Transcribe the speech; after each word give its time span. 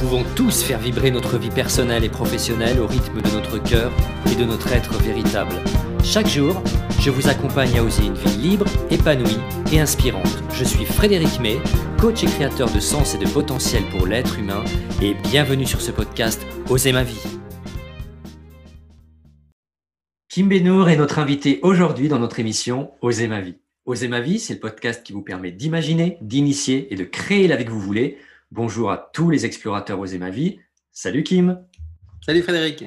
pouvons 0.00 0.24
tous 0.34 0.62
faire 0.62 0.78
vibrer 0.78 1.10
notre 1.10 1.36
vie 1.36 1.50
personnelle 1.50 2.04
et 2.04 2.08
professionnelle 2.08 2.80
au 2.80 2.86
rythme 2.86 3.20
de 3.20 3.28
notre 3.32 3.62
cœur 3.62 3.92
et 4.32 4.34
de 4.34 4.46
notre 4.46 4.72
être 4.72 4.94
véritable. 4.94 5.54
Chaque 6.02 6.26
jour, 6.26 6.62
je 7.00 7.10
vous 7.10 7.28
accompagne 7.28 7.78
à 7.78 7.84
oser 7.84 8.06
une 8.06 8.14
vie 8.14 8.38
libre, 8.38 8.64
épanouie 8.90 9.36
et 9.70 9.78
inspirante. 9.78 10.42
Je 10.54 10.64
suis 10.64 10.86
Frédéric 10.86 11.38
May, 11.40 11.58
coach 12.00 12.24
et 12.24 12.28
créateur 12.28 12.72
de 12.72 12.80
sens 12.80 13.14
et 13.14 13.18
de 13.18 13.28
potentiel 13.28 13.82
pour 13.90 14.06
l'être 14.06 14.38
humain 14.38 14.64
et 15.02 15.12
bienvenue 15.12 15.66
sur 15.66 15.82
ce 15.82 15.90
podcast 15.90 16.46
Oser 16.70 16.92
ma 16.92 17.02
vie. 17.02 17.20
Kim 20.30 20.48
Benour 20.48 20.88
est 20.88 20.96
notre 20.96 21.18
invité 21.18 21.60
aujourd'hui 21.62 22.08
dans 22.08 22.18
notre 22.18 22.40
émission 22.40 22.90
Oser 23.02 23.28
ma 23.28 23.42
vie. 23.42 23.56
Oser 23.84 24.08
ma 24.08 24.20
vie, 24.20 24.38
c'est 24.38 24.54
le 24.54 24.60
podcast 24.60 25.02
qui 25.04 25.12
vous 25.12 25.22
permet 25.22 25.52
d'imaginer, 25.52 26.16
d'initier 26.22 26.90
et 26.90 26.96
de 26.96 27.04
créer 27.04 27.48
la 27.48 27.56
vie 27.56 27.66
que 27.66 27.70
vous 27.70 27.80
voulez 27.80 28.16
Bonjour 28.52 28.90
à 28.90 28.98
tous 28.98 29.30
les 29.30 29.46
explorateurs 29.46 30.00
Oser 30.00 30.18
ma 30.18 30.30
vie. 30.30 30.58
Salut 30.90 31.22
Kim. 31.22 31.64
Salut 32.26 32.42
Frédéric. 32.42 32.84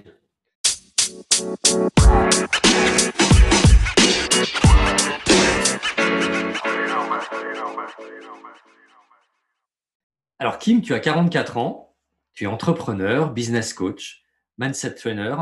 Alors 10.37 10.57
Kim, 10.59 10.81
tu 10.81 10.93
as 10.93 10.99
44 10.99 11.55
ans, 11.55 11.95
tu 12.33 12.43
es 12.43 12.47
entrepreneur, 12.47 13.31
business 13.31 13.73
coach, 13.73 14.21
mindset 14.57 14.95
trainer, 14.95 15.37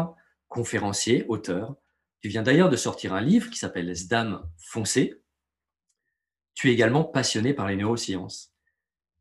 conférencier, 0.48 1.26
auteur. 1.30 1.78
Tu 2.22 2.30
viens 2.30 2.44
d'ailleurs 2.44 2.70
de 2.70 2.76
sortir 2.76 3.16
un 3.16 3.22
livre 3.22 3.50
qui 3.50 3.58
s'appelle 3.58 3.90
SDAM 3.96 4.48
foncé. 4.60 5.20
Tu 6.54 6.70
es 6.70 6.74
également 6.74 7.06
passionné 7.06 7.56
par 7.56 7.68
les 7.68 7.76
neurosciences. 7.76 8.51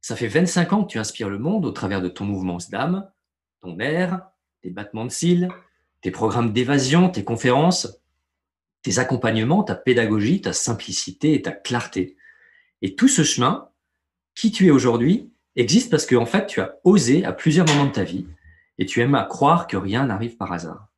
Ça 0.00 0.16
fait 0.16 0.28
25 0.28 0.72
ans 0.72 0.84
que 0.84 0.92
tu 0.92 0.98
inspires 0.98 1.28
le 1.28 1.38
monde 1.38 1.66
au 1.66 1.72
travers 1.72 2.00
de 2.00 2.08
ton 2.08 2.24
mouvement 2.24 2.58
d'âme, 2.70 3.10
ton 3.60 3.78
air, 3.78 4.30
tes 4.62 4.70
battements 4.70 5.04
de 5.04 5.10
cils, 5.10 5.48
tes 6.00 6.10
programmes 6.10 6.52
d'évasion, 6.52 7.10
tes 7.10 7.24
conférences, 7.24 8.00
tes 8.82 8.98
accompagnements, 8.98 9.62
ta 9.62 9.74
pédagogie, 9.74 10.40
ta 10.40 10.52
simplicité 10.52 11.34
et 11.34 11.42
ta 11.42 11.52
clarté. 11.52 12.16
Et 12.82 12.94
tout 12.94 13.08
ce 13.08 13.22
chemin, 13.22 13.68
qui 14.34 14.50
tu 14.50 14.66
es 14.66 14.70
aujourd'hui, 14.70 15.30
existe 15.56 15.90
parce 15.90 16.06
que 16.06 16.24
fait, 16.24 16.46
tu 16.46 16.60
as 16.60 16.78
osé 16.84 17.24
à 17.24 17.32
plusieurs 17.32 17.66
moments 17.66 17.86
de 17.86 17.92
ta 17.92 18.04
vie 18.04 18.26
et 18.78 18.86
tu 18.86 19.00
aimes 19.00 19.14
à 19.14 19.24
croire 19.24 19.66
que 19.66 19.76
rien 19.76 20.06
n'arrive 20.06 20.36
par 20.36 20.52
hasard. 20.52 20.88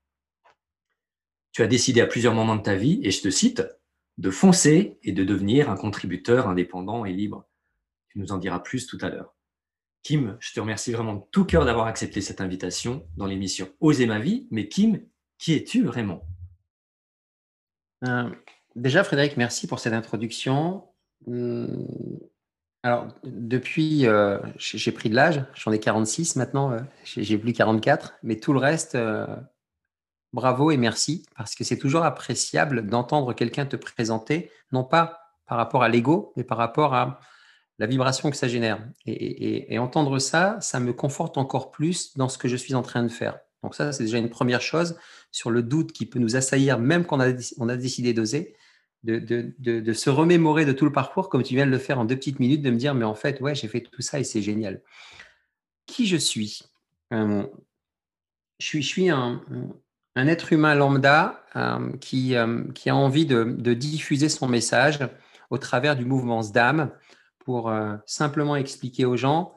Tu 1.51 1.63
as 1.63 1.67
décidé 1.67 2.01
à 2.01 2.07
plusieurs 2.07 2.35
moments 2.35 2.57
de 2.57 2.63
ta 2.63 2.77
vie, 2.77 3.01
et 3.03 3.11
je 3.11 3.21
te 3.21 3.29
cite, 3.29 3.63
de 4.17 4.31
foncer 4.31 4.99
et 5.03 5.13
de 5.13 5.25
devenir 5.25 5.69
un 5.69 5.77
contributeur 5.77 6.49
indépendant 6.49 7.05
et 7.05 7.13
libre. 7.13 7.45
Nous 8.15 8.33
en 8.33 8.39
diras 8.39 8.61
plus 8.61 8.87
tout 8.87 8.99
à 9.01 9.09
l'heure. 9.09 9.35
Kim, 10.03 10.37
je 10.41 10.53
te 10.53 10.61
remercie 10.61 10.93
vraiment 10.93 11.15
de 11.15 11.23
tout 11.31 11.45
cœur 11.45 11.65
d'avoir 11.65 11.87
accepté 11.87 12.21
cette 12.21 12.41
invitation 12.41 13.07
dans 13.17 13.27
l'émission 13.27 13.69
Oser 13.81 14.07
ma 14.07 14.19
vie. 14.19 14.49
Mais 14.51 14.69
Kim, 14.69 15.01
qui 15.39 15.55
es-tu 15.55 15.85
vraiment? 15.85 16.27
Euh, 18.05 18.29
Déjà, 18.75 19.05
Frédéric, 19.05 19.37
merci 19.37 19.67
pour 19.67 19.79
cette 19.79 19.93
introduction. 19.93 20.85
Hum, 21.27 21.87
alors, 22.83 23.07
depuis, 23.23 24.07
euh, 24.09 24.39
j'ai 24.57 24.91
pris 24.91 25.09
de 25.09 25.15
l'âge, 25.15 25.45
j'en 25.55 25.71
ai 25.71 25.79
46 25.79 26.35
maintenant, 26.35 26.73
euh, 26.73 26.81
j'ai 27.05 27.39
plus 27.39 27.53
44, 27.53 28.15
mais 28.25 28.41
tout 28.41 28.53
le 28.53 28.59
reste, 28.59 28.99
bravo 30.33 30.73
et 30.73 30.77
merci, 30.77 31.25
parce 31.37 31.55
que 31.55 31.63
c'est 31.63 31.79
toujours 31.79 32.03
appréciable 32.03 32.89
d'entendre 32.89 33.35
quelqu'un 33.35 33.67
te 33.67 33.77
présenter, 33.77 34.51
non 34.73 34.83
pas 34.83 35.21
par 35.47 35.59
rapport 35.59 35.85
à 35.85 35.89
l'ego, 35.89 36.33
mais 36.37 36.43
par 36.43 36.59
rapport 36.59 36.95
à 36.95 37.21
la 37.79 37.87
vibration 37.87 38.31
que 38.31 38.37
ça 38.37 38.49
génère. 38.49 38.87
Et, 39.07 39.79
entendre 39.79 40.19
ça, 40.19 40.59
ça 40.61 40.81
me 40.81 40.93
conforte 40.93 41.39
encore 41.39 41.71
plus 41.71 42.17
dans 42.17 42.29
ce 42.29 42.39
que 42.39 42.49
je 42.49 42.57
suis 42.57 42.75
en 42.75 42.83
train 42.83 43.03
de 43.03 43.09
faire. 43.09 43.39
Donc 43.63 43.75
ça, 43.75 43.93
c'est 43.93 44.05
déjà 44.05 44.19
une 44.19 44.31
première 44.31 44.61
chose 44.61 44.99
sur 45.31 45.51
le 45.51 45.63
doute 45.63 45.93
qui 45.93 46.07
peut 46.07 46.19
nous 46.19 46.37
assaillir, 46.37 46.79
même 46.79 47.05
quand 47.05 47.17
on 47.59 47.69
a, 47.69 47.77
décidé 47.77 48.13
d'oser, 48.13 48.55
de, 49.05 49.93
se 49.93 50.11
remémorer 50.11 50.65
de 50.65 50.73
tout 50.73 50.85
le 50.85 50.93
parcours, 50.93 51.29
comme 51.29 51.43
tu 51.43 51.55
viens 51.55 51.67
de 51.67 51.71
le 51.71 51.79
faire 51.79 51.99
en 51.99 52.05
deux 52.05 52.17
petites 52.17 52.41
minutes, 52.41 52.63
de 52.63 52.71
me 52.71 52.77
dire, 52.77 52.95
mais 52.95 53.05
en 53.05 53.15
fait, 53.15 53.41
ouais, 53.41 53.55
j'ai 53.55 53.69
fait 53.69 53.81
tout 53.81 54.03
ça 54.03 54.21
et 54.21 54.25
c'est 54.25 54.43
génial. 54.43 54.83
Qui 55.87 56.07
je 56.07 56.17
suis? 56.17 56.63
Euh, 57.13 57.45
Je 58.59 58.81
suis, 58.81 59.11
un 60.15 60.27
être 60.27 60.53
humain 60.53 60.75
lambda 60.75 61.45
euh, 61.57 61.93
qui, 61.99 62.37
euh, 62.37 62.65
qui 62.75 62.91
a 62.91 62.97
envie 62.97 63.27
de, 63.27 63.75
diffuser 63.75 64.29
son 64.29 64.49
message 64.49 64.99
au 65.51 65.59
travers 65.59 65.97
du 65.97 66.05
mouvement 66.05 66.43
SDAM, 66.43 66.91
pour 67.45 67.71
euh, 67.71 67.97
simplement 68.07 68.57
expliquer 68.57 69.05
aux 69.05 69.17
gens 69.17 69.57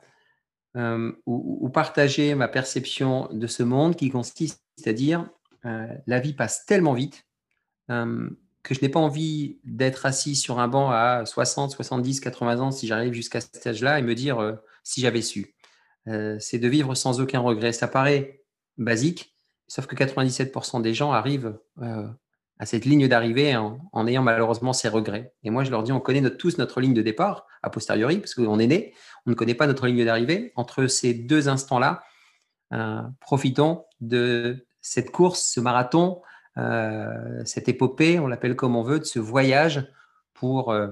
euh, 0.75 1.11
ou, 1.25 1.69
partager 1.69 2.35
ma 2.35 2.47
perception 2.47 3.29
de 3.31 3.47
ce 3.47 3.63
monde 3.63 3.95
qui 3.95 4.09
consiste 4.09 4.61
à 4.85 4.93
dire 4.93 5.29
euh, 5.65 5.87
la 6.05 6.19
vie 6.19 6.33
passe 6.33 6.65
tellement 6.65 6.93
vite 6.93 7.25
que 7.87 8.73
je 8.73 8.81
n'ai 8.81 8.89
pas 8.89 8.99
envie 8.99 9.59
d'être 9.63 10.07
assis 10.07 10.35
sur 10.35 10.59
un 10.59 10.67
banc 10.67 10.89
à 10.89 11.23
60, 11.23 11.69
70, 11.69 12.19
80 12.19 12.59
ans 12.61 12.71
si 12.71 12.87
j'arrive 12.87 13.13
jusqu'à 13.13 13.39
cet 13.39 13.67
âge-là 13.67 13.99
et 13.99 14.01
me 14.01 14.15
dire 14.15 14.57
si 14.83 15.01
j'avais 15.01 15.21
su. 15.21 15.53
c'est 16.07 16.57
de 16.57 16.67
vivre 16.67 16.95
sans 16.95 17.21
aucun 17.21 17.41
regret. 17.41 17.73
Ça 17.73 17.87
paraît 17.87 18.41
basique, 18.79 19.35
sauf 19.67 19.85
que 19.85 19.95
97% 19.95 20.81
des 20.81 20.95
gens 20.95 21.11
arrivent 21.11 21.59
à 22.57 22.65
cette 22.65 22.85
ligne 22.85 23.07
d'arrivée 23.07 23.55
en, 23.55 24.07
ayant 24.07 24.23
malheureusement 24.23 24.71
ses 24.71 24.87
regrets. 24.87 25.33
Et 25.43 25.49
moi, 25.49 25.63
je 25.63 25.71
leur 25.71 25.83
dis, 25.83 25.91
on 25.91 25.99
connaît 25.99 26.29
tous 26.37 26.57
notre 26.57 26.79
ligne 26.79 26.93
de 26.93 27.01
départ, 27.01 27.47
a 27.61 27.69
posteriori, 27.69 28.19
parce 28.19 28.33
qu'on 28.33 28.59
est 28.59 28.67
né, 28.67 28.93
on 29.25 29.31
ne 29.31 29.35
connaît 29.35 29.55
pas 29.55 29.67
notre 29.67 29.87
ligne 29.87 30.05
d'arrivée. 30.05 30.53
Entre 30.55 30.87
ces 30.87 31.13
deux 31.13 31.49
instants-là, 31.49 32.03
euh, 32.73 33.01
profitons 33.19 33.85
de 33.99 34.65
cette 34.81 35.11
course, 35.11 35.41
ce 35.41 35.59
marathon, 35.59 36.21
euh, 36.57 37.41
cette 37.43 37.67
épopée, 37.67 38.19
on 38.19 38.27
l'appelle 38.27 38.55
comme 38.55 38.75
on 38.75 38.83
veut, 38.83 38.99
de 38.99 39.05
ce 39.05 39.19
voyage 39.19 39.85
pour 40.33 40.71
euh, 40.71 40.87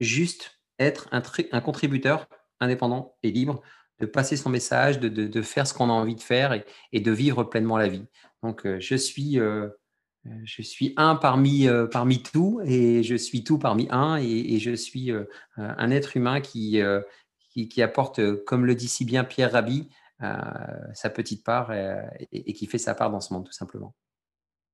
juste 0.00 0.60
être 0.78 1.08
un, 1.12 1.60
contributeur 1.60 2.26
indépendant 2.60 3.16
et 3.22 3.30
libre, 3.30 3.60
de 4.00 4.06
passer 4.06 4.36
son 4.36 4.48
message, 4.48 4.98
de, 5.00 5.42
faire 5.42 5.66
ce 5.66 5.74
qu'on 5.74 5.90
a 5.90 5.92
envie 5.92 6.14
de 6.14 6.22
faire 6.22 6.52
et, 6.92 7.00
de 7.00 7.10
vivre 7.10 7.42
pleinement 7.44 7.76
la 7.76 7.88
vie. 7.88 8.06
Donc, 8.44 8.64
je 8.78 8.94
suis 8.94 9.40
je 10.44 10.62
suis 10.62 10.94
un 10.96 11.14
parmi, 11.14 11.68
euh, 11.68 11.86
parmi 11.86 12.22
tout 12.22 12.60
et 12.64 13.02
je 13.02 13.14
suis 13.14 13.44
tout 13.44 13.58
parmi 13.58 13.86
un 13.90 14.16
et, 14.16 14.58
je 14.58 14.74
suis 14.74 15.10
euh, 15.10 15.24
un 15.56 15.90
être 15.90 16.16
humain 16.16 16.40
qui, 16.40 16.80
apporte, 17.80 18.44
comme 18.44 18.66
le 18.66 18.74
dit 18.74 18.88
si 18.88 19.04
bien 19.04 19.24
Pierre 19.24 19.52
Rabhi, 19.52 19.88
sa 20.20 21.10
petite 21.10 21.44
part 21.44 21.72
et, 21.72 22.52
qui 22.52 22.66
fait 22.66 22.78
sa 22.78 22.94
part 22.94 23.10
dans 23.10 23.20
ce 23.20 23.32
monde 23.32 23.46
tout 23.46 23.52
simplement. 23.52 23.94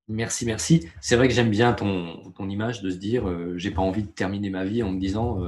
Merci, 0.08 0.44
merci. 0.44 0.86
C'est 1.00 1.16
vrai 1.16 1.28
que 1.28 1.34
j'aime 1.34 1.50
bien 1.50 1.72
ton, 1.72 2.48
image 2.48 2.82
de 2.82 2.90
se 2.90 2.96
dire 2.96 3.24
j'ai 3.56 3.70
pas 3.70 3.82
envie 3.82 4.02
de 4.02 4.10
terminer 4.10 4.50
ma 4.50 4.64
vie 4.64 4.82
en 4.82 4.90
me 4.90 5.00
disant 5.00 5.40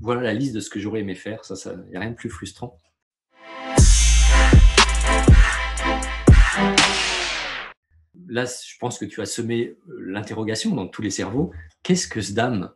voilà 0.00 0.22
la 0.22 0.34
liste 0.34 0.54
de 0.54 0.60
ce 0.60 0.70
que 0.70 0.78
j'aurais 0.78 1.00
aimé 1.00 1.14
faire. 1.14 1.44
Ça, 1.44 1.72
il 1.86 1.90
n'y 1.90 1.96
a 1.96 2.00
rien 2.00 2.10
de 2.10 2.16
plus 2.16 2.30
frustrant. 2.30 2.78
Là, 8.28 8.44
je 8.44 8.78
pense 8.78 8.98
que 8.98 9.04
tu 9.04 9.20
as 9.20 9.26
semé 9.26 9.76
euh, 9.88 9.98
l'interrogation 10.06 10.74
dans 10.74 10.86
tous 10.86 11.02
les 11.02 11.10
cerveaux. 11.10 11.52
Qu'est-ce 11.82 12.08
que 12.08 12.20
Zdam 12.20 12.70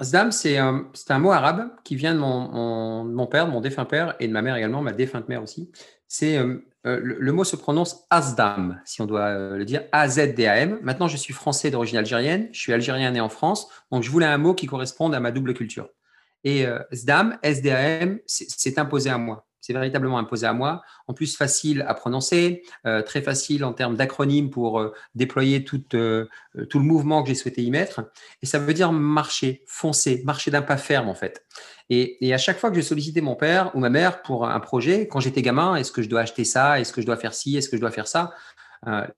Zdam, 0.00 0.30
c'est 0.30 0.58
un, 0.58 0.84
mot 1.18 1.32
arabe 1.32 1.70
qui 1.82 1.96
vient 1.96 2.14
de 2.14 2.20
mon, 2.20 3.26
père, 3.26 3.46
de 3.46 3.50
mon 3.50 3.60
défunt 3.60 3.84
père, 3.84 4.14
et 4.20 4.28
de 4.28 4.32
ma 4.32 4.40
mère 4.40 4.54
également, 4.54 4.80
ma 4.80 4.92
défunte 4.92 5.28
mère 5.28 5.42
aussi. 5.42 5.72
C'est 6.06 6.38
euh, 6.38 6.64
euh, 6.86 7.00
le, 7.02 7.32
mot 7.32 7.42
se 7.42 7.56
prononce 7.56 8.06
Azdam, 8.08 8.80
si 8.84 9.02
on 9.02 9.06
doit 9.06 9.56
le 9.56 9.64
dire, 9.64 9.82
A-Z-D-A-M. 9.90 10.78
Maintenant, 10.82 11.08
je 11.08 11.16
suis 11.16 11.34
français 11.34 11.72
d'origine 11.72 11.98
algérienne, 11.98 12.48
je 12.52 12.60
suis 12.60 12.72
algérien 12.72 13.10
né 13.10 13.20
en 13.20 13.28
France, 13.28 13.68
donc 13.90 14.04
je 14.04 14.10
voulais 14.10 14.26
un 14.26 14.38
mot 14.38 14.54
qui 14.54 14.66
corresponde 14.66 15.16
à 15.16 15.20
ma 15.20 15.32
double 15.32 15.52
culture. 15.52 15.88
Et 16.44 16.64
Zdam, 16.92 17.38
S-D-A-M, 17.42 18.20
c'est 18.26 18.78
imposé 18.78 19.10
à 19.10 19.18
moi. 19.18 19.46
C'est 19.62 19.72
véritablement 19.72 20.18
imposé 20.18 20.44
à 20.44 20.52
moi. 20.52 20.82
En 21.06 21.14
plus, 21.14 21.36
facile 21.36 21.84
à 21.86 21.94
prononcer, 21.94 22.64
euh, 22.84 23.00
très 23.00 23.22
facile 23.22 23.64
en 23.64 23.72
termes 23.72 23.96
d'acronyme 23.96 24.50
pour 24.50 24.80
euh, 24.80 24.92
déployer 25.14 25.62
tout, 25.62 25.84
euh, 25.94 26.26
tout 26.68 26.80
le 26.80 26.84
mouvement 26.84 27.22
que 27.22 27.28
j'ai 27.28 27.36
souhaité 27.36 27.62
y 27.62 27.70
mettre. 27.70 28.10
Et 28.42 28.46
ça 28.46 28.58
veut 28.58 28.74
dire 28.74 28.90
marcher, 28.90 29.62
foncer, 29.66 30.20
marcher 30.24 30.50
d'un 30.50 30.62
pas 30.62 30.76
ferme 30.76 31.08
en 31.08 31.14
fait. 31.14 31.46
Et, 31.90 32.34
à 32.34 32.38
chaque 32.38 32.58
fois 32.58 32.70
que 32.70 32.76
je 32.76 32.80
sollicitais 32.80 33.20
mon 33.20 33.36
père 33.36 33.70
ou 33.74 33.78
ma 33.78 33.90
mère 33.90 34.22
pour 34.22 34.48
un 34.48 34.58
projet, 34.58 35.06
quand 35.06 35.20
j'étais 35.20 35.42
gamin, 35.42 35.76
est-ce 35.76 35.92
que 35.92 36.02
je 36.02 36.08
dois 36.08 36.22
acheter 36.22 36.44
ça 36.44 36.80
Est-ce 36.80 36.92
que 36.92 37.00
je 37.00 37.06
dois 37.06 37.16
faire 37.16 37.34
ci 37.34 37.56
Est-ce 37.56 37.68
que 37.68 37.76
je 37.76 37.80
dois 37.80 37.90
faire 37.92 38.08
ça 38.08 38.32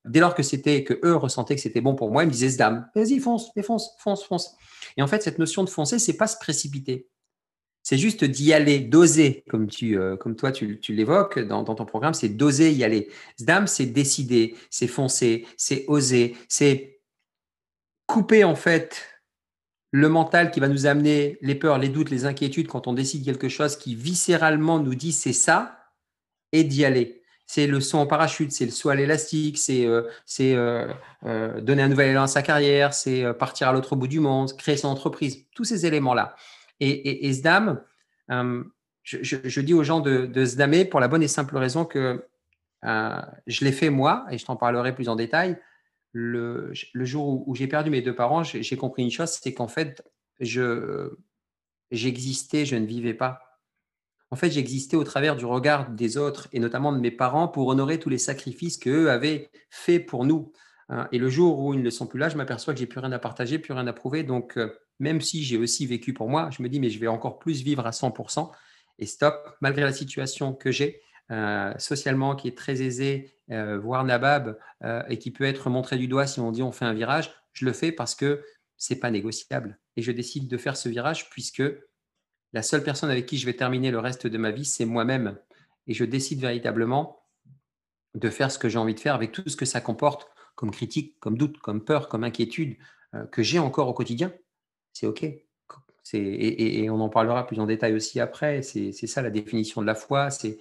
Dès 0.04 0.20
lors 0.20 0.34
que 0.34 0.42
c'était 0.42 0.84
que 0.84 0.98
eux 1.04 1.16
ressentaient 1.16 1.54
que 1.54 1.60
c'était 1.62 1.80
bon 1.80 1.94
pour 1.94 2.10
moi, 2.10 2.24
ils 2.24 2.26
me 2.26 2.32
disaient 2.32 2.54
dame, 2.58 2.86
vas-y 2.94 3.18
fonce, 3.18 3.50
fonce, 3.62 3.94
fonce, 3.98 4.24
fonce. 4.24 4.56
Et 4.98 5.02
en 5.02 5.06
fait, 5.06 5.22
cette 5.22 5.38
notion 5.38 5.64
de 5.64 5.70
foncer, 5.70 5.98
c'est 5.98 6.18
pas 6.18 6.26
se 6.26 6.36
précipiter. 6.36 7.08
C'est 7.84 7.98
juste 7.98 8.24
d'y 8.24 8.54
aller, 8.54 8.80
d'oser, 8.80 9.44
comme, 9.50 9.68
tu, 9.68 9.98
euh, 9.98 10.16
comme 10.16 10.36
toi 10.36 10.50
tu, 10.50 10.80
l'évoques 10.88 11.38
dans, 11.38 11.62
ton 11.64 11.84
programme, 11.84 12.14
c'est 12.14 12.30
d'oser 12.30 12.72
y 12.72 12.82
aller. 12.82 13.10
Zdam, 13.38 13.66
c'est 13.66 13.84
décider, 13.84 14.56
c'est 14.70 14.86
foncer, 14.86 15.46
c'est 15.58 15.84
oser, 15.86 16.34
c'est 16.48 17.02
couper 18.06 18.42
en 18.42 18.54
fait 18.54 19.02
le 19.90 20.08
mental 20.08 20.50
qui 20.50 20.60
va 20.60 20.68
nous 20.68 20.86
amener 20.86 21.38
les 21.42 21.54
peurs, 21.54 21.78
les 21.78 21.90
doutes, 21.90 22.08
les 22.08 22.24
inquiétudes 22.24 22.68
quand 22.68 22.86
on 22.86 22.94
décide 22.94 23.22
quelque 23.22 23.50
chose 23.50 23.76
qui 23.76 23.94
viscéralement 23.94 24.78
nous 24.78 24.94
dit 24.94 25.12
c'est 25.12 25.34
ça, 25.34 25.78
et 26.52 26.64
d'y 26.64 26.86
aller. 26.86 27.22
C'est 27.46 27.66
le 27.66 27.80
saut 27.80 27.98
en 27.98 28.06
parachute, 28.06 28.50
c'est 28.50 28.64
le 28.64 28.70
saut 28.70 28.88
à 28.88 28.94
l'élastique, 28.94 29.58
c'est 29.58 29.84
euh, 29.84 30.08
euh, 31.26 31.60
donner 31.60 31.82
un 31.82 31.88
nouvel 31.88 32.12
élan 32.12 32.22
à 32.22 32.28
sa 32.28 32.40
carrière, 32.40 32.94
c'est 32.94 33.30
partir 33.34 33.68
à 33.68 33.72
l'autre 33.74 33.94
bout 33.94 34.08
du 34.08 34.20
monde, 34.20 34.56
créer 34.56 34.78
son 34.78 34.88
entreprise, 34.88 35.44
tous 35.54 35.64
ces 35.64 35.84
éléments-là. 35.84 36.34
Et, 36.80 37.26
et, 37.26 37.32
SDAM, 37.32 37.82
je, 39.02 39.60
dis 39.60 39.74
aux 39.74 39.84
gens 39.84 40.00
de, 40.00 40.26
de 40.26 40.44
SDAMer 40.44 40.84
pour 40.84 41.00
la 41.00 41.08
bonne 41.08 41.22
et 41.22 41.28
simple 41.28 41.56
raison 41.56 41.84
que 41.84 42.24
je 43.46 43.64
l'ai 43.64 43.72
fait 43.72 43.90
moi, 43.90 44.26
et 44.30 44.38
je 44.38 44.44
t'en 44.44 44.56
parlerai 44.56 44.94
plus 44.94 45.08
en 45.08 45.16
détail. 45.16 45.58
Le, 46.12 46.72
jour 46.94 47.48
où, 47.48 47.54
j'ai 47.54 47.66
perdu 47.66 47.90
mes 47.90 48.02
deux 48.02 48.14
parents, 48.14 48.44
j'ai 48.44 48.76
compris 48.76 49.02
une 49.02 49.10
chose, 49.10 49.30
c'est 49.30 49.52
qu'en 49.52 49.68
fait, 49.68 50.02
j'existais, 51.90 52.64
je 52.64 52.76
ne 52.76 52.86
vivais 52.86 53.14
pas. 53.14 53.40
En 54.30 54.36
fait, 54.36 54.50
j'existais 54.50 54.96
au 54.96 55.04
travers 55.04 55.36
du 55.36 55.44
regard 55.44 55.90
des 55.90 56.16
autres 56.16 56.48
et 56.52 56.58
notamment 56.58 56.92
de 56.92 56.98
mes 56.98 57.10
parents 57.10 57.46
pour 57.46 57.68
honorer 57.68 57.98
tous 58.00 58.08
les 58.08 58.18
sacrifices 58.18 58.78
qu'eux 58.78 59.10
avaient 59.10 59.50
faits 59.70 60.06
pour 60.06 60.24
nous. 60.24 60.52
Hein. 60.88 61.08
Et 61.12 61.18
le 61.18 61.28
jour 61.28 61.60
où 61.60 61.74
ils 61.74 61.82
ne 61.82 61.90
sont 61.90 62.06
plus 62.06 62.18
là, 62.18 62.28
je 62.28 62.36
m'aperçois 62.36 62.74
que 62.74 62.80
j'ai 62.80 62.86
plus 62.86 63.00
rien 63.00 63.12
à 63.12 63.18
partager, 63.18 63.58
plus 63.58 63.72
rien 63.72 63.86
à 63.86 63.92
prouver. 63.92 64.24
Donc, 64.24 64.56
euh, 64.56 64.76
même 64.98 65.20
si 65.20 65.42
j'ai 65.42 65.56
aussi 65.56 65.86
vécu 65.86 66.12
pour 66.12 66.28
moi, 66.28 66.50
je 66.50 66.62
me 66.62 66.68
dis, 66.68 66.80
mais 66.80 66.90
je 66.90 66.98
vais 66.98 67.06
encore 67.06 67.38
plus 67.38 67.62
vivre 67.62 67.86
à 67.86 67.90
100%. 67.90 68.50
Et 68.98 69.06
stop, 69.06 69.56
malgré 69.60 69.82
la 69.82 69.92
situation 69.92 70.52
que 70.52 70.70
j'ai, 70.70 71.00
euh, 71.30 71.72
socialement, 71.78 72.36
qui 72.36 72.48
est 72.48 72.56
très 72.56 72.82
aisée, 72.82 73.34
euh, 73.50 73.78
voire 73.78 74.04
nabab, 74.04 74.58
et 75.08 75.18
qui 75.18 75.30
peut 75.30 75.44
être 75.44 75.70
montré 75.70 75.96
du 75.96 76.08
doigt 76.08 76.26
si 76.26 76.40
on 76.40 76.52
dit 76.52 76.62
on 76.62 76.72
fait 76.72 76.84
un 76.84 76.94
virage, 76.94 77.32
je 77.52 77.64
le 77.64 77.72
fais 77.72 77.92
parce 77.92 78.14
que 78.14 78.44
c'est 78.76 78.96
pas 78.96 79.10
négociable. 79.10 79.78
Et 79.96 80.02
je 80.02 80.12
décide 80.12 80.48
de 80.48 80.56
faire 80.56 80.76
ce 80.76 80.88
virage 80.88 81.30
puisque 81.30 81.62
la 82.52 82.62
seule 82.62 82.84
personne 82.84 83.10
avec 83.10 83.26
qui 83.26 83.38
je 83.38 83.46
vais 83.46 83.54
terminer 83.54 83.90
le 83.90 83.98
reste 83.98 84.26
de 84.26 84.38
ma 84.38 84.50
vie, 84.50 84.64
c'est 84.64 84.84
moi-même. 84.84 85.38
Et 85.86 85.94
je 85.94 86.04
décide 86.04 86.40
véritablement 86.40 87.20
de 88.14 88.30
faire 88.30 88.50
ce 88.50 88.58
que 88.58 88.68
j'ai 88.68 88.78
envie 88.78 88.94
de 88.94 89.00
faire 89.00 89.14
avec 89.14 89.32
tout 89.32 89.48
ce 89.48 89.56
que 89.56 89.64
ça 89.64 89.80
comporte 89.80 90.28
comme 90.54 90.70
critique, 90.70 91.18
comme 91.18 91.36
doute, 91.36 91.58
comme 91.58 91.84
peur, 91.84 92.08
comme 92.08 92.22
inquiétude 92.22 92.76
euh, 93.14 93.26
que 93.26 93.42
j'ai 93.42 93.58
encore 93.58 93.88
au 93.88 93.92
quotidien. 93.92 94.32
C'est 94.94 95.06
OK. 95.06 95.26
Et, 96.12 96.88
on 96.90 97.00
en 97.00 97.08
parlera 97.08 97.46
plus 97.46 97.58
en 97.60 97.66
détail 97.66 97.94
aussi 97.94 98.20
après. 98.20 98.62
C'est 98.62 98.92
ça 98.92 99.20
la 99.20 99.30
définition 99.30 99.82
de 99.82 99.86
la 99.86 99.94
foi. 99.94 100.30
C'est 100.30 100.58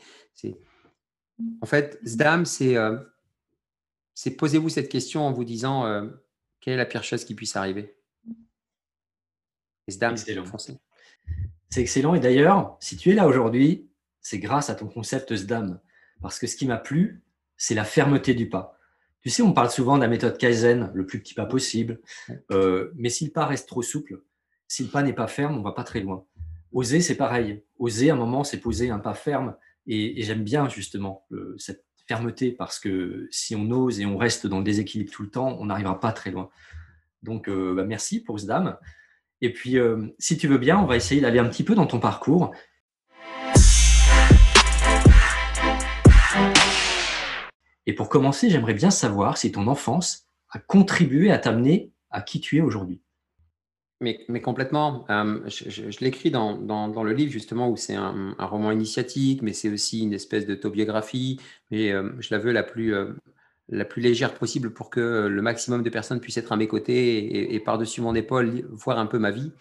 En 1.62 1.66
fait, 1.66 2.00
Zdam, 2.06 2.46
c'est 2.46 2.76
euh, 2.76 2.98
posez-vous 4.38 4.70
cette 4.70 4.90
question 4.90 5.26
en 5.26 5.32
vous 5.32 5.46
disant 5.46 5.86
euh, 5.86 6.08
quelle 6.60 6.74
est 6.74 6.78
la 6.78 6.86
pire 6.86 7.04
chose 7.04 7.24
qui 7.24 7.36
puisse 7.36 7.56
arriver? 7.56 7.96
Et 9.88 9.92
Zdam, 9.92 10.18
c'est 10.18 10.36
français. 10.44 10.78
C'est 11.70 11.82
excellent. 11.82 12.16
Et 12.16 12.20
d'ailleurs, 12.20 12.78
si 12.80 12.98
tu 12.98 13.12
es 13.12 13.14
là 13.14 13.28
aujourd'hui, 13.28 13.90
c'est 14.22 14.40
grâce 14.40 14.70
à 14.70 14.76
ton 14.76 14.88
concept 14.88 15.36
SDAM. 15.36 15.80
Parce 16.22 16.40
que 16.40 16.48
ce 16.48 16.56
qui 16.56 16.66
m'a 16.66 16.78
plu, 16.78 17.22
c'est 17.58 17.76
la 17.76 17.84
fermeté 17.84 18.34
du 18.34 18.50
pas. 18.50 18.78
Tu 19.24 19.30
sais, 19.30 19.42
on 19.42 19.54
parle 19.54 19.72
souvent 19.72 19.96
de 19.96 20.02
la 20.02 20.10
méthode 20.10 20.38
Kaizen, 20.38 20.92
le 20.94 21.06
plus 21.06 21.20
petit 21.20 21.34
pas 21.34 21.46
possible. 21.46 22.00
Euh, 22.52 22.92
mais 22.96 23.10
si 23.10 23.26
le 23.26 23.32
pas 23.32 23.46
reste 23.46 23.68
trop 23.68 23.82
souple, 23.82 24.22
si 24.68 24.84
le 24.84 24.90
pas 24.90 25.02
n'est 25.02 25.14
pas 25.14 25.28
ferme, 25.28 25.58
on 25.58 25.62
va 25.62 25.72
pas 25.72 25.86
très 25.86 26.02
loin. 26.02 26.26
Oser, 26.74 27.00
c'est 27.00 27.16
pareil. 27.16 27.64
Oser, 27.80 28.10
à 28.10 28.14
un 28.14 28.18
moment, 28.18 28.44
c'est 28.44 28.60
poser 28.60 28.90
un 28.90 29.00
pas 29.00 29.14
ferme. 29.14 29.56
Et, 29.88 30.22
j'aime 30.24 30.44
bien 30.44 30.68
justement 30.68 31.26
cette 31.58 31.86
fermeté 32.08 32.52
parce 32.52 32.80
que 32.80 33.28
si 33.32 33.56
on 33.56 33.72
ose 33.72 34.00
et 34.02 34.06
on 34.06 34.18
reste 34.18 34.46
dans 34.46 34.58
le 34.58 34.64
déséquilibre 34.64 35.12
tout 35.12 35.24
le 35.24 35.30
temps, 35.30 35.58
on 35.60 35.66
n'arrivera 35.66 36.00
pas 36.00 36.12
très 36.12 36.32
loin. 36.32 36.50
Donc, 37.22 37.48
euh, 37.48 37.74
bah, 37.74 37.86
merci 37.86 38.22
pour 38.22 38.40
ce 38.40 38.46
dame. 38.46 38.78
Et 39.42 39.52
puis, 39.52 39.78
euh, 39.78 40.08
si 40.20 40.38
tu 40.38 40.48
veux 40.48 40.58
bien, 40.58 40.78
on 40.78 40.86
va 40.86 40.96
essayer 40.96 41.22
d'aller 41.22 41.40
un 41.40 41.48
petit 41.48 41.64
peu 41.64 41.76
dans 41.76 41.88
ton 41.88 42.00
parcours. 42.00 42.54
Et 47.86 47.94
pour 47.94 48.10
commencer, 48.10 48.50
j'aimerais 48.50 48.74
bien 48.74 48.92
savoir 48.92 49.38
si 49.38 49.52
ton 49.52 49.68
enfance 49.68 50.28
a 50.50 50.60
contribué 50.60 51.32
à 51.32 51.38
t'amener 51.38 51.92
à 52.12 52.22
qui 52.22 52.40
tu 52.40 52.58
es 52.58 52.62
aujourd'hui. 52.62 53.02
Mais, 54.02 54.42
complètement. 54.42 55.06
Euh, 55.10 55.40
je, 55.48 55.98
l'écris 56.02 56.30
dans, 56.30 56.58
le 56.58 57.14
livre, 57.14 57.32
justement, 57.32 57.70
où 57.70 57.78
c'est 57.78 57.96
un, 57.96 58.36
roman 58.38 58.72
initiatique, 58.72 59.42
mais 59.42 59.54
c'est 59.54 59.70
aussi 59.70 60.02
une 60.02 60.14
espèce 60.14 60.46
d'autobiographie. 60.46 61.40
Mais 61.72 61.92
euh, 61.92 62.12
je 62.20 62.28
la 62.32 62.38
veux 62.38 62.52
la 62.52 62.64
plus, 62.64 62.94
la 63.70 63.86
plus 63.86 64.02
légère 64.02 64.34
possible 64.34 64.74
pour 64.74 64.90
que 64.90 65.28
le 65.28 65.42
maximum 65.42 65.84
de 65.84 65.90
personnes 65.90 66.20
puissent 66.20 66.38
être 66.38 66.52
à 66.52 66.58
mes 66.58 66.68
côtés 66.68 67.54
et, 67.54 67.60
par-dessus 67.60 68.02
mon 68.02 68.14
épaule 68.14 68.66
voir 68.72 69.00
un 69.00 69.06
peu 69.06 69.20
ma 69.20 69.32
vie. 69.32 69.54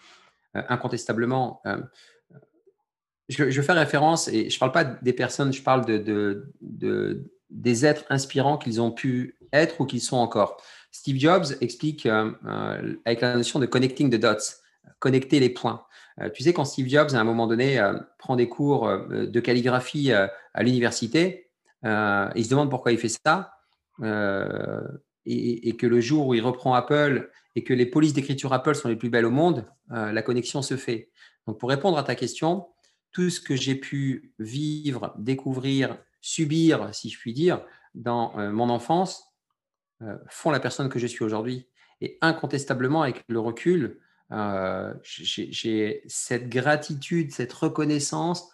Euh, 0.55 0.61
incontestablement, 0.69 1.61
euh, 1.65 1.77
je, 3.29 3.49
je, 3.49 3.61
fais 3.61 3.71
référence, 3.71 4.27
et 4.27 4.49
je 4.49 4.55
ne 4.55 4.59
parle 4.59 4.71
pas 4.71 4.83
des 4.83 5.13
personnes, 5.13 5.51
je 5.51 5.63
parle 5.63 5.85
de, 5.85 7.31
des 7.53 7.85
êtres 7.85 8.05
inspirants 8.09 8.57
qu'ils 8.57 8.81
ont 8.81 8.91
pu 8.91 9.37
être 9.51 9.81
ou 9.81 9.85
qu'ils 9.85 10.01
sont 10.01 10.17
encore. 10.17 10.61
Steve 10.91 11.17
Jobs 11.17 11.45
explique 11.61 12.05
euh, 12.05 12.31
avec 13.05 13.21
la 13.21 13.35
notion 13.35 13.59
de 13.59 13.65
connecting 13.65 14.09
the 14.09 14.19
dots, 14.19 14.59
connecter 14.99 15.39
les 15.39 15.49
points. 15.49 15.85
tu 16.33 16.43
sais, 16.43 16.53
quand 16.53 16.65
Steve 16.65 16.87
Jobs, 16.87 17.13
à 17.13 17.19
un 17.19 17.23
moment 17.23 17.47
donné, 17.47 17.81
prend 18.19 18.35
des 18.35 18.47
cours 18.47 18.87
de 19.09 19.39
calligraphie 19.39 20.11
à 20.11 20.63
l'université, 20.63 21.49
il 21.83 22.43
se 22.43 22.49
demande 22.49 22.69
pourquoi 22.69 22.91
il 22.91 22.97
fait 22.97 23.09
ça. 23.09 23.53
Euh, 24.01 24.81
et, 25.25 25.77
que 25.77 25.87
le 25.87 26.01
jour 26.01 26.27
où 26.27 26.33
il 26.33 26.41
reprend 26.41 26.73
Apple 26.73 27.29
et 27.55 27.63
que 27.63 27.73
les 27.73 27.85
polices 27.85 28.13
d'écriture 28.13 28.51
Apple 28.51 28.75
sont 28.75 28.89
les 28.89 28.97
plus 28.97 29.09
belles 29.09 29.25
au 29.25 29.31
monde, 29.31 29.65
euh, 29.91 30.11
la 30.11 30.21
connexion 30.21 30.61
se 30.61 30.75
fait. 30.75 31.11
Donc 31.47 31.59
pour 31.59 31.69
répondre 31.69 31.97
à 31.97 32.03
ta 32.03 32.15
question, 32.15 32.67
tout 33.13 33.29
ce 33.29 33.39
que 33.39 33.55
j'ai 33.55 33.75
pu 33.75 34.33
vivre, 34.39 35.13
découvrir, 35.17 35.97
subir, 36.23 36.89
si 36.95 37.11
je 37.11 37.19
puis 37.19 37.33
dire, 37.33 37.63
dans 37.93 38.35
euh, 38.39 38.51
mon 38.51 38.69
enfance, 38.69 39.29
font 40.27 40.51
la 40.51 40.59
personne 40.59 40.89
que 40.89 40.99
je 40.99 41.07
suis 41.07 41.23
aujourd'hui. 41.23 41.69
Et 42.01 42.17
incontestablement, 42.19 43.03
avec 43.03 43.23
le 43.29 43.39
recul, 43.39 44.01
j'ai 45.03 46.03
cette 46.07 46.49
gratitude, 46.49 47.31
cette 47.31 47.53
reconnaissance 47.53 48.53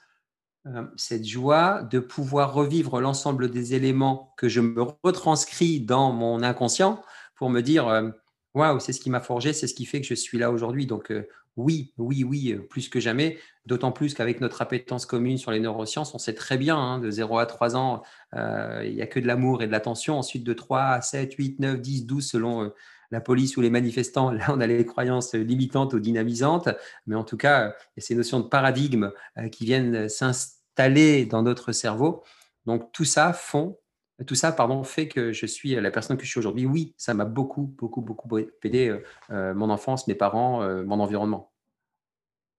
euh, 0.67 0.83
cette 0.97 1.25
joie 1.25 1.83
de 1.83 1.99
pouvoir 1.99 2.53
revivre 2.53 2.99
l'ensemble 2.99 3.49
des 3.49 3.75
éléments 3.75 4.33
que 4.37 4.49
je 4.49 4.59
me 4.59 4.83
retranscris 5.03 5.79
dans 5.79 6.11
mon 6.11 6.43
inconscient 6.43 7.01
pour 7.35 7.49
me 7.49 7.61
dire 7.61 7.87
euh, 7.87 8.09
waouh, 8.53 8.79
c'est 8.81 8.91
ce 8.91 8.99
qui 8.99 9.09
m'a 9.09 9.21
forgé, 9.21 9.53
c'est 9.53 9.67
ce 9.67 9.73
qui 9.73 9.85
fait 9.85 10.01
que 10.01 10.07
je 10.07 10.15
suis 10.15 10.37
là 10.37 10.51
aujourd'hui. 10.51 10.85
Donc, 10.85 11.11
euh, 11.11 11.27
oui, 11.59 11.93
oui, 11.97 12.23
oui, 12.23 12.55
plus 12.69 12.89
que 12.89 12.99
jamais. 12.99 13.37
D'autant 13.65 13.91
plus 13.91 14.13
qu'avec 14.13 14.41
notre 14.41 14.61
appétence 14.61 15.05
commune 15.05 15.37
sur 15.37 15.51
les 15.51 15.59
neurosciences, 15.59 16.15
on 16.15 16.17
sait 16.17 16.33
très 16.33 16.57
bien, 16.57 16.77
hein, 16.77 16.99
de 16.99 17.11
0 17.11 17.37
à 17.37 17.45
3 17.45 17.75
ans, 17.75 18.01
il 18.33 18.93
n'y 18.93 19.01
a 19.01 19.07
que 19.07 19.19
de 19.19 19.27
l'amour 19.27 19.61
et 19.61 19.67
de 19.67 19.71
l'attention. 19.71 20.17
Ensuite, 20.17 20.43
de 20.43 20.53
3 20.53 20.81
à 20.81 21.01
7, 21.01 21.33
8, 21.33 21.59
9, 21.59 21.81
10, 21.81 22.05
12, 22.05 22.27
selon 22.27 22.71
la 23.11 23.21
police 23.21 23.57
ou 23.57 23.61
les 23.61 23.69
manifestants, 23.69 24.31
là, 24.31 24.45
on 24.49 24.59
a 24.59 24.67
les 24.67 24.85
croyances 24.85 25.33
limitantes 25.33 25.93
ou 25.93 25.99
dynamisantes. 25.99 26.69
Mais 27.07 27.15
en 27.15 27.23
tout 27.23 27.37
cas, 27.37 27.75
il 27.95 28.01
y 28.01 28.03
a 28.03 28.05
ces 28.05 28.15
notions 28.15 28.39
de 28.39 28.47
paradigme 28.47 29.11
qui 29.51 29.65
viennent 29.65 30.09
s'installer 30.09 31.25
dans 31.25 31.43
notre 31.43 31.71
cerveau. 31.71 32.23
Donc 32.65 32.91
tout 32.91 33.05
ça 33.05 33.33
font, 33.33 33.77
tout 34.25 34.35
ça 34.35 34.51
pardon, 34.51 34.83
fait 34.83 35.07
que 35.07 35.31
je 35.31 35.45
suis 35.45 35.75
la 35.75 35.91
personne 35.91 36.17
que 36.17 36.25
je 36.25 36.29
suis 36.29 36.39
aujourd'hui. 36.39 36.65
Oui, 36.65 36.93
ça 36.97 37.13
m'a 37.13 37.25
beaucoup, 37.25 37.73
beaucoup, 37.77 38.01
beaucoup 38.01 38.37
aidé 38.63 38.89
euh, 38.89 39.03
euh, 39.31 39.53
mon 39.53 39.69
enfance, 39.69 40.07
mes 40.07 40.15
parents, 40.15 40.61
euh, 40.61 40.83
mon 40.83 40.99
environnement. 40.99 41.51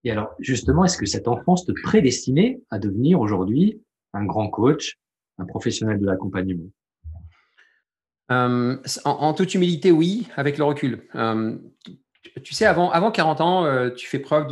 Et 0.03 0.11
alors, 0.11 0.33
justement, 0.39 0.83
est-ce 0.83 0.97
que 0.97 1.05
cette 1.05 1.27
enfance 1.27 1.65
te 1.65 1.71
prédestinait 1.83 2.61
à 2.71 2.79
devenir 2.79 3.19
aujourd'hui 3.19 3.81
un 4.13 4.25
grand 4.25 4.49
coach, 4.49 4.99
un 5.37 5.45
professionnel 5.45 5.99
de 5.99 6.05
l'accompagnement? 6.05 6.69
En, 8.29 9.33
toute 9.33 9.53
humilité, 9.55 9.91
oui, 9.91 10.29
avec 10.37 10.57
le 10.57 10.63
recul 10.63 11.03
tu 12.43 12.53
sais, 12.53 12.65
avant, 12.65 12.91
avant 12.91 13.11
40 13.11 13.41
ans, 13.41 13.65
euh, 13.65 13.89
tu 13.89 14.07
fais 14.07 14.19
preuve 14.19 14.47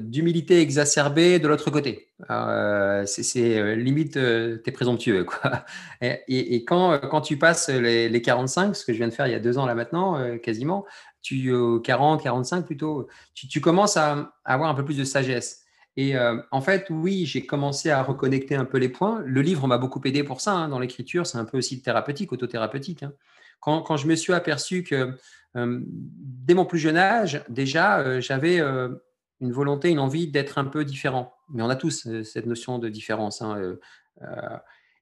d'humilité 0.00 0.60
exacerbée 0.60 1.38
de 1.38 1.48
l'autre 1.48 1.70
côté. 1.70 2.08
Euh, 2.30 3.04
c'est 3.06 3.58
euh, 3.58 3.74
limite, 3.74 4.12
tu 4.12 4.20
es 4.64 4.72
présomptueux. 4.72 5.24
Quoi. 5.24 5.64
Et, 6.02 6.64
quand, 6.64 6.98
quand, 7.08 7.20
tu 7.22 7.38
passes 7.38 7.68
les, 7.68 8.22
45, 8.22 8.76
ce 8.76 8.84
que 8.84 8.92
je 8.92 8.98
viens 8.98 9.08
de 9.08 9.14
faire 9.14 9.26
il 9.26 9.32
y 9.32 9.36
a 9.36 9.40
deux 9.40 9.58
ans 9.58 9.66
là 9.66 9.74
maintenant, 9.74 10.18
quasiment, 10.38 10.84
tu 11.22 11.52
40, 11.82 12.22
45 12.22 12.66
plutôt, 12.66 13.08
tu, 13.34 13.48
tu, 13.48 13.60
commences 13.60 13.96
à, 13.96 14.34
avoir 14.44 14.70
un 14.70 14.74
peu 14.74 14.84
plus 14.84 14.96
de 14.96 15.04
sagesse. 15.04 15.64
Et 15.96 16.14
en 16.50 16.60
fait, 16.60 16.86
oui, 16.90 17.26
j'ai 17.26 17.44
commencé 17.44 17.90
à 17.90 18.02
reconnecter 18.02 18.54
un 18.54 18.64
peu 18.64 18.78
les 18.78 18.88
points. 18.88 19.22
Le 19.24 19.42
livre 19.42 19.66
m'a 19.66 19.78
beaucoup 19.78 20.00
aidé 20.04 20.22
pour 20.22 20.40
ça. 20.40 20.52
Hein, 20.52 20.68
dans 20.68 20.78
l'écriture, 20.78 21.26
c'est 21.26 21.38
un 21.38 21.44
peu 21.44 21.58
aussi 21.58 21.82
thérapeutique, 21.82 22.32
autothérapeutique. 22.32 23.02
Hein. 23.02 23.12
Quand, 23.58 23.82
quand, 23.82 23.98
je 23.98 24.06
me 24.06 24.14
suis 24.14 24.32
aperçu 24.32 24.82
que 24.82 25.14
dès 25.54 26.54
mon 26.54 26.64
plus 26.64 26.78
jeune 26.78 26.96
âge, 26.96 27.42
déjà, 27.48 28.20
j'avais 28.20 28.60
une 28.60 29.52
volonté, 29.52 29.90
une 29.90 29.98
envie 29.98 30.28
d'être 30.28 30.58
un 30.58 30.64
peu 30.64 30.84
différent. 30.84 31.34
Mais 31.52 31.62
on 31.62 31.70
a 31.70 31.76
tous 31.76 32.08
cette 32.22 32.46
notion 32.46 32.78
de 32.78 32.88
différence. 32.88 33.42
Hein, 33.42 33.76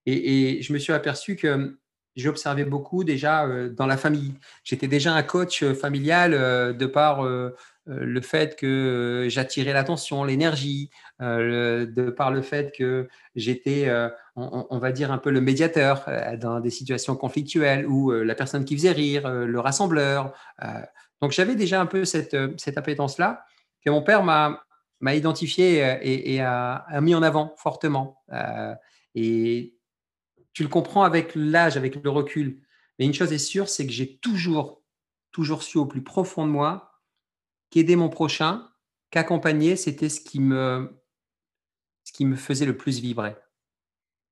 et, 0.07 0.63
je 0.63 0.73
me 0.73 0.79
suis 0.79 0.93
aperçu 0.93 1.37
que 1.37 1.77
j'observais 2.17 2.65
beaucoup 2.65 3.05
déjà 3.05 3.47
dans 3.69 3.87
la 3.87 3.97
famille. 3.97 4.35
J'étais 4.65 4.89
déjà 4.89 5.13
un 5.13 5.23
coach 5.23 5.65
familial 5.75 6.77
de 6.77 6.87
par 6.87 7.23
le 7.87 8.21
fait 8.21 8.57
que 8.57 9.27
j'attirais 9.29 9.73
l'attention, 9.73 10.25
l'énergie, 10.25 10.91
de 11.21 12.11
par 12.11 12.31
le 12.31 12.43
fait 12.43 12.73
que 12.77 13.09
j'étais, 13.35 13.91
on, 14.37 14.79
va 14.79 14.93
dire, 14.93 15.11
un 15.11 15.19
peu 15.19 15.31
le 15.31 15.41
médiateur 15.41 16.09
dans 16.41 16.61
des 16.61 16.71
situations 16.71 17.17
conflictuelles 17.17 17.87
ou 17.87 18.11
la 18.11 18.35
personne 18.35 18.65
qui 18.65 18.77
faisait 18.77 18.93
rire, 18.93 19.29
le 19.29 19.61
rassembleur. 19.61 20.33
donc 21.21 21.33
j'avais 21.33 21.57
déjà 21.57 21.81
un 21.81 21.87
peu 21.87 22.05
cette, 22.05 22.37
cette 22.59 22.79
appétence-là 22.79 23.45
que 23.85 23.91
mon 23.91 24.03
père 24.03 24.23
m'a 24.23 24.63
m'a 25.01 25.15
identifié 25.15 25.97
et, 26.03 26.41
a, 26.41 27.01
mis 27.01 27.15
en 27.15 27.23
avant 27.23 27.55
fortement. 27.57 28.23
et 29.15 29.79
tu 30.53 30.63
le 30.65 30.69
comprends 30.69 31.05
avec 31.05 31.37
l'âge, 31.37 31.77
avec 31.77 32.03
le 32.03 32.11
recul. 32.11 32.61
Mais 32.99 33.07
une 33.07 33.15
chose 33.15 33.33
est 33.33 33.39
sûre, 33.39 33.69
c'est 33.69 33.87
que 33.87 33.93
j'ai 33.93 34.19
toujours, 34.19 34.83
toujours 35.31 35.63
su 35.63 35.79
au 35.79 35.87
plus 35.87 36.03
profond 36.03 36.45
de 36.45 36.51
moi 36.51 37.01
qu'aider 37.71 37.95
mon 37.95 38.09
prochain, 38.09 38.69
qu'accompagner, 39.11 39.77
c'était 39.77 40.09
ce 40.09 40.21
qui 40.21 40.41
me, 40.41 41.01
qui 42.19 42.25
me 42.25 42.35
faisait 42.35 42.67
le 42.67 42.77
plus 42.77 42.99
vibrer. 42.99 43.37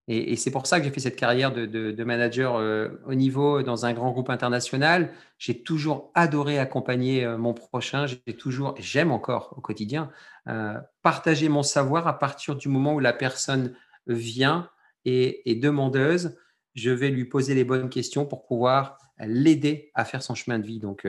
Et, 0.09 0.35
c'est 0.35 0.51
pour 0.51 0.67
ça 0.67 0.81
que 0.81 0.85
j'ai 0.85 0.91
fait 0.91 0.99
cette 0.99 1.15
carrière 1.15 1.53
de, 1.53 2.05
manager 2.05 2.57
euh, 2.57 2.89
au 3.07 3.15
niveau 3.15 3.63
dans 3.63 3.87
un 3.87 3.93
grand 3.93 4.11
groupe 4.11 4.29
international. 4.29 5.13
J'ai 5.39 5.63
toujours 5.63 6.11
adoré 6.15 6.59
accompagner 6.59 7.25
euh, 7.25 7.39
mon 7.39 7.55
prochain. 7.55 8.07
J'ai 8.07 8.37
toujours, 8.37 8.75
j'aime 8.81 9.13
encore 9.13 9.55
au 9.57 9.61
quotidien, 9.61 10.11
euh, 10.49 10.75
partager 11.03 11.49
mon 11.49 11.63
savoir 11.63 12.09
à 12.09 12.19
partir 12.19 12.57
du 12.57 12.69
moment 12.69 12.93
où 12.93 12.99
la 12.99 13.13
personne 13.13 13.77
vient 14.09 14.69
et 15.05 15.49
est 15.49 15.57
demandeuse. 15.57 16.37
Je 16.75 16.91
vais 16.91 17.11
lui 17.11 17.25
poser 17.25 17.55
les 17.55 17.63
bonnes 17.63 17.89
questions 17.89 18.27
pour 18.27 18.47
pouvoir 18.47 18.99
l'aider 19.21 19.93
à 19.95 20.05
faire 20.05 20.25
son 20.25 20.35
chemin 20.35 20.59
de 20.59 20.67
vie. 20.67 20.81
Donc, 20.81 21.07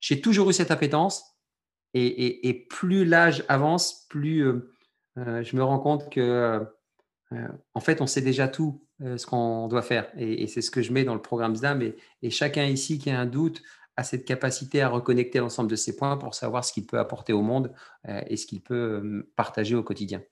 j'ai 0.00 0.20
toujours 0.20 0.50
eu 0.50 0.52
cette 0.52 0.72
appétence. 0.72 1.36
Et, 1.94 2.66
plus 2.68 3.04
l'âge 3.04 3.44
avance, 3.48 4.06
plus 4.10 4.44
je 5.42 5.56
me 5.56 5.62
rends 5.62 5.78
compte 5.78 6.10
que 6.10 6.66
euh, 7.32 7.48
en 7.74 7.80
fait, 7.80 8.00
on 8.00 8.06
sait 8.06 8.20
déjà 8.20 8.48
tout 8.48 8.82
euh, 9.02 9.18
ce 9.18 9.26
qu'on 9.26 9.68
doit 9.68 9.82
faire. 9.82 10.08
Et, 10.16 10.46
c'est 10.46 10.62
ce 10.62 10.70
que 10.70 10.82
je 10.82 10.92
mets 10.92 11.04
dans 11.04 11.14
le 11.14 11.22
programme 11.22 11.54
ZDAM. 11.54 11.82
Et, 12.22 12.30
chacun 12.30 12.64
ici 12.64 12.98
qui 12.98 13.10
a 13.10 13.20
un 13.20 13.26
doute 13.26 13.62
a 13.96 14.04
cette 14.04 14.24
capacité 14.24 14.80
à 14.80 14.88
reconnecter 14.88 15.40
l'ensemble 15.40 15.70
de 15.70 15.76
ces 15.76 15.96
points 15.96 16.16
pour 16.16 16.34
savoir 16.34 16.64
ce 16.64 16.72
qu'il 16.72 16.86
peut 16.86 16.98
apporter 16.98 17.32
au 17.32 17.42
monde 17.42 17.72
euh, 18.08 18.20
et 18.28 18.36
ce 18.36 18.46
qu'il 18.46 18.62
peut 18.62 19.28
partager 19.36 19.74
au 19.74 19.82
quotidien. 19.82 20.22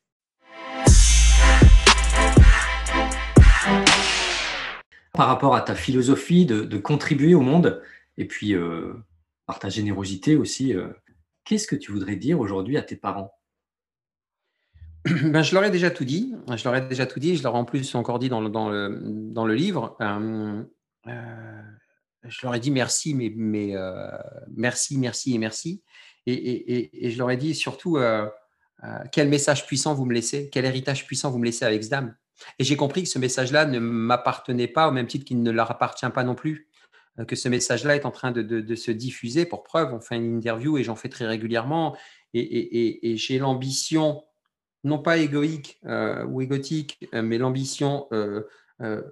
Par 5.13 5.29
rapport 5.29 5.57
à 5.57 5.63
ta 5.63 5.75
philosophie 5.75 6.47
de, 6.47 6.79
contribuer 6.79 7.35
au 7.35 7.41
monde 7.41 7.83
et 8.19 8.27
puis 8.27 8.55
par 9.47 9.59
ta 9.59 9.71
générosité 9.71 10.37
aussi, 10.37 10.75
qu'est-ce 11.45 11.67
que 11.67 11.75
tu 11.75 11.91
voudrais 11.91 12.17
dire 12.17 12.39
aujourd'hui 12.39 12.77
à 12.77 12.83
tes 12.83 12.97
parents? 12.97 13.36
ben, 15.25 15.43
je 15.43 15.55
leur 15.55 15.65
ai 15.65 15.71
déjà 15.71 15.91
tout 15.91 16.05
dit. 16.05 16.35
Je 16.57 16.65
leur 16.65 16.75
ai 16.77 16.81
déjà 16.83 17.07
tout 17.07 17.21
dit. 17.21 17.37
Je 17.37 17.43
leur 17.43 17.55
ai 17.55 17.59
en 17.59 17.65
plus 17.65 17.95
encore 17.95 18.19
dit 18.19 18.29
dans 18.29 18.41
le, 18.41 18.49
dans 18.49 18.69
le, 18.69 19.01
dans 19.03 19.47
le 19.47 19.55
livre. 19.55 19.97
Euh, 20.01 20.63
euh, 21.07 21.63
je 22.25 22.41
leur 22.45 22.55
ai 22.55 22.61
dit 22.61 22.71
merci, 22.71 23.15
mais, 23.15 23.33
mais 23.35 23.77
euh, 23.77 24.09
merci, 24.55 24.99
merci 24.99 25.35
et 25.35 25.39
merci. 25.39 25.83
Et, 26.27 26.33
et, 26.33 27.07
et, 27.07 27.11
je 27.11 27.19
leur 27.19 27.31
ai 27.31 27.37
dit 27.37 27.55
surtout 27.55 27.99
quel 29.13 29.29
message 29.29 29.65
puissant 29.65 29.95
vous 29.95 30.07
me 30.07 30.13
laissez, 30.13 30.51
quel 30.51 30.65
héritage 30.65 31.07
puissant 31.07 31.31
vous 31.31 31.39
me 31.39 31.45
laissez 31.45 31.65
avec 31.65 31.83
Zdam. 31.83 32.17
Et 32.59 32.65
j'ai 32.65 32.77
compris 32.77 33.05
que 33.05 33.09
ce 33.09 33.21
message-là 33.21 33.65
ne 33.65 33.79
m'appartenait 33.79 34.67
pas 34.67 34.89
au 34.89 34.91
même 34.91 35.07
titre 35.07 35.25
qu'il 35.25 35.41
ne 35.41 35.51
leur 35.53 35.71
appartient 35.71 36.09
pas 36.13 36.25
non 36.25 36.35
plus. 36.35 36.69
Que 37.29 37.37
ce 37.37 37.49
message-là 37.49 37.95
est 37.95 38.05
en 38.05 38.11
train 38.11 38.33
de, 38.33 38.43
de, 38.43 38.61
de, 38.61 38.75
se 38.75 38.91
diffuser. 38.91 39.47
Pour 39.47 39.63
preuve, 39.63 39.95
on 39.95 40.01
fait 40.01 40.17
une 40.17 40.37
interview 40.37 40.77
et 40.79 40.83
j'en 40.83 40.97
fais 40.97 41.09
très 41.09 41.27
régulièrement. 41.27 41.97
Et, 42.35 43.17
j'ai 43.17 43.39
l'ambition 43.39 44.25
non 44.87 44.99
pas 44.99 45.19
égoïque 45.19 45.79
euh, 45.85 46.25
ou 46.25 46.41
égotique, 46.41 47.07
euh, 47.13 47.21
mais 47.21 47.39
l'ambition 47.39 48.07
euh, 48.13 48.43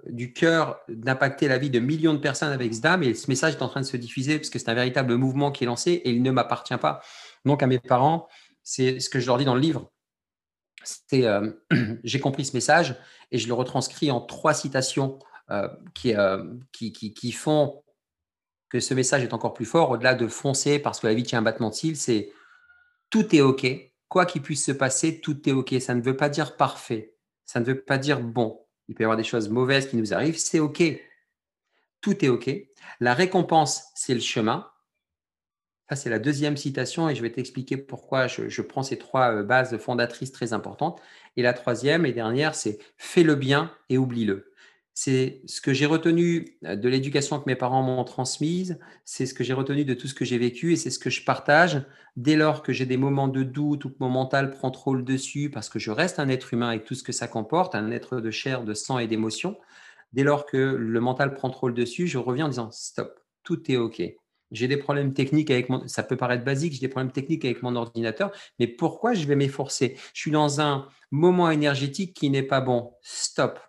du 0.07 0.31
cœur 0.31 0.79
d'impacter 0.87 1.47
la 1.47 1.57
vie 1.57 1.69
de 1.69 1.79
millions 1.79 2.13
de 2.13 2.19
personnes 2.19 2.53
avec 2.53 2.73
SDAM. 2.73 3.03
Et 3.03 3.13
ce 3.13 3.29
message 3.29 3.55
est 3.55 3.61
en 3.61 3.67
train 3.67 3.81
de 3.81 3.85
se 3.85 3.97
diffuser 3.97 4.37
parce 4.37 4.49
que 4.49 4.57
c'est 4.57 4.69
un 4.69 4.75
véritable 4.75 5.15
mouvement 5.15 5.51
qui 5.51 5.63
est 5.63 5.67
lancé 5.67 5.91
et 5.91 6.11
il 6.11 6.23
ne 6.23 6.31
m'appartient 6.31 6.77
pas. 6.77 7.01
Donc 7.45 7.61
à 7.61 7.67
mes 7.67 7.79
parents, 7.79 8.27
c'est 8.63 8.99
ce 8.99 9.09
que 9.09 9.19
je 9.19 9.27
leur 9.27 9.37
dis 9.37 9.45
dans 9.45 9.55
le 9.55 9.61
livre. 9.61 9.91
J'ai 12.03 12.19
compris 12.19 12.45
ce 12.45 12.55
message 12.55 12.95
et 13.31 13.39
je 13.39 13.47
le 13.47 13.53
retranscris 13.53 14.11
en 14.11 14.21
trois 14.21 14.53
citations 14.53 15.17
qui, 15.95 16.13
qui, 16.71 17.31
font 17.31 17.83
que 18.69 18.79
ce 18.79 18.93
message 18.93 19.23
est 19.23 19.33
encore 19.33 19.55
plus 19.55 19.65
fort, 19.65 19.89
au-delà 19.89 20.13
de 20.13 20.27
foncer 20.27 20.77
parce 20.77 20.99
que 20.99 21.07
la 21.07 21.15
vie 21.15 21.23
tient 21.23 21.39
un 21.39 21.43
battement 21.43 21.69
de 21.69 21.75
cils, 21.75 21.97
c'est 21.97 22.31
tout 23.09 23.35
est 23.35 23.41
OK, 23.41 23.65
quoi 24.15 24.25
qu'il 24.25 24.41
puisse 24.41 24.63
se 24.63 24.71
passer, 24.71 25.19
tout 25.19 25.49
est 25.49 25.51
OK. 25.51 25.75
Ça 25.81 25.93
ne 25.93 26.01
veut 26.01 26.15
pas 26.15 26.29
dire 26.29 26.55
parfait. 26.55 27.17
Ça 27.43 27.59
ne 27.59 27.65
veut 27.65 27.81
pas 27.81 27.97
dire 27.97 28.21
bon. 28.21 28.65
Il 28.87 28.95
peut 28.95 29.03
y 29.03 29.03
avoir 29.03 29.17
des 29.17 29.25
choses 29.25 29.49
mauvaises 29.49 29.89
qui 29.89 29.97
nous 29.97 30.13
arrivent. 30.13 30.37
C'est 30.37 30.59
OK. 30.59 30.81
Tout 31.99 32.23
est 32.23 32.29
OK. 32.29 32.49
La 33.01 33.13
récompense, 33.13 33.83
c'est 33.93 34.13
le 34.13 34.21
chemin. 34.21 34.71
Ça, 35.89 35.97
c'est 35.97 36.09
la 36.09 36.19
deuxième 36.19 36.55
citation 36.55 37.09
et 37.09 37.15
je 37.15 37.21
vais 37.21 37.29
t'expliquer 37.29 37.75
pourquoi 37.75 38.27
je, 38.27 38.47
je, 38.47 38.61
prends 38.61 38.83
ces 38.83 38.97
trois 38.97 39.33
euh, 39.33 39.43
bases 39.43 39.77
fondatrices 39.79 40.31
très 40.31 40.53
importantes. 40.53 41.01
Et 41.35 41.41
la 41.41 41.51
troisième 41.51 42.05
et 42.05 42.13
dernière, 42.13 42.55
c'est 42.55 42.79
fais 42.95 43.23
le 43.23 43.35
bien 43.35 43.75
et 43.89 43.97
oublie-le 43.97 44.49
c'est 44.95 45.41
ce 45.45 45.59
que 45.59 45.73
j'ai 45.73 45.85
retenu 45.85 46.57
euh, 46.63 46.77
de 46.77 46.87
l'éducation 46.87 47.37
que 47.39 47.43
mes 47.47 47.57
parents 47.57 47.83
m'ont 47.83 48.03
transmise, 48.05 48.79
c'est 49.03 49.25
ce 49.25 49.33
que 49.33 49.43
j'ai 49.43 49.53
retenu 49.53 49.83
de 49.83 49.93
tout 49.93 50.07
ce 50.07 50.13
que 50.13 50.23
j'ai 50.23 50.37
vécu 50.37 50.71
et 50.71 50.77
c'est 50.77 50.89
ce 50.89 50.99
que 50.99 51.09
je 51.09 51.23
partage 51.23 51.83
dès 52.15 52.37
lors 52.37 52.63
que 52.63 52.71
j'ai 52.71 52.85
des 52.85 52.95
moments 52.95 53.27
de 53.27 53.43
doute 53.43 53.83
ou 53.83 53.89
que 53.89 53.97
mon 53.99 54.09
mental 54.09 54.51
prend 54.51 54.71
trop 54.71 54.95
le 54.95 55.03
dessus 55.03 55.51
parce 55.51 55.67
que 55.67 55.79
je 55.79 55.91
reste 55.91 56.17
un 56.17 56.29
être 56.29 56.53
humain 56.53 56.69
avec 56.69 56.85
tout 56.85 56.95
ce 56.95 57.03
que 57.03 57.11
ça 57.11 57.27
comporte, 57.27 57.75
un 57.75 57.91
être 57.91 58.21
de 58.21 58.31
chair, 58.31 58.63
de 58.63 58.73
sang 58.73 58.97
et 58.97 59.07
d'émotion. 59.07 59.57
Dès 60.13 60.23
lors 60.23 60.45
que 60.45 60.57
le 60.57 61.01
mental 61.01 61.33
prend 61.33 61.49
trop 61.49 61.67
le 61.67 61.73
dessus, 61.73 62.07
je 62.07 62.17
reviens 62.17 62.45
en 62.45 62.49
disant 62.49 62.71
stop, 62.71 63.19
tout 63.43 63.69
est 63.69 63.75
OK. 63.75 64.01
J'ai 64.51 64.67
des 64.69 64.77
problèmes 64.77 65.13
techniques 65.13 65.51
avec 65.51 65.67
mon, 65.67 65.85
ça 65.89 66.03
peut 66.03 66.15
paraître 66.15 66.45
basique, 66.45 66.71
j'ai 66.71 66.79
des 66.79 66.87
problèmes 66.87 67.11
techniques 67.11 67.43
avec 67.43 67.63
mon 67.63 67.75
ordinateur, 67.75 68.31
mais 68.59 68.67
pourquoi 68.67 69.13
je 69.13 69.25
vais 69.25 69.35
m'efforcer? 69.35 69.97
Je 70.13 70.21
suis 70.21 70.31
dans 70.31 70.61
un 70.61 70.87
moment 71.11 71.49
énergétique 71.49 72.13
qui 72.13 72.29
n'est 72.29 72.43
pas 72.43 72.61
bon. 72.61 72.93
Stop, 73.01 73.59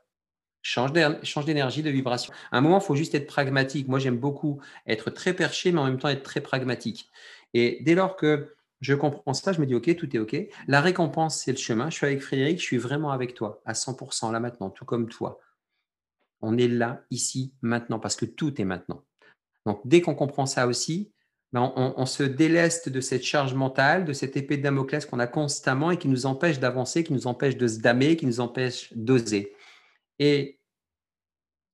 change 0.67 1.45
d'énergie, 1.45 1.83
de 1.83 1.91
vibration. 1.91 2.33
À 2.51 2.59
un 2.59 2.61
moment, 2.61 2.79
il 2.81 2.85
faut 2.85 2.97
juste 2.97 3.15
être 3.15 3.27
pragmatique. 3.27 3.89
Moi, 3.89 3.99
j'aime 3.99 4.19
beaucoup 4.19 4.61
être 4.87 5.11
très 5.11 5.33
perché, 5.33 5.71
mais 5.73 5.81
en 5.81 5.85
même 5.85 5.99
temps 5.99 6.09
être 6.09 6.23
très 6.23 6.41
pragmatique. 6.41 7.09
Et 7.55 7.79
dès 7.83 7.95
lors 7.95 8.17
que 8.17 8.55
je 8.81 8.95
comprends 8.95 9.33
ça, 9.33 9.53
je 9.53 9.61
me 9.61 9.67
dis, 9.67 9.75
OK, 9.75 9.95
tout 9.97 10.15
est 10.15 10.19
OK. 10.19 10.37
La 10.67 10.81
récompense, 10.81 11.41
c'est 11.41 11.53
le 11.53 11.59
chemin. 11.59 11.89
Je 11.89 11.97
suis 11.97 12.07
avec 12.07 12.21
Frédéric, 12.21 12.59
je 12.59 12.65
suis 12.65 12.79
vraiment 12.79 13.11
avec 13.11 13.35
toi, 13.35 13.63
à 13.65 13.73
100%, 13.73 14.33
là 14.33 14.41
maintenant, 14.41 14.71
tout 14.71 14.85
comme 14.85 15.09
toi. 15.09 15.41
On 16.43 16.59
est 16.59 16.69
là, 16.69 17.03
ici, 17.11 17.55
maintenant, 17.63 17.99
parce 17.99 18.17
que 18.17 18.27
tout 18.27 18.61
est 18.61 18.65
maintenant. 18.65 19.03
Donc, 19.65 19.81
dès 19.85 20.01
qu'on 20.01 20.15
comprend 20.15 20.47
ça 20.47 20.67
aussi, 20.67 21.13
ben, 21.53 21.73
on, 21.77 21.95
on, 21.97 22.07
se 22.07 22.23
déleste 22.23 22.89
de 22.89 23.01
cette 23.01 23.23
charge 23.23 23.55
mentale, 23.55 24.05
de 24.05 24.13
cette 24.13 24.37
épée 24.37 24.57
de 24.57 24.63
Damoclès 24.63 25.07
qu'on 25.07 25.21
a 25.21 25.27
constamment 25.27 25.93
et 25.93 25.97
qui 25.97 26.09
nous 26.09 26.27
empêche 26.27 26.59
d'avancer, 26.59 27.05
qui 27.05 27.13
nous 27.13 27.27
empêche 27.27 27.57
de 27.57 27.67
se 27.67 27.79
damer, 27.79 28.17
qui 28.17 28.27
nous 28.27 28.41
empêche 28.41 28.93
d'oser. 28.95 29.55
Et 30.19 30.56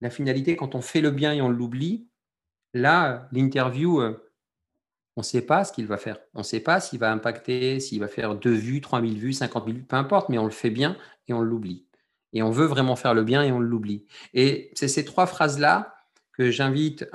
la 0.03 0.11
finalité, 0.11 0.57
quand 0.57 0.75
on 0.75 0.83
fait 0.83 1.01
le 1.01 1.13
bien 1.13 1.33
et 1.33 1.41
on 1.41 1.49
l'oublie, 1.49 2.09
là, 2.75 3.29
l'interview, 3.31 4.01
euh, 4.01 4.31
on 5.17 5.21
ne 5.21 5.25
sait 5.25 5.43
pas 5.43 5.65
ce 5.65 5.73
qu'il 5.73 5.87
va 5.87 5.97
faire. 5.97 6.19
On 6.35 6.41
ne 6.41 6.45
sait 6.45 6.61
pas 6.61 6.81
s'il 6.81 6.99
va 6.99 7.13
impacter, 7.13 7.79
s'il 7.79 8.01
va 8.01 8.09
faire 8.09 8.35
deux 8.35 8.53
vues, 8.53 8.81
3000 8.81 9.19
vues, 9.19 9.33
50 9.33 9.65
000 9.65 9.77
vues, 9.79 9.85
peu 9.85 9.97
importe, 9.97 10.29
mais 10.29 10.39
on 10.39 10.45
le 10.45 10.51
fait 10.51 10.71
bien 10.71 10.97
et 11.29 11.33
on 11.33 11.41
l'oublie. 11.41 11.87
Et 12.33 12.43
on 12.43 12.51
veut 12.51 12.67
vraiment 12.67 12.97
faire 12.97 13.15
le 13.15 13.23
bien 13.23 13.43
et 13.43 13.53
on 13.53 13.61
l'oublie. 13.61 14.07
Et 14.35 14.73
c'est 14.75 14.89
ces 14.89 15.05
trois 15.05 15.27
phrases-là 15.27 15.95
que 16.33 16.51
j'invite 16.51 17.07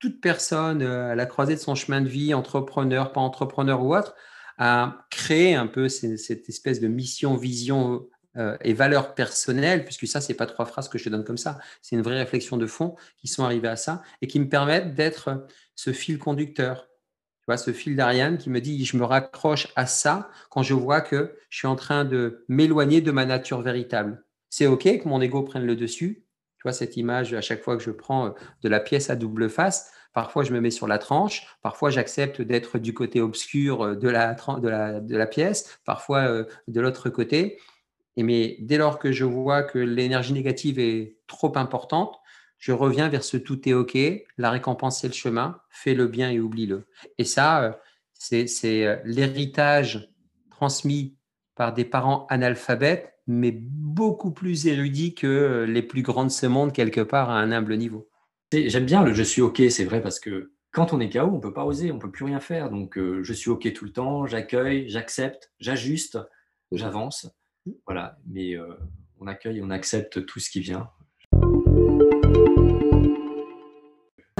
toute 0.00 0.20
personne 0.20 0.82
euh, 0.82 1.10
à 1.10 1.14
la 1.14 1.26
croisée 1.26 1.54
de 1.54 1.60
son 1.60 1.74
chemin 1.74 2.00
de 2.00 2.08
vie, 2.08 2.32
entrepreneur, 2.32 3.12
pas 3.12 3.20
entrepreneur 3.20 3.84
ou 3.84 3.94
autre, 3.94 4.14
à 4.56 5.06
créer 5.10 5.54
un 5.54 5.66
peu 5.66 5.88
cette 5.88 6.48
espèce 6.48 6.80
de 6.80 6.88
mission, 6.88 7.36
vision 7.36 8.08
euh, 8.38 8.56
et 8.60 8.72
valeurs 8.72 9.14
personnelles, 9.14 9.84
puisque 9.84 10.06
ça, 10.06 10.20
c'est 10.20 10.34
pas 10.34 10.46
trois 10.46 10.64
phrases 10.64 10.88
que 10.88 10.96
je 10.96 11.04
te 11.04 11.08
donne 11.08 11.24
comme 11.24 11.38
ça, 11.38 11.58
c'est 11.82 11.96
une 11.96 12.02
vraie 12.02 12.18
réflexion 12.18 12.56
de 12.56 12.66
fond 12.66 12.94
qui 13.16 13.26
sont 13.26 13.42
arrivées 13.42 13.68
à 13.68 13.76
ça 13.76 14.02
et 14.22 14.28
qui 14.28 14.38
me 14.38 14.48
permettent 14.48 14.94
d'être 14.94 15.46
ce 15.74 15.92
fil 15.92 16.18
conducteur. 16.18 16.88
Tu 17.40 17.44
vois, 17.48 17.56
ce 17.56 17.72
fil 17.72 17.96
d'Ariane 17.96 18.38
qui 18.38 18.50
me 18.50 18.60
dit, 18.60 18.84
je 18.84 18.96
me 18.96 19.04
raccroche 19.04 19.68
à 19.74 19.86
ça 19.86 20.30
quand 20.50 20.62
je 20.62 20.74
vois 20.74 21.00
que 21.00 21.36
je 21.50 21.58
suis 21.58 21.66
en 21.66 21.74
train 21.74 22.04
de 22.04 22.44
m'éloigner 22.48 23.00
de 23.00 23.10
ma 23.10 23.24
nature 23.24 23.60
véritable. 23.60 24.24
C'est 24.50 24.66
OK 24.66 24.84
que 24.84 25.08
mon 25.08 25.20
ego 25.20 25.42
prenne 25.42 25.66
le 25.66 25.74
dessus. 25.74 26.24
Tu 26.58 26.62
vois, 26.62 26.72
cette 26.72 26.96
image, 26.96 27.34
à 27.34 27.40
chaque 27.40 27.62
fois 27.62 27.76
que 27.76 27.82
je 27.82 27.90
prends 27.90 28.26
euh, 28.26 28.30
de 28.62 28.68
la 28.68 28.78
pièce 28.78 29.10
à 29.10 29.16
double 29.16 29.50
face, 29.50 29.90
parfois 30.12 30.44
je 30.44 30.52
me 30.52 30.60
mets 30.60 30.70
sur 30.70 30.86
la 30.86 30.98
tranche, 30.98 31.46
parfois 31.62 31.90
j'accepte 31.90 32.40
d'être 32.40 32.78
du 32.78 32.94
côté 32.94 33.20
obscur 33.20 33.82
euh, 33.82 33.94
de 33.96 34.08
la, 34.08 34.34
de 34.34 34.68
la, 34.68 35.00
de 35.00 35.16
la 35.16 35.26
pièce, 35.26 35.80
parfois 35.84 36.44
de 36.68 36.80
l'autre 36.80 37.10
côté. 37.10 37.58
Et 38.16 38.22
mais 38.22 38.56
dès 38.60 38.78
lors 38.78 38.98
que 38.98 39.12
je 39.12 39.24
vois 39.24 39.62
que 39.62 39.78
l'énergie 39.78 40.32
négative 40.32 40.78
est 40.78 41.18
trop 41.26 41.56
importante, 41.56 42.18
je 42.58 42.72
reviens 42.72 43.08
vers 43.08 43.22
ce 43.22 43.36
tout 43.36 43.68
est 43.68 43.72
OK, 43.72 43.96
la 44.36 44.50
récompense 44.50 45.00
c'est 45.00 45.06
le 45.08 45.14
chemin, 45.14 45.60
fais 45.70 45.94
le 45.94 46.06
bien 46.08 46.30
et 46.30 46.40
oublie-le. 46.40 46.88
Et 47.18 47.24
ça, 47.24 47.62
euh, 47.62 47.72
c'est 48.14 49.00
l'héritage 49.04 50.12
transmis 50.50 51.16
par 51.54 51.72
des 51.72 51.84
parents 51.84 52.26
analphabètes, 52.30 53.14
mais 53.28 53.52
beaucoup 53.52 54.32
plus 54.32 54.66
érudits 54.66 55.14
que 55.14 55.64
les 55.68 55.82
plus 55.82 56.02
grands 56.02 56.24
de 56.24 56.30
ce 56.30 56.46
monde, 56.46 56.72
quelque 56.72 57.00
part 57.00 57.30
à 57.30 57.38
un 57.38 57.52
humble 57.52 57.76
niveau. 57.76 58.08
J'aime 58.52 58.86
bien 58.86 59.04
le 59.04 59.12
je 59.12 59.22
suis 59.22 59.42
OK, 59.42 59.62
c'est 59.70 59.84
vrai, 59.84 60.00
parce 60.00 60.18
que 60.18 60.52
quand 60.72 60.92
on 60.92 61.00
est 61.00 61.10
KO, 61.10 61.20
on 61.20 61.36
ne 61.36 61.40
peut 61.40 61.52
pas 61.52 61.64
oser, 61.64 61.92
on 61.92 61.96
ne 61.96 62.00
peut 62.00 62.10
plus 62.10 62.24
rien 62.24 62.40
faire. 62.40 62.70
Donc, 62.70 62.98
je 62.98 63.32
suis 63.32 63.50
OK 63.50 63.72
tout 63.72 63.84
le 63.84 63.92
temps, 63.92 64.26
j'accueille, 64.26 64.88
j'accepte, 64.88 65.52
j'ajuste, 65.58 66.18
j'avance. 66.72 67.28
Voilà, 67.86 68.18
mais 68.26 68.56
on 69.20 69.26
accueille, 69.26 69.60
on 69.62 69.70
accepte 69.70 70.26
tout 70.26 70.40
ce 70.40 70.50
qui 70.50 70.60
vient. 70.60 70.90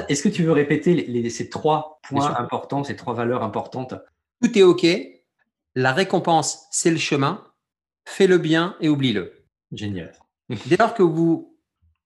Est-ce 0.09 0.23
que 0.23 0.29
tu 0.29 0.43
veux 0.43 0.53
répéter 0.53 1.29
ces 1.29 1.51
trois 1.51 2.01
points 2.03 2.35
importants, 2.37 2.85
ces 2.85 2.97
trois 2.97 3.15
valeurs 3.15 3.43
importantes? 3.43 3.95
Tout 4.43 4.59
est 4.59 4.63
OK. 4.63 4.87
La 5.75 5.93
récompense, 5.93 6.67
c'est 6.71 6.91
le 6.91 6.97
chemin. 6.97 7.45
Fais 8.07 8.27
le 8.27 8.39
bien 8.39 8.77
et 8.81 8.89
oublie-le. 8.89 9.45
Génial. 9.73 10.13
Dès 10.67 10.77
lors 10.79 10.95
que 10.95 11.03
vous, 11.03 11.58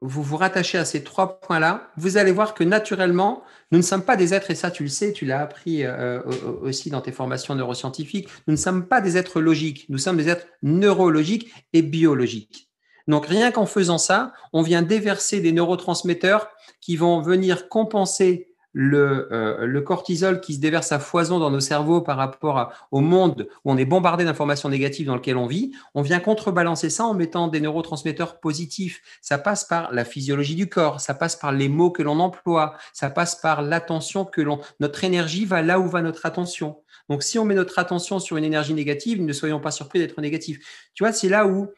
vous 0.03 0.23
vous 0.23 0.37
rattachez 0.37 0.77
à 0.79 0.85
ces 0.85 1.05
trois 1.05 1.41
points-là, 1.41 1.91
vous 1.97 2.17
allez 2.17 2.33
voir 2.33 2.55
que 2.55 2.65
naturellement, 2.65 3.45
nous 3.71 3.79
ne 3.79 3.83
sommes 3.83 4.03
pas 4.03 4.17
des 4.17 4.35
êtres, 4.35 4.51
et 4.51 4.55
ça 4.57 4.71
tu 4.71 4.83
le 4.83 4.89
sais, 4.89 5.13
tu 5.13 5.25
l'as 5.25 5.41
appris 5.41 5.85
euh, 5.85 6.21
aussi 6.61 6.91
dans 6.91 7.01
tes 7.01 7.13
formations 7.13 7.55
neuroscientifiques, 7.55 8.29
nous 8.47 8.53
ne 8.53 8.59
sommes 8.59 8.87
pas 8.87 9.01
des 9.01 9.17
êtres 9.17 9.41
logiques, 9.41 9.87
nous 9.89 9.99
sommes 9.99 10.17
des 10.17 10.29
êtres 10.29 10.47
neurologiques 10.63 11.53
et 11.73 11.83
biologiques. 11.83 12.69
Donc 13.09 13.27
rien 13.27 13.51
qu'en 13.51 13.67
faisant 13.67 13.99
ça, 13.99 14.33
on 14.53 14.63
vient 14.63 14.83
déverser 14.83 15.41
des 15.41 15.53
neurotransmetteurs 15.53 16.49
qui 16.81 16.97
vont 16.97 17.21
venir 17.21 17.69
compenser 17.69 18.52
le, 18.73 19.29
euh, 19.33 19.67
le, 19.67 19.81
cortisol 19.83 20.41
qui 20.41 20.55
se 20.55 20.61
déverse 20.61 20.93
à 20.93 20.99
foison 20.99 21.39
dans 21.39 21.51
nos 21.51 21.61
cerveaux 21.61 22.01
par 22.01 22.17
rapport 22.17 22.73
au 22.91 23.01
monde 23.01 23.49
où 23.65 23.73
on 23.73 23.77
est 23.77 23.85
bombardé 23.85 24.25
d'informations 24.25 24.69
négatives 24.69 25.07
dans 25.07 25.15
lequel 25.15 25.37
on 25.37 25.47
vit, 25.47 25.73
on 25.95 26.03
vient 26.03 26.21
contrebalancer 26.21 26.91
ça 26.91 27.05
en 27.05 27.15
mettant 27.15 27.49
des 27.49 27.61
neurotransmetteurs 27.61 28.41
positifs. 28.41 29.03
Ça 29.21 29.39
passe 29.39 29.65
par 29.65 29.93
la 29.93 30.05
physiologie 30.05 30.55
du 30.55 30.69
corps, 30.69 31.01
ça 31.01 31.15
passe 31.15 31.37
par 31.37 31.53
les 31.53 31.69
mots 31.69 31.91
que 31.91 32.03
l'on 32.03 32.19
emploie, 32.19 32.77
ça 32.93 33.11
passe 33.11 33.37
par 33.37 33.63
l'attention 33.63 34.25
que 34.25 34.41
l'on... 34.41 34.61
Notre 34.81 35.05
énergie 35.05 35.45
va 35.45 35.63
là 35.63 35.79
où 35.79 35.87
va 35.87 36.03
notre 36.03 36.27
attention. 36.27 36.79
Donc 37.09 37.23
si 37.23 37.39
on 37.39 37.45
met 37.45 37.55
notre 37.55 37.79
attention 37.79 38.21
sur 38.21 38.37
une 38.37 38.45
énergie 38.45 38.75
négative, 38.75 39.23
ne 39.23 39.33
soyons 39.33 39.61
pas 39.61 39.71
surpris 39.71 39.99
d'être 39.99 40.21
négatif. 40.21 40.61
Tu 40.95 41.05
vois, 41.05 41.13
c'est 41.13 41.29
là 41.29 41.47
où 41.47 41.69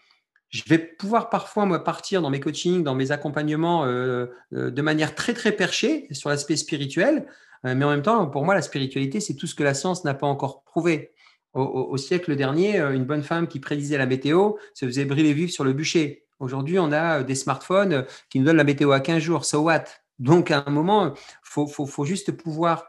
je 0.54 0.62
vais 0.68 0.78
pouvoir 0.78 1.30
parfois 1.30 1.66
moi 1.66 1.82
partir 1.82 2.23
dans 2.23 2.30
mes 2.30 2.38
coachings, 2.38 2.84
dans 2.84 2.94
mes 2.94 3.11
accompagnements 3.11 3.87
euh, 3.87 4.26
euh, 4.52 4.70
de 4.70 4.82
manière 4.82 5.16
très 5.16 5.34
très 5.34 5.50
perchée 5.50 6.06
sur 6.12 6.30
l'aspect 6.30 6.54
spirituel, 6.54 7.26
euh, 7.66 7.75
mais 7.75 7.84
en 7.84 7.90
même 7.90 8.02
temps, 8.02 8.28
pour 8.28 8.44
moi, 8.44 8.54
la 8.54 8.62
spiritualité, 8.62 9.18
c'est 9.18 9.34
tout 9.34 9.49
ce 9.49 9.56
que 9.56 9.64
la 9.64 9.75
science 9.75 10.04
n'a 10.04 10.14
pas 10.14 10.28
encore 10.28 10.62
prouvé. 10.62 11.11
Au, 11.54 11.96
siècle 11.96 12.34
dernier, 12.34 12.80
une 12.80 13.04
bonne 13.04 13.23
femme 13.23 13.46
qui 13.46 13.61
prédisait 13.61 13.96
la 13.96 14.06
météo 14.06 14.54
se 14.75 14.87
faisait 14.87 15.04
brûler 15.04 15.32
vif 15.32 15.52
sur 15.52 15.62
le 15.62 15.73
bûcher. 15.73 16.25
Aujourd'hui, 16.40 16.80
on 16.80 16.90
a 16.90 17.23
des 17.23 17.37
smartphones 17.37 18.06
qui 18.28 18.40
nous 18.40 18.46
donnent 18.46 18.56
la 18.56 18.64
météo 18.64 18.90
à 18.90 18.99
15 18.99 19.23
jours. 19.23 19.44
So 19.44 19.61
what? 19.61 19.84
Donc, 20.18 20.50
à 20.50 20.64
un 20.66 20.70
moment, 20.73 21.14
il 21.14 21.20
faut, 21.44 21.68
faut, 21.68 21.87
faut, 21.87 22.04
juste 22.04 22.32
pouvoir 22.32 22.88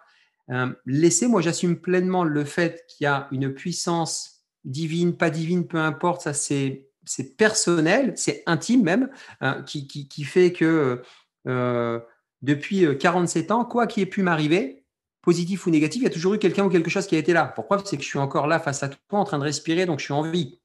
laisser. 0.87 1.27
Moi, 1.27 1.43
j'assume 1.43 1.75
pleinement 1.79 2.23
le 2.23 2.43
fait 2.43 2.87
qu'il 2.87 3.03
y 3.03 3.07
a 3.07 3.27
une 3.31 3.53
puissance 3.53 4.45
divine, 4.63 5.15
pas 5.15 5.29
divine, 5.29 5.67
peu 5.67 5.77
importe. 5.77 6.21
Ça, 6.21 6.33
c'est 6.33 6.84
c'est 7.05 7.35
personnel, 7.35 8.13
c'est 8.15 8.43
intime 8.45 8.83
même, 8.83 9.09
hein, 9.41 9.63
qui, 9.65 9.87
qui, 9.87 10.23
fait 10.23 10.51
que 10.51 11.01
euh, 11.47 11.99
depuis 12.41 12.85
47 12.97 13.49
euh, 13.49 13.53
ans, 13.53 13.65
quoi 13.65 13.87
qui 13.87 14.01
ait 14.01 14.05
pu 14.05 14.21
m'arriver, 14.21 14.85
positif 15.21 15.65
ou 15.65 15.71
négatif, 15.71 16.01
il 16.01 16.05
y 16.05 16.07
a 16.07 16.11
toujours 16.11 16.35
eu 16.35 16.39
quelqu'un 16.39 16.65
ou 16.65 16.69
quelque 16.69 16.89
chose 16.89 17.07
qui 17.07 17.15
a 17.15 17.19
été 17.19 17.33
là. 17.33 17.45
Pour 17.45 17.65
preuve, 17.65 17.83
c'est 17.85 17.97
que 17.97 18.03
je 18.03 18.07
suis 18.07 18.19
encore 18.19 18.47
là 18.47 18.59
face 18.59 18.83
à 18.83 18.89
toi, 18.89 19.19
en 19.19 19.23
train 19.23 19.39
de 19.39 19.43
respirer, 19.43 19.85
donc 19.85 19.99
je 19.99 20.05
suis 20.05 20.13
en 20.13 20.21
vie. 20.21 20.59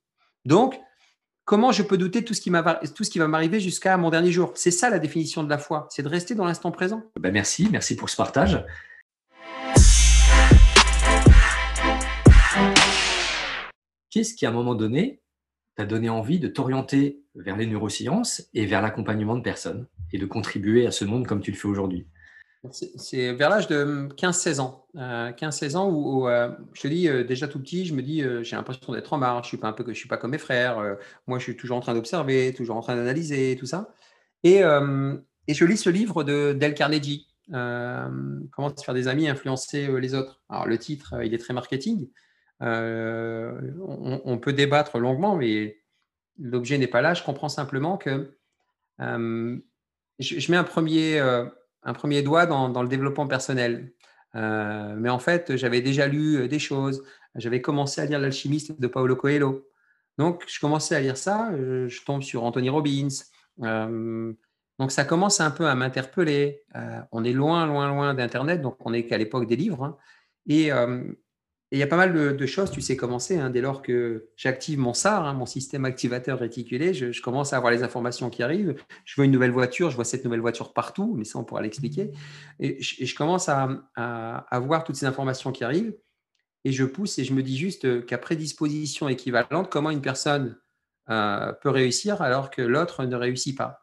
Donc, 0.45 0.79
comment 1.45 1.73
je 1.73 1.83
peux 1.83 1.97
douter 1.99 2.25
tout 2.25 2.35
ce 2.35 2.41
qui, 2.41 2.51
tout 2.95 3.05
ce 3.05 3.11
qui 3.11 3.19
va 3.19 3.29
m'arriver 3.29 3.61
jusqu'à 3.61 3.97
mon 3.97 4.11
dernier 4.11 4.33
jour? 4.33 4.53
C'est 4.55 4.71
ça 4.71 4.91
la 4.91 4.99
définition 4.99 5.43
de 5.43 5.51
la 5.51 5.59
foi, 5.59 5.87
c'est 5.91 6.03
de 6.03 6.09
rester 6.09 6.35
dans 6.35 6.45
l'instant 6.45 6.71
présent. 6.71 7.03
Ben 7.19 7.33
merci, 7.33 7.69
merci 7.71 7.97
pour 7.97 8.11
ce 8.11 8.17
partage. 8.17 8.65
Qu'est-ce 14.11 14.35
qui, 14.35 14.45
à 14.45 14.49
un 14.49 14.53
moment 14.53 14.75
donné, 14.75 15.23
t'a 15.81 15.87
donné 15.87 16.11
envie 16.11 16.39
de 16.39 16.47
t'orienter 16.47 17.23
vers 17.35 17.57
les 17.57 17.67
neurosciences 17.67 18.43
et 18.53 18.67
vers 18.67 18.83
l'accompagnement 18.83 19.35
de 19.35 19.41
personnes 19.41 19.87
et 20.13 20.19
de 20.19 20.27
contribuer 20.27 20.87
à 20.87 20.91
ce 20.91 21.07
monde 21.07 21.27
comme 21.27 21.41
tu 21.41 21.53
le 21.53 21.57
fais 21.57 21.69
aujourd'hui? 21.69 22.07
C'est 22.71 23.33
vers 23.33 23.49
l'âge 23.49 23.67
de 23.67 24.09
15-16 24.15 24.61
ans. 24.61 24.85
15-16 24.95 25.73
euh, 25.73 25.79
ans 25.79 25.89
où, 25.89 26.29
euh, 26.29 26.51
je 26.75 26.83
te 26.83 26.89
dis 26.89 27.09
euh, 27.09 27.25
déjà 27.25 27.49
tout 27.49 27.59
petit, 27.59 27.87
je 27.87 27.95
me 27.95 28.03
dis 28.03 28.23
j'ai 28.43 28.57
l'impression 28.57 28.93
d'être 28.93 29.11
en 29.15 29.17
marche, 29.17 29.47
je 29.47 29.49
suis 29.49 29.57
pas 29.57 29.69
un 29.69 29.73
peu 29.73 29.83
que 29.83 29.95
je 29.95 29.99
suis 29.99 30.09
pas 30.09 30.19
comme 30.19 30.33
mes 30.33 30.39
frères. 30.39 30.99
moi, 31.27 31.39
je 31.39 31.45
suis 31.45 31.57
toujours 31.57 31.79
en 31.79 31.81
train 31.81 31.95
d'observer, 31.95 32.53
toujours 32.53 32.77
en 32.77 32.83
train 32.83 32.95
d'analyser 32.95 33.57
tout 33.59 33.65
ça. 33.65 33.95
Et, 34.45 34.59
et, 34.59 35.55
je 35.55 35.65
lis 35.65 35.79
ce 35.79 35.89
livre 35.89 36.25
de 36.25 36.53
Dale 36.53 36.75
Carnegie, 36.75 37.27
Comment 37.49 38.77
se 38.77 38.85
faire 38.85 38.95
des 38.95 39.09
amis, 39.09 39.31
influencer 39.31 39.89
les 39.99 40.15
autres. 40.15 40.43
Alors 40.51 40.67
le 40.67 40.77
titre, 40.77 41.25
il 41.25 41.33
est 41.33 41.39
très 41.39 41.55
marketing, 41.55 42.11
euh, 42.63 43.59
on, 44.25 44.39
peut 44.39 44.53
débattre 44.53 44.99
longuement, 44.99 45.35
mais 45.35 45.79
l'objet 46.39 46.79
n'est 46.79 46.87
pas 46.87 47.01
là. 47.01 47.15
Je 47.15 47.23
comprends 47.23 47.49
simplement 47.49 47.97
que 47.97 48.37
euh, 49.01 49.59
je, 50.19 50.51
mets 50.51 50.59
un 50.59 50.65
premier, 50.65 51.19
euh, 51.19 51.47
un 51.83 51.95
premier 51.95 52.23
doigt 52.23 52.47
dans, 52.47 52.83
le 52.83 52.89
développement 52.89 53.27
personnel. 53.27 53.93
mais 54.35 55.09
en 55.09 55.19
fait, 55.19 55.57
j'avais 55.57 55.81
déjà 55.81 56.07
lu 56.07 56.49
des 56.49 56.59
choses. 56.59 57.03
J'avais 57.35 57.63
commencé 57.63 58.01
à 58.01 58.07
lire 58.07 58.19
L'alchimiste 58.19 58.79
de 58.79 58.87
Paulo 58.87 59.17
Coelho. 59.17 59.67
Donc, 60.19 60.45
je 60.47 60.61
commençais 60.61 60.95
à 60.95 61.01
lire 61.01 61.17
ça. 61.17 61.51
Je, 61.57 62.05
tombe 62.05 62.23
sur 62.23 62.45
Anthony 62.45 62.69
Robbins. 62.69 63.09
donc, 63.59 64.93
ça 64.93 65.05
commence 65.05 65.41
un 65.41 65.51
peu 65.51 65.67
à 65.67 65.75
m'interpeller. 65.75 66.63
on 67.11 67.25
est 67.25 67.33
loin, 67.33 67.67
loin, 67.67 67.89
loin 67.89 68.13
d'Internet. 68.13 68.61
Donc, 68.61 68.77
on 68.85 68.91
n'est 68.91 69.07
qu'à 69.07 69.17
l'époque 69.17 69.47
des 69.47 69.57
livres. 69.57 69.83
Hein. 69.85 69.97
Et 70.47 70.71
et 71.73 71.77
il 71.77 71.79
y 71.79 71.85
a 71.85 71.87
pas 71.87 71.97
mal 71.97 72.37
de, 72.37 72.47
choses, 72.47 72.73
tu 72.73 72.81
sais 72.81 72.97
commencer, 72.97 73.39
hein, 73.39 73.49
dès 73.49 73.61
lors 73.61 73.81
que 73.81 74.29
j'active 74.37 74.81
mon 74.81 74.93
SAR, 74.93 75.25
hein, 75.25 75.35
mon 75.35 75.47
système 75.47 75.85
activateur 75.85 76.41
réticulé, 76.41 76.93
je, 76.95 77.23
commence 77.23 77.53
à 77.53 77.59
avoir 77.59 77.71
les 77.71 77.85
informations 77.85 78.29
qui 78.29 78.43
arrivent. 78.43 78.75
Je 79.05 79.15
vois 79.15 79.25
une 79.25 79.31
nouvelle 79.31 79.53
voiture, 79.53 79.89
je 79.89 79.95
vois 79.95 80.05
cette 80.05 80.25
nouvelle 80.25 80.41
voiture 80.41 80.73
partout, 80.73 81.15
mais 81.17 81.23
ça, 81.23 81.39
on 81.39 81.45
pourra 81.45 81.63
l'expliquer. 81.63 82.11
Et, 82.59 82.83
je, 82.83 83.15
commence 83.15 83.49
à, 83.49 83.69
à, 83.95 84.59
voir 84.59 84.83
toutes 84.83 84.97
ces 84.97 85.07
informations 85.07 85.53
qui 85.53 85.63
arrivent. 85.63 85.95
Et 86.65 86.73
je 86.73 86.85
pousse 86.85 87.21
et 87.21 87.25
je 87.25 87.33
me 87.33 87.43
dis 87.43 87.57
juste 87.57 88.05
qu'à 88.05 88.19
prédisposition 88.19 89.09
équivalente, 89.09 89.71
comment 89.71 89.91
une 89.91 90.03
personne 90.03 90.59
euh, 91.09 91.53
peut 91.53 91.71
réussir 91.71 92.21
alors 92.21 92.51
que 92.51 92.63
l'autre 92.63 93.05
ne 93.05 93.15
réussit 93.15 93.57
pas. 93.57 93.81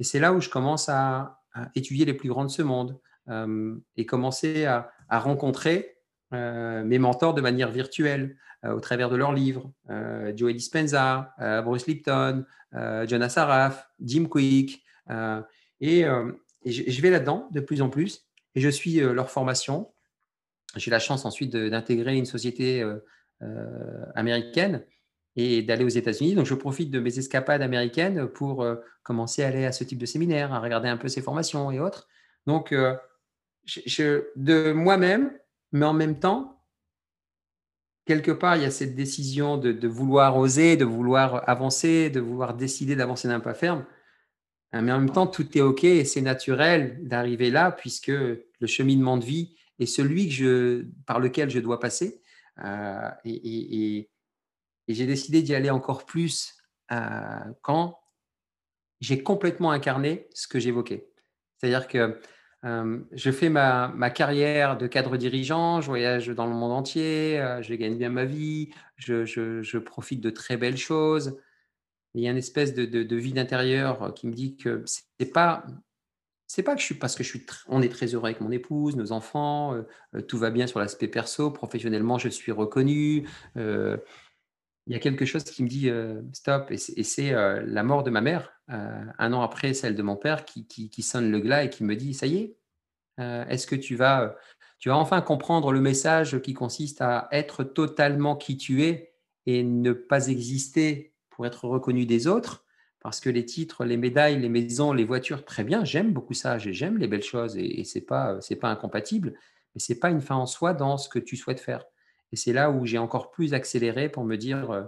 Et 0.00 0.04
c'est 0.04 0.18
là 0.18 0.32
où 0.32 0.40
je 0.40 0.48
commence 0.48 0.88
à, 0.88 1.36
étudier 1.74 2.04
les 2.04 2.14
plus 2.14 2.28
grands 2.28 2.44
de 2.44 2.50
ce 2.50 2.62
monde 2.62 3.00
euh, 3.28 3.74
et 3.96 4.06
commencer 4.06 4.64
à, 4.64 4.92
à 5.08 5.18
rencontrer 5.18 5.97
euh, 6.34 6.84
mes 6.84 6.98
mentors 6.98 7.32
de 7.32 7.40
manière 7.40 7.70
virtuelle 7.70 8.36
euh, 8.64 8.74
au 8.74 8.80
travers 8.80 9.08
de 9.08 9.16
leurs 9.16 9.32
livres. 9.32 9.72
Euh, 9.88 10.32
Joey 10.36 10.52
Dispenza, 10.52 11.34
Bruce 11.64 11.86
Lipton, 11.86 12.44
Jonas 12.72 13.34
Araf, 13.36 13.88
Jim 14.00 14.26
Quick. 14.26 14.84
et, 15.80 16.04
je, 16.66 17.00
vais 17.00 17.10
là-dedans 17.10 17.48
de 17.50 17.60
plus 17.60 17.80
en 17.80 17.88
plus 17.88 18.26
et 18.54 18.60
je 18.60 18.68
suis 18.68 19.00
leur 19.00 19.30
formation. 19.30 19.90
J'ai 20.76 20.90
la 20.90 20.98
chance 20.98 21.24
ensuite 21.24 21.50
d'intégrer 21.56 22.16
une 22.16 22.26
société 22.26 22.84
américaine 24.14 24.84
et 25.36 25.62
d'aller 25.62 25.84
aux 25.84 25.88
États-Unis. 25.88 26.34
Donc, 26.34 26.44
je 26.44 26.54
profite 26.54 26.90
de 26.90 27.00
mes 27.00 27.18
escapades 27.18 27.62
américaines 27.62 28.26
pour 28.26 28.66
commencer 29.02 29.44
à 29.44 29.48
aller 29.48 29.64
à 29.64 29.72
ce 29.72 29.84
type 29.84 29.98
de 29.98 30.04
séminaire, 30.04 30.52
à 30.52 30.60
regarder 30.60 30.88
un 30.88 30.98
peu 30.98 31.08
ces 31.08 31.22
formations 31.22 31.70
et 31.70 31.80
autres. 31.80 32.06
Donc, 32.46 32.74
de 32.74 34.72
moi-même, 34.72 35.30
mais 35.72 35.86
en 35.86 35.92
même 35.92 36.18
temps, 36.18 36.58
quelque 38.08 38.30
part, 38.30 38.56
il 38.56 38.62
y 38.62 38.66
a 38.66 38.70
cette 38.70 38.94
décision 38.94 39.58
de, 39.58 39.86
vouloir 39.86 40.36
oser, 40.38 40.76
de 40.76 40.84
vouloir 40.84 41.48
avancer, 41.48 42.08
de 42.08 42.20
vouloir 42.20 42.54
décider 42.54 42.96
d'avancer 42.96 43.28
d'un 43.28 43.40
pas 43.40 43.54
ferme. 43.54 43.84
Hein, 44.72 44.82
mais 44.82 44.92
en 44.92 44.98
même 44.98 45.12
temps, 45.12 45.26
tout 45.26 45.56
est 45.56 45.60
OK 45.60 45.84
et 45.84 46.04
c'est 46.04 46.22
naturel 46.22 47.06
d'arriver 47.06 47.50
là 47.50 47.70
puisque 47.70 48.08
le 48.08 48.66
cheminement 48.66 49.18
de 49.18 49.24
vie 49.24 49.56
est 49.78 49.86
celui 49.86 50.28
que 50.28 50.34
je, 50.34 50.86
par 51.06 51.20
lequel 51.20 51.50
je 51.50 51.60
dois 51.60 51.80
passer. 51.80 52.22
Euh, 52.64 53.10
et, 53.24 54.10
j'ai 54.88 55.06
décidé 55.06 55.42
d'y 55.42 55.54
aller 55.54 55.68
encore 55.68 56.06
plus 56.06 56.54
euh, 56.92 57.44
quand 57.60 57.98
j'ai 59.00 59.22
complètement 59.22 59.70
incarné 59.70 60.28
ce 60.32 60.48
que 60.48 60.58
j'évoquais. 60.58 61.10
C'est-à-dire 61.58 61.88
que 61.88 62.18
euh, 62.64 63.00
je 63.12 63.30
fais 63.30 63.48
ma, 63.48 64.10
carrière 64.10 64.76
de 64.76 64.86
cadre 64.86 65.16
dirigeant, 65.16 65.80
je 65.80 65.86
voyage 65.86 66.28
dans 66.28 66.46
le 66.46 66.54
monde 66.54 66.72
entier, 66.72 67.40
euh, 67.40 67.62
je 67.62 67.74
gagne 67.74 67.96
bien 67.96 68.10
ma 68.10 68.24
vie, 68.24 68.70
je, 68.96 69.78
profite 69.78 70.20
de 70.20 70.30
très 70.30 70.56
belles 70.56 70.76
choses. 70.76 71.38
Il 72.14 72.22
y 72.22 72.28
a 72.28 72.30
une 72.30 72.36
espèce 72.36 72.74
de, 72.74 72.84
de, 72.84 73.02
de 73.02 73.16
vide 73.16 73.38
intérieur 73.38 74.12
qui 74.14 74.26
me 74.26 74.32
dit 74.32 74.56
que 74.56 74.82
c'est 74.86 75.32
pas 75.32 75.64
c'est 76.48 76.62
pas 76.62 76.74
que 76.74 76.80
je 76.80 76.86
suis 76.86 76.94
parce 76.94 77.14
que 77.14 77.22
je 77.22 77.28
suis 77.28 77.46
on 77.68 77.82
est 77.82 77.90
très 77.90 78.06
heureux 78.06 78.24
avec 78.24 78.40
mon 78.40 78.50
épouse, 78.50 78.96
nos 78.96 79.12
enfants, 79.12 79.74
euh, 79.74 79.82
euh, 80.16 80.22
tout 80.22 80.38
va 80.38 80.50
bien 80.50 80.66
sur 80.66 80.80
l'aspect 80.80 81.06
perso, 81.06 81.50
professionnellement 81.50 82.18
je 82.18 82.30
suis 82.30 82.52
reconnu. 82.52 83.28
Euh, 83.56 83.98
il 84.86 84.94
y 84.94 84.96
a 84.96 84.98
quelque 84.98 85.26
chose 85.26 85.44
qui 85.44 85.62
me 85.62 85.68
dit 85.68 85.90
stop 86.32 86.70
et 86.70 86.78
c'est 86.78 87.32
la 87.32 87.82
mort 87.82 88.02
de 88.04 88.08
ma 88.10 88.22
mère 88.22 88.57
un 88.68 89.32
an 89.32 89.42
après 89.42 89.72
celle 89.74 89.94
de 89.94 90.02
mon 90.02 90.16
père 90.16 90.44
qui, 90.44 91.02
sonne 91.02 91.30
le 91.30 91.40
glas 91.40 91.64
et 91.64 91.70
qui 91.70 91.84
me 91.84 91.96
dit 91.96 92.14
ça 92.14 92.26
y 92.26 92.36
est, 92.36 92.56
est-ce 93.18 93.66
que 93.66 93.76
tu 93.76 93.96
vas 93.96 94.36
tu 94.78 94.90
vas 94.90 94.96
enfin 94.96 95.20
comprendre 95.20 95.72
le 95.72 95.80
message 95.80 96.40
qui 96.40 96.54
consiste 96.54 97.00
à 97.00 97.28
être 97.32 97.64
totalement 97.64 98.36
qui 98.36 98.56
tu 98.56 98.84
es 98.84 99.12
et 99.46 99.64
ne 99.64 99.92
pas 99.92 100.28
exister 100.28 101.14
pour 101.30 101.46
être 101.46 101.64
reconnu 101.64 102.06
des 102.06 102.26
autres? 102.26 102.64
Parce 103.00 103.20
que 103.20 103.30
les 103.30 103.44
titres, 103.44 103.84
les 103.84 103.96
médailles, 103.96 104.40
les 104.40 104.48
maisons, 104.48 104.92
les 104.92 105.04
voitures, 105.04 105.44
très 105.44 105.64
bien, 105.64 105.84
j'aime 105.84 106.12
beaucoup 106.12 106.34
ça, 106.34 106.58
j'aime 106.58 106.98
les 106.98 107.08
belles 107.08 107.22
choses 107.22 107.56
et, 107.56 107.84
ce 107.84 107.98
n'est 107.98 108.04
pas, 108.04 108.38
pas 108.60 108.68
incompatible, 108.68 109.34
mais 109.74 109.80
ce 109.80 109.92
n'est 109.92 109.98
pas 109.98 110.10
une 110.10 110.20
fin 110.20 110.36
en 110.36 110.46
soi 110.46 110.74
dans 110.74 110.96
ce 110.96 111.08
que 111.08 111.18
tu 111.18 111.36
souhaites 111.36 111.60
faire. 111.60 111.84
Et 112.32 112.36
c'est 112.36 112.52
là 112.52 112.70
où 112.70 112.86
j'ai 112.86 112.98
encore 112.98 113.30
plus 113.30 113.54
accéléré 113.54 114.08
pour 114.08 114.24
me 114.24 114.36
dire, 114.36 114.70
euh, 114.70 114.84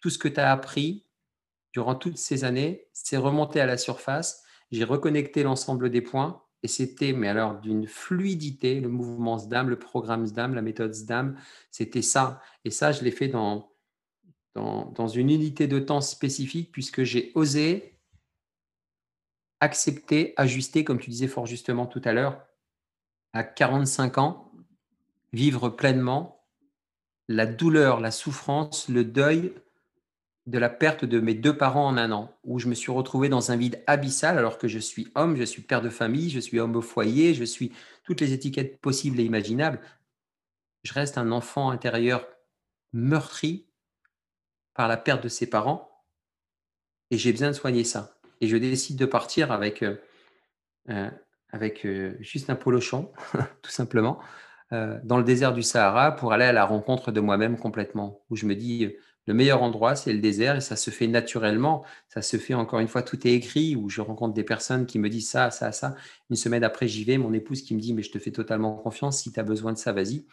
tout 0.00 0.10
ce 0.10 0.18
que 0.18 0.28
tu 0.28 0.40
as 0.40 0.50
appris 0.50 1.04
durant 1.72 1.94
toutes 1.94 2.18
ces 2.18 2.44
années, 2.44 2.86
c'est 2.92 3.16
remonté 3.16 3.60
à 3.60 3.66
la 3.66 3.76
surface, 3.76 4.44
j'ai 4.70 4.84
reconnecté 4.84 5.42
l'ensemble 5.42 5.90
des 5.90 6.02
points 6.02 6.42
et 6.62 6.68
c'était, 6.68 7.12
mais 7.12 7.28
alors 7.28 7.58
d'une 7.60 7.86
fluidité, 7.86 8.80
le 8.80 8.88
mouvement 8.88 9.38
SDAM, 9.38 9.70
le 9.70 9.78
programme 9.78 10.26
SDAM, 10.26 10.54
la 10.54 10.62
méthode 10.62 10.94
SDAM, 10.94 11.38
c'était 11.70 12.02
ça. 12.02 12.42
Et 12.64 12.70
ça, 12.70 12.92
je 12.92 13.02
l'ai 13.02 13.10
fait 13.10 13.28
dans, 13.28 13.72
dans, 14.54 15.08
une 15.08 15.30
unité 15.30 15.66
de 15.66 15.78
temps 15.78 16.02
spécifique, 16.02 16.70
puisque 16.70 17.02
j'ai 17.02 17.32
osé 17.34 17.98
accepter, 19.60 20.34
ajuster, 20.36 20.84
comme 20.84 20.98
tu 20.98 21.10
disais 21.10 21.28
fort 21.28 21.46
justement 21.46 21.86
tout 21.86 22.02
à 22.04 22.12
l'heure, 22.12 22.44
à 23.32 23.42
45 23.44 24.18
ans, 24.18 24.52
vivre 25.32 25.68
pleinement 25.68 26.44
la 27.28 27.46
douleur, 27.46 28.00
la 28.00 28.10
souffrance, 28.10 28.88
le 28.88 29.04
deuil 29.04 29.54
de 30.46 30.58
la 30.58 30.68
perte 30.68 31.04
de 31.04 31.20
mes 31.20 31.34
deux 31.34 31.56
parents 31.56 31.86
en 31.86 31.96
un 31.96 32.12
an, 32.12 32.34
où 32.44 32.58
je 32.58 32.68
me 32.68 32.74
suis 32.74 32.90
retrouvé 32.90 33.28
dans 33.28 33.50
un 33.52 33.56
vide 33.56 33.82
abyssal 33.86 34.38
alors 34.38 34.58
que 34.58 34.68
je 34.68 34.78
suis 34.78 35.08
homme, 35.14 35.36
je 35.36 35.44
suis 35.44 35.62
père 35.62 35.82
de 35.82 35.90
famille, 35.90 36.30
je 36.30 36.40
suis 36.40 36.58
homme 36.58 36.76
au 36.76 36.82
foyer, 36.82 37.34
je 37.34 37.44
suis 37.44 37.72
toutes 38.04 38.20
les 38.20 38.32
étiquettes 38.32 38.80
possibles 38.80 39.20
et 39.20 39.24
imaginables. 39.24 39.80
Je 40.82 40.94
reste 40.94 41.18
un 41.18 41.30
enfant 41.30 41.70
intérieur 41.70 42.26
meurtri 42.92 43.66
par 44.74 44.88
la 44.88 44.96
perte 44.96 45.22
de 45.22 45.28
ses 45.28 45.48
parents 45.48 45.90
et 47.10 47.18
j'ai 47.18 47.32
besoin 47.32 47.48
de 47.48 47.54
soigner 47.54 47.84
ça. 47.84 48.16
Et 48.40 48.48
je 48.48 48.56
décide 48.56 48.96
de 48.96 49.06
partir 49.06 49.52
avec, 49.52 49.82
euh, 49.82 49.96
euh, 50.88 51.10
avec 51.50 51.84
euh, 51.84 52.16
juste 52.20 52.48
un 52.50 52.56
polochon, 52.56 53.12
tout 53.62 53.70
simplement, 53.70 54.20
dans 55.02 55.18
le 55.18 55.24
désert 55.24 55.52
du 55.52 55.64
Sahara 55.64 56.12
pour 56.12 56.32
aller 56.32 56.44
à 56.44 56.52
la 56.52 56.64
rencontre 56.64 57.10
de 57.10 57.18
moi-même 57.18 57.58
complètement, 57.58 58.20
où 58.30 58.36
je 58.36 58.46
me 58.46 58.54
dis, 58.54 58.94
le 59.26 59.34
meilleur 59.34 59.62
endroit, 59.62 59.96
c'est 59.96 60.12
le 60.12 60.18
désert 60.18 60.56
et 60.56 60.60
ça 60.60 60.76
se 60.76 60.90
fait 60.90 61.06
naturellement. 61.06 61.84
Ça 62.08 62.22
se 62.22 62.36
fait 62.36 62.54
encore 62.54 62.80
une 62.80 62.88
fois, 62.88 63.02
tout 63.02 63.26
est 63.26 63.32
écrit, 63.32 63.76
où 63.76 63.88
je 63.88 64.00
rencontre 64.00 64.34
des 64.34 64.44
personnes 64.44 64.86
qui 64.86 64.98
me 64.98 65.08
disent 65.08 65.30
ça, 65.30 65.50
ça, 65.50 65.72
ça. 65.72 65.94
Une 66.30 66.36
semaine 66.36 66.64
après, 66.64 66.88
j'y 66.88 67.04
vais, 67.04 67.18
mon 67.18 67.32
épouse 67.32 67.62
qui 67.62 67.74
me 67.74 67.80
dit, 67.80 67.92
mais 67.94 68.02
je 68.02 68.10
te 68.10 68.18
fais 68.18 68.32
totalement 68.32 68.76
confiance, 68.76 69.22
si 69.22 69.32
tu 69.32 69.38
as 69.38 69.44
besoin 69.44 69.72
de 69.72 69.78
ça, 69.78 69.92
vas-y 69.92 70.26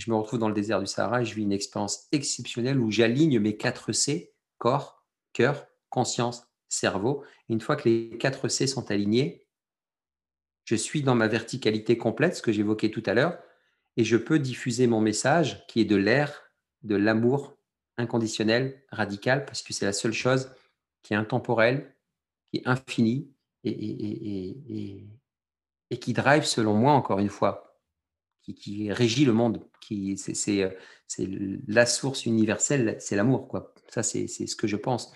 je 0.00 0.10
me 0.10 0.16
retrouve 0.16 0.38
dans 0.38 0.48
le 0.48 0.54
désert 0.54 0.80
du 0.80 0.86
Sahara 0.86 1.22
je 1.22 1.34
vis 1.34 1.42
une 1.42 1.52
expérience 1.52 2.08
exceptionnelle 2.12 2.80
où 2.80 2.90
j'aligne 2.90 3.38
mes 3.38 3.56
4 3.56 3.92
C, 3.92 4.32
corps, 4.58 5.04
cœur, 5.32 5.66
conscience, 5.90 6.48
cerveau. 6.68 7.24
une 7.48 7.60
fois 7.60 7.76
que 7.76 7.88
les 7.88 8.16
4 8.18 8.48
C 8.48 8.66
sont 8.66 8.90
alignés, 8.90 9.46
je 10.64 10.76
suis 10.76 11.02
dans 11.02 11.14
ma 11.14 11.28
verticalité 11.28 11.98
complète, 11.98 12.36
ce 12.36 12.42
que 12.42 12.52
j'évoquais 12.52 12.90
tout 12.90 13.02
à 13.06 13.14
l'heure, 13.14 13.38
et 13.96 14.04
je 14.04 14.16
peux 14.16 14.38
diffuser 14.38 14.86
mon 14.86 15.00
message 15.00 15.66
qui 15.66 15.80
est 15.80 15.84
de 15.84 15.96
l'air, 15.96 16.44
de 16.82 16.94
l'amour 16.94 17.58
inconditionnel, 18.00 18.82
radical, 18.90 19.44
parce 19.44 19.62
que 19.62 19.72
c'est 19.72 19.84
la 19.84 19.92
seule 19.92 20.12
chose 20.12 20.52
qui 21.02 21.14
est 21.14 21.16
intemporelle, 21.16 21.94
qui 22.50 22.58
est 22.58 22.68
infinie 22.68 23.32
et, 23.64 25.06
qui 26.00 26.12
drive, 26.12 26.44
selon 26.44 26.74
moi, 26.74 26.92
encore 26.92 27.18
une 27.18 27.28
fois, 27.28 27.78
qui, 28.42 28.92
régit 28.92 29.24
le 29.24 29.32
monde. 29.32 29.66
Qui, 29.80 30.16
c'est, 30.16 30.62
euh, 30.62 30.70
c'est, 31.06 31.28
la 31.66 31.86
source 31.86 32.26
universelle, 32.26 32.96
c'est 33.00 33.16
l'amour. 33.16 33.48
Quoi. 33.48 33.74
Ça, 33.88 34.02
c'est, 34.02 34.26
ce 34.26 34.56
que 34.56 34.66
je 34.66 34.76
pense. 34.76 35.12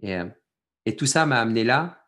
Et, 0.00 0.16
euh, 0.16 0.26
et 0.84 0.96
tout 0.96 1.06
ça 1.06 1.26
m'a 1.26 1.40
amené 1.40 1.64
là, 1.64 2.02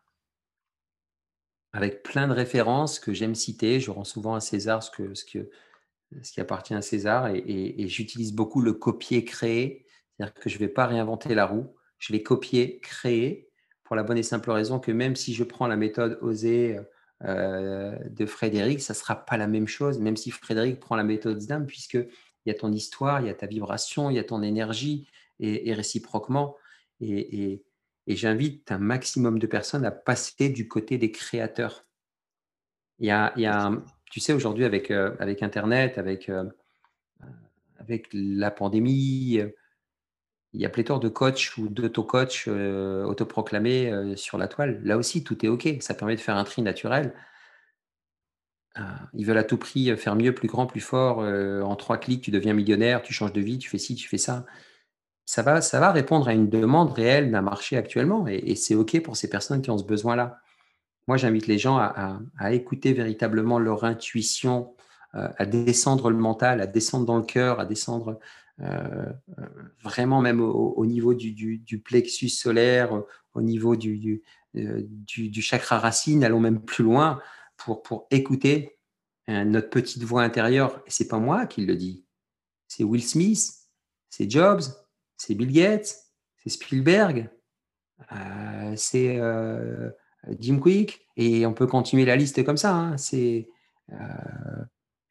avec 1.75 2.03
plein 2.03 2.27
de 2.27 2.33
références 2.33 2.99
que 2.99 3.13
j'aime 3.13 3.35
citer. 3.35 3.79
Je 3.79 3.91
rends 3.91 4.03
souvent 4.03 4.35
à 4.35 4.39
César 4.39 4.81
ce, 4.81 4.91
que, 4.91 5.13
ce, 5.13 5.25
que, 5.25 5.49
ce 6.21 6.31
qui 6.31 6.41
appartient 6.41 6.73
à 6.73 6.81
César 6.81 7.27
et, 7.27 7.87
j'utilise 7.87 8.33
beaucoup 8.33 8.61
le 8.61 8.73
copier-créer. 8.73 9.85
C'est-à-dire 10.17 10.33
que 10.33 10.49
je 10.49 10.55
ne 10.55 10.59
vais 10.59 10.67
pas 10.67 10.85
réinventer 10.87 11.35
la 11.35 11.45
roue, 11.45 11.75
je 11.99 12.13
vais 12.13 12.23
copier, 12.23 12.79
créer, 12.79 13.49
pour 13.83 13.95
la 13.95 14.03
bonne 14.03 14.17
et 14.17 14.23
simple 14.23 14.49
raison 14.51 14.79
que 14.79 14.91
même 14.91 15.15
si 15.15 15.33
je 15.33 15.43
prends 15.43 15.67
la 15.67 15.75
méthode 15.75 16.17
oser, 16.21 16.79
euh, 17.23 17.97
de 18.09 18.25
Frédéric, 18.25 18.81
ça 18.81 18.93
ne 18.93 18.97
sera 18.97 19.25
pas 19.25 19.37
la 19.37 19.47
même 19.47 19.67
chose, 19.67 19.99
même 19.99 20.17
si 20.17 20.31
Frédéric 20.31 20.81
prend 20.81 20.97
la 20.97 21.03
méthode 21.03 21.39
ZDAM, 21.39 21.65
puisqu'il 21.65 22.09
y 22.45 22.49
a 22.49 22.53
ton 22.53 22.71
histoire, 22.73 23.21
il 23.21 23.27
y 23.27 23.29
a 23.29 23.33
ta 23.33 23.47
vibration, 23.47 24.09
il 24.09 24.17
y 24.17 24.19
a 24.19 24.23
ton 24.23 24.41
énergie, 24.43 25.07
et, 25.39 25.73
réciproquement. 25.73 26.55
Et, 26.99 27.63
j'invite 28.07 28.71
un 28.71 28.77
maximum 28.77 29.39
de 29.39 29.47
personnes 29.47 29.85
à 29.85 29.91
passer 29.91 30.49
du 30.49 30.67
côté 30.67 30.97
des 30.97 31.11
créateurs. 31.11 31.85
Il 32.99 33.07
y 33.07 33.11
a, 33.11 33.33
il 33.35 33.41
y 33.41 33.45
a 33.47 33.71
tu 34.11 34.19
sais, 34.19 34.33
aujourd'hui, 34.33 34.65
avec, 34.65 34.91
euh, 34.91 35.15
Internet, 35.41 35.97
avec, 35.97 36.29
euh, 36.29 36.45
avec 37.79 38.07
la 38.13 38.51
pandémie, 38.51 39.41
il 40.55 40.61
y 40.61 40.65
a 40.65 40.69
pléthore 40.69 40.99
de 40.99 41.09
coachs 41.09 41.57
ou 41.57 41.67
d'auto-coachs 41.67 42.45
euh, 42.47 43.03
autoproclamés 43.03 43.91
euh, 43.91 44.15
sur 44.15 44.37
la 44.37 44.47
toile. 44.47 44.79
Là 44.83 44.97
aussi, 44.97 45.23
tout 45.23 45.45
est 45.45 45.49
OK. 45.49 45.67
Ça 45.81 45.93
permet 45.93 46.15
de 46.15 46.21
faire 46.21 46.37
un 46.37 46.45
tri 46.45 46.61
naturel. 46.61 47.13
Euh, 48.77 48.81
ils 49.13 49.25
veulent 49.25 49.37
à 49.37 49.43
tout 49.43 49.57
prix 49.57 49.95
faire 49.97 50.15
mieux, 50.15 50.33
plus 50.33 50.47
grand, 50.47 50.65
plus 50.65 50.81
fort. 50.81 51.19
en 51.19 51.75
trois 51.75 51.97
clics, 51.97 52.21
tu 52.21 52.31
deviens 52.31 52.53
millionnaire, 52.53 53.01
tu 53.01 53.13
changes 53.13 53.33
de 53.33 53.41
vie, 53.41 53.57
tu 53.57 53.69
fais 53.69 53.77
ci, 53.77 53.95
tu 53.95 54.07
fais 54.07 54.17
ça. 54.17 54.45
Ça 55.25 55.41
va, 55.41 55.61
ça 55.61 55.79
va 55.79 55.91
répondre 55.91 56.27
à 56.27 56.33
une 56.33 56.49
demande 56.49 56.91
réelle 56.93 57.31
d'un 57.31 57.41
marché 57.41 57.77
actuellement. 57.77 58.27
Et, 58.27 58.55
c'est 58.55 58.75
OK 58.75 59.01
pour 59.01 59.17
ces 59.17 59.29
personnes 59.29 59.61
qui 59.61 59.71
ont 59.71 59.77
ce 59.77 59.83
besoin-là. 59.83 60.39
Moi, 61.07 61.17
j'invite 61.17 61.47
les 61.47 61.57
gens 61.57 61.77
à, 61.77 62.51
écouter 62.51 62.93
véritablement 62.93 63.59
leur 63.59 63.83
intuition, 63.83 64.75
à 65.13 65.45
descendre 65.45 66.09
le 66.09 66.17
mental, 66.17 66.61
à 66.61 66.67
descendre 66.67 67.05
dans 67.05 67.17
le 67.17 67.23
cœur, 67.23 67.59
à 67.59 67.65
descendre 67.65 68.19
euh, 68.61 69.11
vraiment 69.83 70.21
même 70.21 70.39
au, 70.39 70.85
niveau 70.85 71.13
du, 71.13 71.81
plexus 71.83 72.29
solaire, 72.29 73.03
au 73.33 73.41
niveau 73.41 73.75
du, 73.75 74.23
euh, 74.55 74.81
chakra 75.41 75.79
racine, 75.79 76.23
allons 76.23 76.39
même 76.39 76.63
plus 76.63 76.83
loin 76.83 77.19
pour, 77.57 78.07
écouter 78.11 78.77
euh, 79.29 79.43
notre 79.43 79.69
petite 79.69 80.03
voix 80.03 80.23
intérieure. 80.23 80.81
Et 80.87 80.91
c'est 80.91 81.07
pas 81.07 81.19
moi 81.19 81.45
qui 81.45 81.65
le 81.65 81.75
dis, 81.75 82.05
c'est 82.67 82.83
Will 82.85 83.03
Smith, 83.03 83.51
c'est 84.09 84.29
Jobs, 84.29 84.63
c'est 85.17 85.35
Bill 85.35 85.51
Gates, 85.51 85.93
c'est 86.37 86.49
Spielberg, 86.49 87.29
c'est 88.77 89.19
Jim 90.39 90.59
Quick, 90.59 91.07
et 91.17 91.45
on 91.45 91.53
peut 91.53 91.67
continuer 91.67 92.05
la 92.05 92.15
liste 92.15 92.43
comme 92.43 92.57
ça. 92.57 92.75
Hein. 92.75 92.97
C'est 92.97 93.47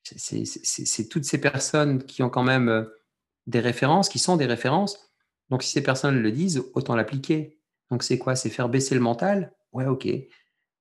c'est 0.03 1.09
toutes 1.09 1.25
ces 1.25 1.41
personnes 1.41 2.03
qui 2.05 2.23
ont 2.23 2.31
quand 2.31 2.43
même 2.43 2.87
des 3.47 3.61
références 3.61 4.09
qui 4.09 4.19
sont 4.19 4.37
des 4.37 4.47
références. 4.47 5.13
Donc, 5.51 5.63
si 5.63 5.71
ces 5.71 5.83
personnes 5.83 6.21
le 6.21 6.33
disent, 6.33 6.63
autant 6.75 6.97
l'appliquer. 6.97 7.59
Donc, 7.91 8.03
c'est 8.03 8.19
quoi? 8.19 8.37
C'est 8.37 8.51
faire 8.51 8.69
baisser 8.69 8.95
le 8.95 9.01
mental? 9.01 9.55
Ouais, 9.73 9.87
ok. 9.87 10.07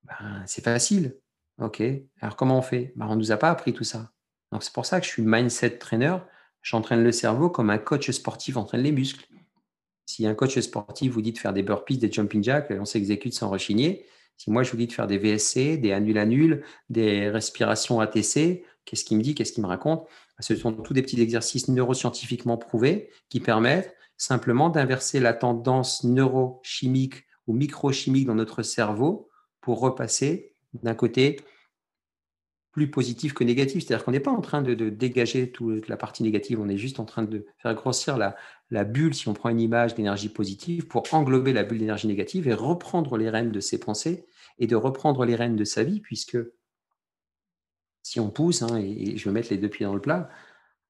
Ben, 0.04 0.44
c'est 0.46 0.64
facile. 0.64 1.18
Ok. 1.60 1.82
Alors, 2.22 2.36
comment 2.36 2.58
on 2.58 2.62
fait? 2.62 2.94
Ben, 2.96 3.08
On 3.08 3.16
ne 3.16 3.20
nous 3.20 3.32
a 3.32 3.38
pas 3.38 3.50
appris 3.50 3.74
tout 3.74 3.84
ça. 3.84 4.12
Donc, 4.52 4.64
c'est 4.64 4.74
pour 4.74 4.86
ça 4.86 5.00
que 5.00 5.06
je 5.06 5.12
suis 5.12 5.24
mindset 5.24 5.78
trainer. 5.78 6.18
J'entraîne 6.62 7.04
le 7.04 7.12
cerveau 7.12 7.50
comme 7.50 7.70
un 7.70 7.78
coach 7.78 8.10
sportif 8.12 8.56
entraîne 8.56 8.82
les 8.82 8.92
muscles. 8.92 9.26
Si 10.06 10.26
un 10.26 10.36
coach 10.36 10.58
sportif 10.60 11.12
vous 11.12 11.22
dit 11.22 11.34
de 11.34 11.38
faire 11.38 11.54
des 11.54 11.64
burpees, 11.64 11.98
des 11.98 12.12
jumping 12.12 12.44
jacks, 12.44 12.72
on 12.72 12.86
s'exécute 12.86 13.34
sans 13.34 13.50
rechigner. 13.50 14.06
Si 14.38 14.52
moi 14.52 14.64
je 14.64 14.72
vous 14.72 14.78
dis 14.78 14.88
de 14.88 14.94
faire 14.94 15.08
des 15.08 15.18
VSC, 15.18 15.78
des 15.78 15.92
annul-annul, 15.92 16.64
des 16.90 17.30
respirations 17.30 18.00
ATC, 18.00 18.64
qu'est-ce 18.86 19.06
qu'il 19.06 19.18
me 19.18 19.24
dit, 19.24 19.36
qu'est-ce 19.36 19.54
qu'il 19.54 19.64
me 19.64 19.68
raconte? 19.68 20.08
Ce 20.40 20.56
sont 20.56 20.74
tous 20.74 20.94
des 20.94 21.02
petits 21.02 21.22
exercices 21.22 21.68
neuroscientifiquement 21.68 22.58
prouvés 22.58 23.10
qui 23.30 23.40
permettent 23.40 23.96
simplement 24.18 24.70
d'inverser 24.70 25.20
la 25.20 25.34
tendance 25.34 26.04
neurochimique 26.04 27.26
ou 27.48 27.54
microchimique 27.54 28.26
dans 28.26 28.36
notre 28.36 28.64
cerveau 28.64 29.30
pour 29.62 29.80
repasser 29.80 30.56
d'un 30.74 30.96
côté 30.96 31.40
plus 32.74 32.90
positif 32.90 33.34
que 33.34 33.44
négatif. 33.44 33.84
C'est-à-dire 33.86 34.04
qu'on 34.04 34.12
n'est 34.12 34.20
pas 34.20 34.32
en 34.32 34.42
train 34.42 34.62
de, 34.62 34.74
dégager 34.90 35.52
toute 35.52 35.88
la 35.88 35.96
partie 35.96 36.24
négative, 36.24 36.60
on 36.60 36.68
est 36.68 36.78
juste 36.78 37.00
en 37.00 37.06
train 37.06 37.24
de 37.24 37.46
faire 37.60 37.74
grossir 37.76 38.18
la, 38.18 38.84
bulle, 38.84 39.14
si 39.14 39.30
on 39.30 39.34
prend 39.34 39.50
une 39.50 39.62
image 39.62 39.94
d'énergie 39.94 40.30
positive, 40.30 40.88
pour 40.88 41.06
englober 41.14 41.54
la 41.54 41.64
bulle 41.64 41.78
d'énergie 41.78 42.08
négative 42.08 42.48
et 42.48 42.54
reprendre 42.54 43.16
les 43.18 43.30
rênes 43.30 43.52
de 43.52 43.60
ses 43.60 43.80
pensées 43.80 44.26
et 44.58 44.66
de 44.66 44.76
reprendre 44.76 45.24
les 45.24 45.36
rênes 45.36 45.56
de 45.56 45.64
sa 45.64 45.84
vie, 45.84 46.02
puisque 46.02 46.38
si 48.02 48.20
on 48.20 48.32
pousse, 48.32 48.64
hein, 48.64 48.78
et, 48.78 49.18
je 49.18 49.30
vais 49.30 49.32
mettre 49.32 49.50
les 49.52 49.58
deux 49.58 49.70
pieds 49.70 49.86
dans 49.86 49.94
le 49.94 50.02
plat, 50.02 50.30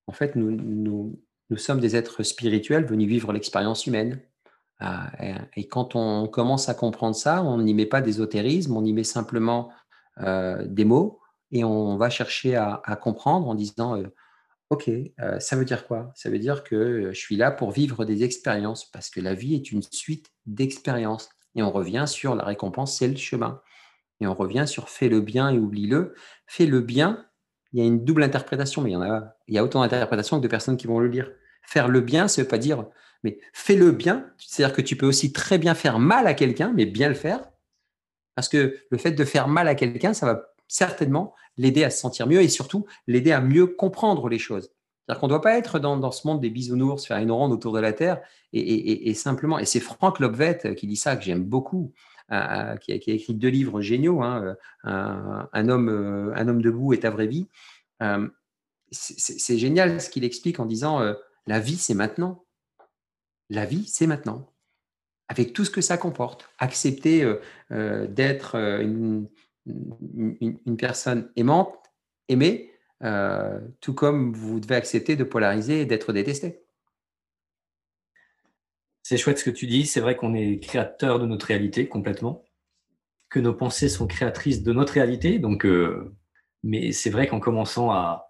en 0.07 0.13
fait, 0.13 0.37
nous, 0.37 0.51
nous, 0.51 1.21
nous 1.49 1.57
sommes 1.57 1.81
des 1.81 1.97
êtres 1.97 2.23
spirituels 2.23 2.85
venus 2.85 3.09
vivre 3.09 3.33
l'expérience 3.33 3.85
humaine. 3.87 4.21
Ah, 4.79 5.11
et 5.55 5.67
quand 5.67 5.95
on 5.95 6.27
commence 6.27 6.69
à 6.69 6.73
comprendre 6.73 7.15
ça, 7.15 7.43
on 7.43 7.61
n'y 7.61 7.73
met 7.73 7.85
pas 7.85 8.01
d'ésotérisme, 8.01 8.75
on 8.75 8.83
y 8.83 8.93
met 8.93 9.03
simplement 9.03 9.69
euh, 10.19 10.65
des 10.65 10.85
mots 10.85 11.19
et 11.53 11.63
on 11.63 11.97
va 11.97 12.09
chercher 12.09 12.55
à, 12.55 12.81
comprendre 12.99 13.47
en 13.47 13.55
disant 13.55 13.95
euh, 13.95 14.07
Ok, 14.71 14.89
euh, 14.89 15.39
ça 15.39 15.55
veut 15.55 15.65
dire 15.65 15.85
quoi? 15.85 16.11
Ça 16.15 16.31
veut 16.31 16.39
dire 16.39 16.63
que 16.63 17.11
je 17.13 17.19
suis 17.19 17.35
là 17.35 17.51
pour 17.51 17.69
vivre 17.71 18.05
des 18.05 18.23
expériences 18.23 18.89
parce 18.89 19.11
que 19.11 19.21
la 19.21 19.35
vie 19.35 19.53
est 19.53 19.71
une 19.71 19.83
suite 19.83 20.31
d'expériences. 20.47 21.29
Et 21.55 21.61
on 21.61 21.71
revient 21.71 22.05
sur 22.07 22.33
la 22.33 22.43
récompense, 22.43 22.97
c'est 22.97 23.07
le 23.07 23.15
chemin. 23.15 23.61
Et 24.19 24.25
on 24.25 24.33
revient 24.33 24.65
sur 24.67 24.89
fais 24.89 25.09
le 25.09 25.21
bien 25.21 25.51
et 25.51 25.59
oublie-le. 25.59 26.15
Fais 26.47 26.65
le 26.65 26.81
bien, 26.81 27.23
il 27.71 27.79
y 27.79 27.83
a 27.83 27.85
une 27.85 28.03
double 28.03 28.23
interprétation, 28.23 28.81
mais 28.81 28.89
il 28.89 28.93
y, 28.93 28.95
en 28.95 29.03
a, 29.03 29.35
il 29.47 29.53
y 29.53 29.59
a 29.59 29.63
autant 29.63 29.81
d'interprétations 29.81 30.37
que 30.37 30.43
de 30.43 30.47
personnes 30.47 30.77
qui 30.77 30.87
vont 30.87 30.99
le 30.99 31.07
lire. 31.07 31.29
Faire 31.61 31.87
le 31.87 32.01
bien, 32.01 32.27
ça 32.27 32.41
ne 32.41 32.47
pas 32.47 32.57
dire, 32.57 32.85
mais 33.23 33.39
fais 33.53 33.75
le 33.75 33.91
bien, 33.91 34.31
c'est-à-dire 34.37 34.75
que 34.75 34.81
tu 34.81 34.95
peux 34.95 35.05
aussi 35.05 35.31
très 35.31 35.59
bien 35.59 35.75
faire 35.75 35.99
mal 35.99 36.25
à 36.25 36.33
quelqu'un, 36.33 36.73
mais 36.75 36.87
bien 36.87 37.09
le 37.09 37.15
faire. 37.15 37.47
Parce 38.35 38.49
que 38.49 38.79
le 38.89 38.97
fait 38.97 39.11
de 39.11 39.23
faire 39.23 39.47
mal 39.47 39.67
à 39.67 39.75
quelqu'un, 39.75 40.13
ça 40.13 40.25
va 40.25 40.52
certainement 40.73 41.35
l'aider 41.57 41.83
à 41.83 41.91
se 41.91 41.99
sentir 41.99 42.25
mieux 42.25 42.41
et 42.41 42.49
surtout 42.49 42.85
l'aider 43.07 43.31
à 43.31 43.41
mieux 43.41 43.67
comprendre 43.67 44.27
les 44.27 44.39
choses. 44.39 44.71
C'est-à-dire 45.05 45.19
qu'on 45.19 45.27
ne 45.27 45.31
doit 45.31 45.41
pas 45.41 45.57
être 45.57 45.77
dans, 45.79 46.11
ce 46.11 46.25
monde 46.25 46.41
des 46.41 46.49
bisounours, 46.49 47.05
faire 47.05 47.17
une 47.17 47.31
ronde 47.31 47.51
autour 47.51 47.73
de 47.73 47.79
la 47.79 47.93
Terre 47.93 48.21
et, 48.53 49.13
simplement, 49.13 49.59
et 49.59 49.65
c'est 49.65 49.79
Franck 49.79 50.19
Lobvet 50.19 50.75
qui 50.75 50.87
dit 50.87 50.95
ça, 50.95 51.15
que 51.15 51.23
j'aime 51.23 51.43
beaucoup, 51.43 51.93
euh, 52.31 52.35
euh, 52.35 52.77
qui, 52.77 52.91
a, 52.91 52.95
écrit 52.95 53.33
deux 53.35 53.49
livres 53.49 53.81
géniaux, 53.81 54.23
hein, 54.23 54.55
euh, 54.85 55.43
un, 55.53 55.69
homme, 55.69 56.33
un 56.35 56.47
homme 56.47 56.61
debout 56.61 56.93
et 56.93 56.99
ta 56.99 57.11
vraie 57.11 57.27
vie. 57.27 57.47
c'est 58.91 59.57
génial 59.57 60.01
ce 60.01 60.09
qu'il 60.09 60.23
explique 60.23 60.59
en 60.59 60.65
disant 60.65 61.01
la 61.45 61.59
vie 61.59 61.77
c'est 61.77 61.93
maintenant. 61.93 62.45
La 63.51 63.65
vie 63.65 63.85
c'est 63.87 64.07
maintenant. 64.07 64.49
Avec 65.27 65.53
tout 65.53 65.65
ce 65.65 65.69
que 65.71 65.81
ça 65.81 65.97
comporte. 65.97 66.49
Accepter 66.59 67.31
d'être 67.69 68.55
une, 68.55 69.27
une, 69.65 70.77
personne 70.77 71.31
aimante, 71.35 71.75
aimée, 72.27 72.71
euh, 73.03 73.59
tout 73.81 73.93
comme 73.93 74.33
vous 74.33 74.59
devez 74.59 74.75
accepter 74.75 75.15
de 75.15 75.23
polariser 75.23 75.81
et 75.81 75.85
d'être 75.85 76.13
détesté. 76.13 76.63
C'est 79.03 79.17
chouette 79.17 79.39
ce 79.39 79.43
que 79.43 79.49
tu 79.49 79.67
dis. 79.67 79.85
C'est 79.85 79.99
vrai 79.99 80.15
qu'on 80.15 80.33
est 80.33 80.59
créateur 80.59 81.19
de 81.19 81.25
notre 81.25 81.47
réalité 81.47 81.87
complètement, 81.87 82.43
que 83.29 83.39
nos 83.39 83.53
pensées 83.53 83.89
sont 83.89 84.07
créatrices 84.07 84.63
de 84.63 84.71
notre 84.71 84.93
réalité. 84.93 85.39
Donc, 85.39 85.65
euh, 85.65 86.15
mais 86.63 86.91
c'est 86.91 87.09
vrai 87.09 87.27
qu'en 87.27 87.39
commençant 87.39 87.91
à, 87.91 88.29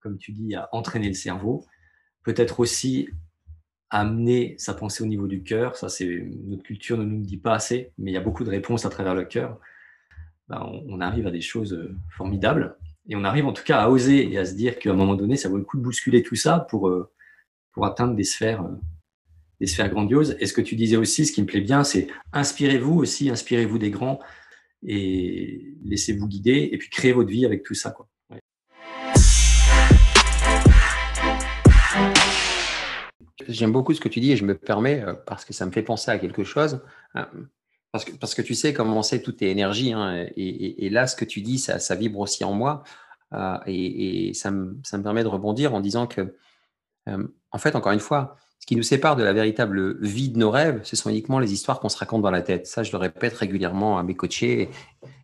comme 0.00 0.18
tu 0.18 0.32
dis, 0.32 0.54
à 0.54 0.68
entraîner 0.72 1.08
le 1.08 1.14
cerveau, 1.14 1.64
peut-être 2.24 2.60
aussi 2.60 3.08
amener 3.90 4.54
sa 4.58 4.74
pensée 4.74 5.04
au 5.04 5.06
niveau 5.06 5.28
du 5.28 5.42
cœur. 5.42 5.76
Ça, 5.76 5.88
c'est 5.88 6.26
notre 6.46 6.62
culture 6.62 6.96
ne 6.96 7.04
nous 7.04 7.20
dit 7.20 7.36
pas 7.36 7.54
assez, 7.54 7.92
mais 7.98 8.10
il 8.10 8.14
y 8.14 8.16
a 8.16 8.22
beaucoup 8.22 8.42
de 8.42 8.50
réponses 8.50 8.86
à 8.86 8.88
travers 8.88 9.14
le 9.14 9.24
cœur. 9.24 9.60
Ben, 10.52 10.70
on, 10.86 11.00
arrive 11.00 11.26
à 11.26 11.30
des 11.30 11.40
choses 11.40 11.72
euh, 11.72 11.96
formidables. 12.10 12.76
Et 13.08 13.16
on 13.16 13.24
arrive 13.24 13.46
en 13.46 13.54
tout 13.54 13.64
cas 13.64 13.80
à 13.80 13.88
oser 13.88 14.30
et 14.30 14.36
à 14.36 14.44
se 14.44 14.54
dire 14.54 14.78
qu'à 14.78 14.90
un 14.90 14.94
moment 14.94 15.14
donné, 15.14 15.36
ça 15.36 15.48
vaut 15.48 15.56
le 15.56 15.64
coup 15.64 15.78
de 15.78 15.82
bousculer 15.82 16.22
tout 16.22 16.34
ça 16.34 16.66
pour, 16.68 16.88
euh, 16.88 17.10
pour 17.72 17.86
atteindre 17.86 18.14
des 18.14 18.24
sphères, 18.24 18.60
euh, 18.60 18.76
des 19.60 19.66
sphères 19.66 19.88
grandioses. 19.88 20.36
Et 20.40 20.46
ce 20.46 20.52
que 20.52 20.60
tu 20.60 20.76
disais 20.76 20.98
aussi, 20.98 21.24
ce 21.24 21.32
qui 21.32 21.40
me 21.40 21.46
plaît 21.46 21.62
bien, 21.62 21.84
c'est 21.84 22.06
inspirez-vous 22.34 22.92
aussi, 22.98 23.30
inspirez-vous 23.30 23.78
des 23.78 23.90
grands 23.90 24.20
et 24.86 25.74
laissez-vous 25.86 26.28
guider 26.28 26.68
et 26.70 26.76
puis 26.76 26.90
créez 26.90 27.14
votre 27.14 27.30
vie 27.30 27.46
avec 27.46 27.62
tout 27.62 27.74
ça. 27.74 27.90
Quoi. 27.90 28.10
J'aime 33.48 33.72
beaucoup 33.72 33.94
ce 33.94 34.02
que 34.02 34.10
tu 34.10 34.20
dis 34.20 34.32
et 34.32 34.36
je 34.36 34.44
me 34.44 34.54
permets, 34.54 35.02
parce 35.26 35.46
que 35.46 35.54
ça 35.54 35.64
me 35.64 35.72
fait 35.72 35.82
penser 35.82 36.10
à 36.10 36.18
quelque 36.18 36.44
chose. 36.44 36.82
Parce 37.92 38.06
que, 38.06 38.12
parce 38.12 38.34
que 38.34 38.42
tu 38.42 38.54
sais, 38.54 38.72
comme 38.72 38.92
on 38.94 39.02
sait, 39.02 39.20
tout 39.20 39.44
est 39.44 39.48
énergie. 39.48 39.92
Hein, 39.92 40.26
et, 40.36 40.88
là, 40.88 41.06
ce 41.06 41.14
que 41.14 41.26
tu 41.26 41.42
dis, 41.42 41.58
ça, 41.58 41.94
vibre 41.94 42.20
aussi 42.20 42.42
en 42.42 42.54
moi. 42.54 42.82
Euh, 43.34 43.58
et, 43.66 44.32
ça, 44.34 44.50
me, 44.50 44.78
ça, 44.82 44.96
me, 44.96 45.02
permet 45.02 45.22
de 45.22 45.28
rebondir 45.28 45.74
en 45.74 45.80
disant 45.80 46.06
que, 46.06 46.34
euh, 47.08 47.28
en 47.50 47.58
fait, 47.58 47.76
encore 47.76 47.92
une 47.92 48.00
fois, 48.00 48.36
ce 48.60 48.66
qui 48.66 48.76
nous 48.76 48.82
sépare 48.82 49.16
de 49.16 49.22
la 49.22 49.34
véritable 49.34 50.02
vie 50.02 50.30
de 50.30 50.38
nos 50.38 50.50
rêves, 50.50 50.80
ce 50.84 50.96
sont 50.96 51.10
uniquement 51.10 51.38
les 51.38 51.52
histoires 51.52 51.80
qu'on 51.80 51.90
se 51.90 51.98
raconte 51.98 52.22
dans 52.22 52.30
la 52.30 52.42
tête. 52.42 52.66
Ça, 52.66 52.82
je 52.82 52.92
le 52.92 52.98
répète 52.98 53.34
régulièrement 53.34 53.98
à 53.98 54.02
mes 54.02 54.14
coachés. 54.14 54.70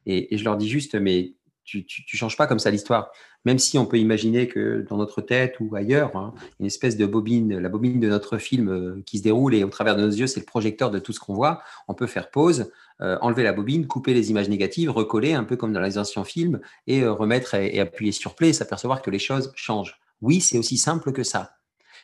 Et, 0.05 0.37
je 0.37 0.45
leur 0.45 0.59
dis 0.59 0.69
juste, 0.69 0.95
mais 0.95 1.35
tu 1.65 1.79
ne 1.79 2.19
changes 2.19 2.37
pas 2.37 2.47
comme 2.47 2.59
ça 2.59 2.71
l'histoire. 2.71 3.11
Même 3.45 3.59
si 3.59 3.79
on 3.79 3.87
peut 3.87 3.99
imaginer 3.99 4.49
que 4.49 4.85
dans 4.89 4.97
notre 4.97 5.21
tête 5.21 5.57
ou 5.61 5.75
ailleurs, 5.75 6.17
hein, 6.17 6.35
une 6.59 6.67
espèce 6.67 6.97
de 6.97 7.07
bobine, 7.07 7.59
la 7.59 7.69
bobine 7.69 8.01
de 8.01 8.09
notre 8.09 8.39
film 8.39 8.69
euh, 8.69 9.03
qui 9.07 9.19
se 9.19 9.23
déroule 9.23 9.55
et 9.55 9.63
au 9.63 9.69
travers 9.69 9.97
de 9.97 10.03
nos 10.03 10.11
yeux, 10.11 10.27
c'est 10.27 10.41
le 10.41 10.47
projecteur 10.47 10.91
de 10.91 10.99
tout 10.99 11.13
ce 11.13 11.21
qu'on 11.21 11.35
voit, 11.35 11.63
on 11.87 11.95
peut 11.95 12.09
faire 12.09 12.31
pause, 12.31 12.71
euh, 13.01 13.17
enlever 13.21 13.45
la 13.45 13.53
bobine, 13.53 13.87
couper 13.87 14.13
les 14.13 14.31
images 14.31 14.49
négatives, 14.49 14.91
recoller 14.91 15.35
un 15.35 15.45
peu 15.45 15.57
comme 15.57 15.73
dans 15.73 15.81
les 15.81 15.99
anciens 15.99 16.25
films 16.25 16.61
et 16.89 17.03
euh, 17.03 17.13
remettre 17.13 17.55
et, 17.55 17.79
appuyer 17.79 18.13
sur 18.13 18.35
play 18.35 18.49
et 18.49 18.53
s'apercevoir 18.53 19.03
que 19.03 19.11
les 19.11 19.21
choses 19.21 19.53
changent. 19.55 20.01
Oui, 20.21 20.41
c'est 20.41 20.59
aussi 20.59 20.77
simple 20.77 21.13
que 21.13 21.23
ça. 21.23 21.53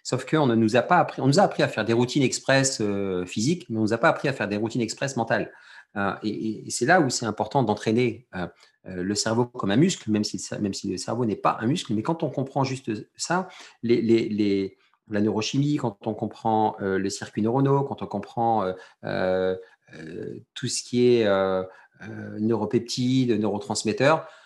Sauf 0.04 0.24
qu'on 0.26 0.46
ne 0.46 0.54
nous 0.54 0.76
a 0.76 0.82
pas 0.82 0.98
appris, 0.98 1.20
on 1.20 1.26
nous 1.26 1.40
a 1.40 1.42
appris 1.42 1.62
à 1.64 1.68
faire 1.68 1.84
des 1.84 1.94
routines 1.94 2.22
express 2.22 2.80
physiques, 3.26 3.66
mais 3.70 3.78
on 3.78 3.80
ne 3.80 3.86
nous 3.86 3.92
a 3.94 3.98
pas 3.98 4.10
appris 4.10 4.28
à 4.28 4.34
faire 4.34 4.46
des 4.48 4.58
routines 4.58 4.82
express 4.82 5.16
mentales. 5.16 5.50
et, 6.22 6.64
c'est 6.68 6.84
là 6.84 7.00
où 7.00 7.08
c'est 7.08 7.24
important 7.24 7.62
d'entraîner 7.62 8.26
le 8.86 9.14
cerveau 9.14 9.46
comme 9.46 9.70
un 9.70 9.76
muscle, 9.76 10.10
même 10.10 10.24
si, 10.24 10.38
le 10.90 10.96
cerveau 10.96 11.24
n'est 11.24 11.36
pas 11.36 11.56
un 11.60 11.66
muscle. 11.66 11.94
Mais 11.94 12.02
quand 12.02 12.22
on 12.22 12.30
comprend 12.30 12.64
juste 12.64 12.90
ça, 13.16 13.48
la 13.82 15.20
neurochimie, 15.20 15.76
quand 15.76 16.06
on 16.06 16.14
comprend 16.14 16.76
euh, 16.80 16.98
le 16.98 17.10
circuit 17.10 17.42
neuronaux, 17.42 17.82
quand 17.84 18.02
on 18.02 18.06
comprend 18.06 18.72
euh, 19.04 19.56
tout 20.54 20.66
ce 20.66 20.82
qui 20.82 21.06
est 21.06 21.28
neuropeptides, 22.38 23.38
neurotransmetteurs, 23.40 24.20
euh, 24.20 24.43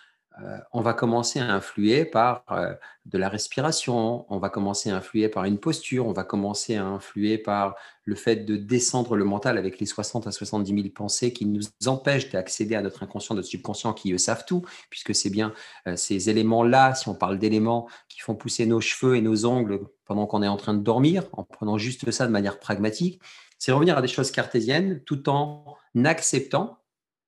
on 0.71 0.81
va 0.81 0.93
commencer 0.93 1.39
à 1.39 1.53
influer 1.53 2.05
par 2.05 2.43
euh, 2.51 2.73
de 3.05 3.17
la 3.17 3.29
respiration, 3.29 4.25
on 4.31 4.37
va 4.37 4.49
commencer 4.49 4.89
à 4.89 4.97
influer 4.97 5.29
par 5.29 5.45
une 5.45 5.57
posture, 5.57 6.07
on 6.07 6.13
va 6.13 6.23
commencer 6.23 6.75
à 6.75 6.85
influer 6.85 7.37
par 7.37 7.75
le 8.03 8.15
fait 8.15 8.37
de 8.37 8.55
descendre 8.55 9.15
le 9.15 9.25
mental 9.25 9.57
avec 9.57 9.79
les 9.79 9.85
60 9.85 10.27
à 10.27 10.31
70 10.31 10.73
000 10.73 10.89
pensées 10.93 11.33
qui 11.33 11.45
nous 11.45 11.61
empêchent 11.85 12.29
d'accéder 12.29 12.75
à 12.75 12.81
notre 12.81 13.03
inconscient, 13.03 13.35
notre 13.35 13.47
subconscient 13.47 13.93
qui 13.93 14.13
eux 14.13 14.17
savent 14.17 14.45
tout, 14.45 14.63
puisque 14.89 15.15
c'est 15.15 15.29
bien 15.29 15.53
euh, 15.87 15.95
ces 15.95 16.29
éléments-là, 16.29 16.95
si 16.95 17.09
on 17.09 17.15
parle 17.15 17.39
d'éléments 17.39 17.89
qui 18.07 18.19
font 18.19 18.35
pousser 18.35 18.65
nos 18.65 18.81
cheveux 18.81 19.15
et 19.15 19.21
nos 19.21 19.45
ongles 19.45 19.79
pendant 20.05 20.25
qu'on 20.25 20.43
est 20.43 20.47
en 20.47 20.57
train 20.57 20.73
de 20.73 20.83
dormir, 20.83 21.23
en 21.33 21.43
prenant 21.43 21.77
juste 21.77 22.09
ça 22.11 22.25
de 22.27 22.31
manière 22.31 22.59
pragmatique, 22.59 23.21
c'est 23.57 23.71
revenir 23.71 23.97
à 23.97 24.01
des 24.01 24.07
choses 24.07 24.31
cartésiennes 24.31 25.01
tout 25.03 25.29
en 25.29 25.77
acceptant 26.05 26.79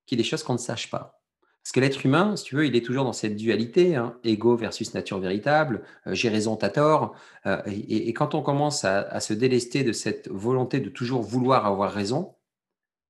qu'il 0.06 0.18
y 0.18 0.22
ait 0.22 0.24
des 0.24 0.30
choses 0.30 0.44
qu'on 0.44 0.54
ne 0.54 0.58
sache 0.58 0.90
pas. 0.90 1.21
Parce 1.64 1.74
que 1.74 1.80
l'être 1.80 2.04
humain, 2.06 2.36
si 2.36 2.46
tu 2.46 2.56
veux, 2.56 2.66
il 2.66 2.76
est 2.76 2.84
toujours 2.84 3.04
dans 3.04 3.14
cette 3.14 3.36
dualité, 3.36 3.96
hein, 3.96 4.18
ego 4.24 4.56
versus 4.56 4.94
nature 4.96 5.20
véritable, 5.20 5.84
euh, 6.08 6.14
j'ai 6.16 6.30
raison, 6.30 6.56
t'as 6.56 6.70
tort. 6.70 7.16
Euh, 7.46 7.62
et, 7.68 8.12
quand 8.14 8.34
on 8.34 8.42
commence 8.42 8.84
à, 8.84 9.20
se 9.20 9.34
délester 9.34 9.84
de 9.84 9.92
cette 9.92 10.28
volonté 10.30 10.80
de 10.80 10.90
toujours 10.90 11.22
vouloir 11.22 11.68
avoir 11.68 11.92
raison, 11.92 12.34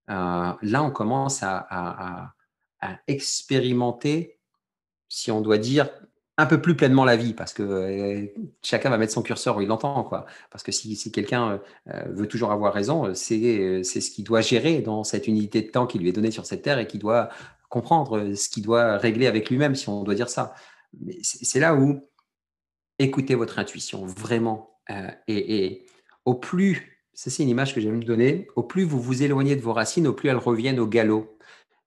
euh, 0.10 0.52
là, 0.62 0.84
on 0.84 0.92
commence 0.92 1.44
à, 1.44 2.34
expérimenter, 3.08 4.40
si 5.08 5.32
on 5.32 5.40
doit 5.42 5.60
dire, 5.60 5.90
un 6.38 6.48
peu 6.48 6.60
plus 6.60 6.76
pleinement 6.76 7.06
la 7.06 7.16
vie, 7.16 7.34
parce 7.34 7.54
que 7.54 8.34
chacun 8.64 8.90
va 8.90 8.98
mettre 8.98 9.14
son 9.14 9.22
curseur 9.22 9.58
où 9.58 9.62
il 9.62 9.68
l'entend. 9.68 10.04
Quoi. 10.04 10.26
Parce 10.50 10.64
que 10.64 10.72
si, 10.72 10.96
si 10.96 11.12
quelqu'un 11.12 11.62
veut 11.86 12.28
toujours 12.28 12.52
avoir 12.52 12.74
raison, 12.74 13.14
c'est 13.14 13.84
ce 13.84 14.12
qu'il 14.12 14.24
doit 14.24 14.42
gérer 14.42 14.82
dans 14.82 15.04
cette 15.04 15.28
unité 15.28 15.62
de 15.62 15.70
temps 15.70 15.86
qui 15.86 16.00
lui 16.00 16.10
est 16.10 16.14
donnée 16.14 16.32
sur 16.32 16.48
cette 16.48 16.64
terre 16.64 16.80
et 16.80 16.88
qui 16.88 16.98
doit 16.98 17.30
comprendre 17.72 18.20
euh, 18.20 18.36
ce 18.36 18.50
qu'il 18.50 18.62
doit 18.62 18.98
régler 18.98 19.26
avec 19.26 19.50
lui-même, 19.50 19.74
si 19.74 19.90
on 19.90 20.04
doit 20.04 20.14
dire 20.14 20.30
ça. 20.30 20.54
Mais 21.00 21.18
c'est 21.24 21.60
là 21.60 21.74
où 21.74 22.08
écoutez 23.00 23.34
votre 23.34 23.58
intuition, 23.58 24.06
vraiment. 24.06 24.78
Euh, 24.92 25.10
et, 25.28 25.88
au 26.26 26.36
plus, 26.36 27.02
c'est 27.14 27.42
une 27.42 27.50
image 27.50 27.74
que 27.74 27.82
j'aime 27.82 27.98
me 27.98 28.04
donner, 28.04 28.48
au 28.56 28.62
plus 28.62 28.84
vous 28.84 29.02
vous 29.02 29.24
éloignez 29.24 29.56
de 29.56 29.62
vos 29.62 29.74
racines, 29.74 30.06
au 30.06 30.14
plus 30.14 30.30
elles 30.30 30.38
reviennent 30.38 30.80
au 30.80 30.86
galop. 30.86 31.38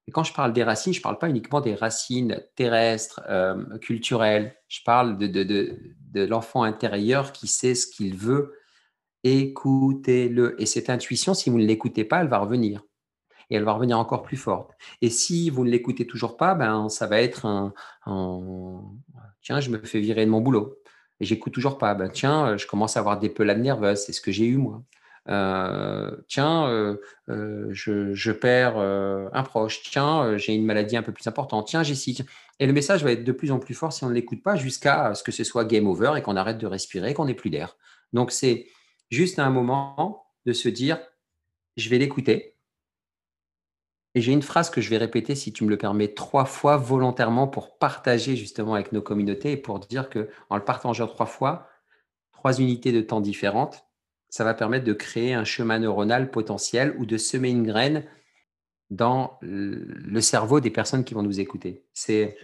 Et 0.08 0.10
quand 0.10 0.24
je 0.24 0.34
parle 0.34 0.52
des 0.52 0.64
racines, 0.64 0.92
je 0.92 0.98
ne 0.98 1.02
parle 1.02 1.18
pas 1.18 1.28
uniquement 1.28 1.60
des 1.60 1.74
racines 1.74 2.42
terrestres, 2.56 3.22
euh, 3.28 3.78
culturelles. 3.78 4.56
Je 4.68 4.80
parle 4.84 5.16
de, 5.18 5.26
de, 5.26 5.44
de, 5.44 5.78
de 6.12 6.24
l'enfant 6.24 6.62
intérieur 6.62 7.32
qui 7.32 7.46
sait 7.46 7.74
ce 7.74 7.86
qu'il 7.86 8.16
veut. 8.16 8.54
Écoutez-le. 9.22 10.60
Et 10.60 10.66
cette 10.66 10.90
intuition, 10.90 11.32
si 11.32 11.48
vous 11.48 11.58
ne 11.58 11.64
l'écoutez 11.64 12.04
pas, 12.04 12.20
elle 12.20 12.28
va 12.28 12.38
revenir. 12.38 12.82
Et 13.50 13.56
elle 13.56 13.64
va 13.64 13.72
revenir 13.72 13.98
encore 13.98 14.22
plus 14.22 14.36
forte. 14.36 14.72
Et 15.02 15.10
si 15.10 15.50
vous 15.50 15.64
ne 15.64 15.70
l'écoutez 15.70 16.06
toujours 16.06 16.36
pas, 16.36 16.54
ben, 16.54 16.88
ça 16.88 17.06
va 17.06 17.20
être 17.20 17.46
un, 17.46 17.72
tiens, 19.42 19.60
je 19.60 19.70
me 19.70 19.78
fais 19.78 20.00
virer 20.00 20.24
de 20.24 20.30
mon 20.30 20.40
boulot 20.40 20.78
et 21.20 21.24
j'écoute 21.24 21.52
toujours 21.52 21.78
pas. 21.78 21.94
Ben, 21.94 22.08
tiens, 22.08 22.56
je 22.56 22.66
commence 22.66 22.96
à 22.96 23.00
avoir 23.00 23.18
des 23.18 23.28
pelades 23.28 23.60
nerveuses, 23.60 24.04
c'est 24.04 24.12
ce 24.12 24.20
que 24.20 24.32
j'ai 24.32 24.46
eu 24.46 24.56
moi. 24.56 24.82
Euh, 25.28 26.14
tiens, 26.28 26.68
euh, 26.68 26.96
euh, 27.30 27.68
je, 27.70 28.30
perds 28.30 28.78
un 28.78 29.42
proche, 29.42 29.82
tiens, 29.82 30.36
j'ai 30.36 30.54
une 30.54 30.66
maladie 30.66 30.96
un 30.96 31.02
peu 31.02 31.12
plus 31.12 31.26
importante, 31.26 31.66
tiens, 31.68 31.82
j'ai 31.82 31.94
Et 32.60 32.66
le 32.66 32.72
message 32.72 33.04
va 33.04 33.12
être 33.12 33.24
de 33.24 33.32
plus 33.32 33.50
en 33.52 33.58
plus 33.58 33.74
fort 33.74 33.92
si 33.92 34.04
on 34.04 34.08
ne 34.08 34.14
l'écoute 34.14 34.42
pas 34.42 34.56
jusqu'à 34.56 35.14
ce 35.14 35.22
que 35.22 35.32
ce 35.32 35.44
soit 35.44 35.64
game 35.64 35.86
over 35.86 36.12
et 36.16 36.22
qu'on 36.22 36.36
arrête 36.36 36.58
de 36.58 36.66
respirer, 36.66 37.14
qu'on 37.14 37.24
n'ait 37.26 37.34
plus 37.34 37.50
d'air. 37.50 37.76
Donc 38.12 38.30
c'est 38.30 38.66
juste 39.10 39.38
un 39.38 39.50
moment 39.50 40.26
de 40.46 40.52
se 40.52 40.68
dire, 40.68 40.98
je 41.76 41.88
vais 41.88 41.98
l'écouter. 41.98 42.53
Et 44.14 44.20
j'ai 44.20 44.32
une 44.32 44.42
phrase 44.42 44.70
que 44.70 44.80
je 44.80 44.90
vais 44.90 44.96
répéter, 44.96 45.34
si 45.34 45.52
tu 45.52 45.64
me 45.64 45.70
le 45.70 45.76
permets, 45.76 46.14
trois 46.14 46.44
fois 46.44 46.76
volontairement 46.76 47.48
pour 47.48 47.78
partager 47.78 48.36
justement 48.36 48.74
avec 48.74 48.92
nos 48.92 49.02
communautés 49.02 49.52
et 49.52 49.56
pour 49.56 49.80
dire 49.80 50.08
que 50.08 50.30
en 50.50 50.56
le 50.56 50.64
partageant 50.64 51.06
trois 51.08 51.26
fois, 51.26 51.68
trois 52.32 52.60
unités 52.60 52.92
de 52.92 53.00
temps 53.00 53.20
différentes, 53.20 53.84
ça 54.28 54.44
va 54.44 54.54
permettre 54.54 54.84
de 54.84 54.92
créer 54.92 55.34
un 55.34 55.44
chemin 55.44 55.78
neuronal 55.78 56.30
potentiel 56.30 56.94
ou 56.98 57.06
de 57.06 57.16
semer 57.16 57.50
une 57.50 57.64
graine 57.64 58.04
dans 58.90 59.38
le 59.42 60.20
cerveau 60.20 60.60
des 60.60 60.70
personnes 60.70 61.04
qui 61.04 61.14
vont 61.14 61.22
nous 61.22 61.40
écouter. 61.40 61.84
C'est 61.92 62.36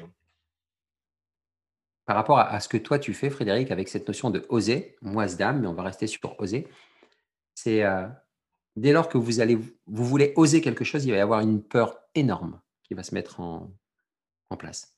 par 2.06 2.16
rapport 2.16 2.40
à, 2.40 2.58
ce 2.58 2.68
que 2.68 2.76
toi 2.76 2.98
tu 2.98 3.14
fais, 3.14 3.30
Frédéric, 3.30 3.70
avec 3.70 3.88
cette 3.88 4.08
notion 4.08 4.30
de 4.30 4.44
oser, 4.48 4.96
moi 5.00 5.26
dame, 5.26 5.60
mais 5.60 5.68
on 5.68 5.74
va 5.74 5.84
rester 5.84 6.08
sur 6.08 6.38
oser. 6.40 6.66
C'est 7.54 7.84
euh, 7.84 8.08
dès 8.76 8.92
lors 8.92 9.08
que 9.08 9.18
vous 9.18 9.40
allez, 9.40 9.56
vous 9.56 10.04
voulez 10.04 10.32
oser 10.36 10.60
quelque 10.60 10.84
chose, 10.84 11.04
il 11.04 11.10
va 11.10 11.18
y 11.18 11.20
avoir 11.20 11.40
une 11.40 11.62
peur 11.62 11.98
énorme 12.14 12.60
qui 12.84 12.94
va 12.94 13.02
se 13.02 13.14
mettre 13.14 13.40
en, 13.40 13.70
place. 14.58 14.96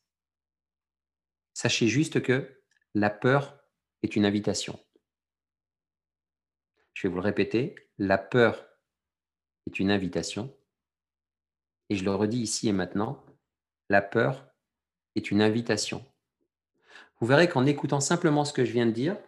Sachez 1.52 1.86
juste 1.86 2.22
que 2.22 2.62
la 2.94 3.10
peur 3.10 3.58
est 4.02 4.16
une 4.16 4.24
invitation. 4.24 4.80
Je 6.94 7.06
vais 7.06 7.10
vous 7.10 7.20
le 7.20 7.24
répéter, 7.24 7.74
la 7.98 8.16
peur 8.16 8.66
est 9.66 9.78
une 9.78 9.90
invitation. 9.90 10.56
Et 11.90 11.96
je 11.96 12.04
le 12.04 12.14
redis 12.14 12.40
ici 12.40 12.68
et 12.68 12.72
maintenant, 12.72 13.22
la 13.90 14.00
peur 14.00 14.48
est 15.14 15.30
une 15.30 15.42
invitation. 15.42 16.02
Vous 17.20 17.26
verrez 17.26 17.48
qu'en 17.48 17.66
écoutant 17.66 18.00
simplement 18.00 18.46
ce 18.46 18.54
que 18.54 18.64
je 18.64 18.72
viens 18.72 18.86
de 18.86 18.90
dire, 18.90 19.18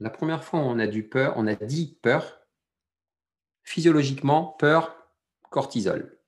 la 0.00 0.10
première 0.10 0.42
fois 0.42 0.58
on 0.58 0.80
a 0.80 0.88
du 0.88 1.08
peur, 1.08 1.34
on 1.36 1.46
a 1.46 1.54
dit 1.54 1.98
peur, 2.02 2.37
physiologiquement, 3.68 4.56
peur, 4.58 4.96
cortisol. 5.50 6.18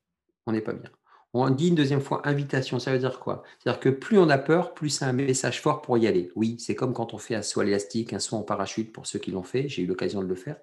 On 0.47 0.53
n'est 0.53 0.61
pas 0.61 0.73
bien. 0.73 0.91
On 1.33 1.49
dit 1.51 1.69
une 1.69 1.75
deuxième 1.77 2.01
fois 2.01 2.27
invitation, 2.27 2.81
ça 2.81 2.93
veut 2.93 2.99
dire 2.99 3.21
quoi? 3.21 3.43
C'est-à-dire 3.59 3.81
que 3.81 3.89
plus 3.89 4.19
on 4.19 4.29
a 4.29 4.39
peur, 4.39 4.75
plus 4.75 4.91
c'est 4.91 5.05
un 5.05 5.13
message 5.13 5.63
fort 5.63 5.81
pour 5.81 5.97
y 5.97 6.07
aller. 6.09 6.33
Oui, 6.35 6.57
c'est 6.59 6.75
comme 6.75 6.93
quand 6.93 7.15
on 7.15 7.19
fait 7.19 7.37
un 7.37 7.43
saut 7.43 7.63
élastique, 7.63 8.13
un 8.13 8.19
saut 8.19 8.37
en 8.37 8.43
parachute 8.43 8.93
pour 8.93 9.07
ceux 9.07 9.21
qui 9.21 9.31
l'ont 9.31 9.45
fait, 9.45 9.69
j'ai 9.69 9.83
eu 9.83 9.87
l'occasion 9.87 10.23
de 10.23 10.27
le 10.27 10.35
faire 10.35 10.57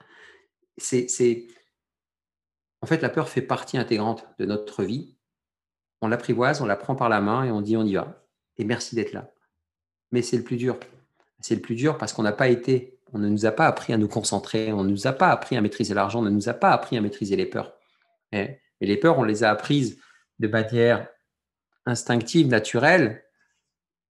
c'est, 0.77 1.47
en 2.81 2.87
fait, 2.87 3.01
la 3.01 3.09
peur 3.09 3.29
fait 3.29 3.41
partie 3.41 3.77
intégrante 3.77 4.27
de 4.37 4.45
notre 4.45 4.83
vie. 4.83 5.15
On 6.01 6.07
l'apprivoise, 6.07 6.61
on 6.61 6.65
la 6.65 6.75
prend 6.75 6.95
par 6.95 7.09
la 7.09 7.21
main 7.21 7.43
et 7.43 7.51
on 7.51 7.61
dit 7.61 7.75
on 7.75 7.85
y 7.85 7.95
va. 7.95 8.23
Et 8.57 8.63
merci 8.63 8.95
d'être 8.95 9.13
là. 9.13 9.31
Mais 10.11 10.21
c'est 10.21 10.37
le 10.37 10.43
plus 10.43 10.57
dur. 10.57 10.79
C'est 11.39 11.55
le 11.55 11.61
plus 11.61 11.75
dur 11.75 11.97
parce 11.97 12.13
qu'on 12.13 12.23
n'a 12.23 12.31
pas 12.31 12.47
été, 12.47 12.96
on 13.13 13.20
ne 13.20 13.30
nous 13.30 13.46
a 13.46 13.52
pas 13.52 13.67
appris 13.67 13.93
à 13.93 13.98
nous 13.98 14.08
concentrer, 14.08 14.72
on 14.74 14.84
ne 14.84 14.89
nous 14.89 15.08
a 15.08 15.13
pas 15.13 15.30
appris 15.30 15.56
à 15.58 15.62
maîtriser 15.62 15.93
l'argent, 15.93 16.20
on 16.20 16.24
ne 16.24 16.30
nous 16.30 16.50
a 16.50 16.54
pas 16.54 16.72
appris 16.72 16.98
à 16.98 17.02
maîtriser 17.02 17.36
les 17.36 17.46
peurs. 17.46 17.74
Et, 18.32 18.60
les 18.82 18.98
peurs, 18.98 19.17
on 19.17 19.24
les 19.24 19.43
a 19.43 19.50
apprises 19.50 20.00
de 20.39 20.48
manière 20.48 21.08
instinctive, 21.86 22.48
naturelle, 22.48 23.24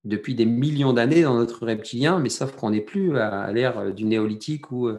depuis 0.03 0.35
des 0.35 0.45
millions 0.45 0.93
d'années 0.93 1.23
dans 1.23 1.35
notre 1.35 1.65
reptilien, 1.65 2.19
mais 2.19 2.29
sauf 2.29 2.55
qu'on 2.55 2.71
n'est 2.71 2.81
plus 2.81 3.17
à 3.17 3.51
l'ère 3.51 3.93
du 3.93 4.05
néolithique 4.05 4.71
ou, 4.71 4.89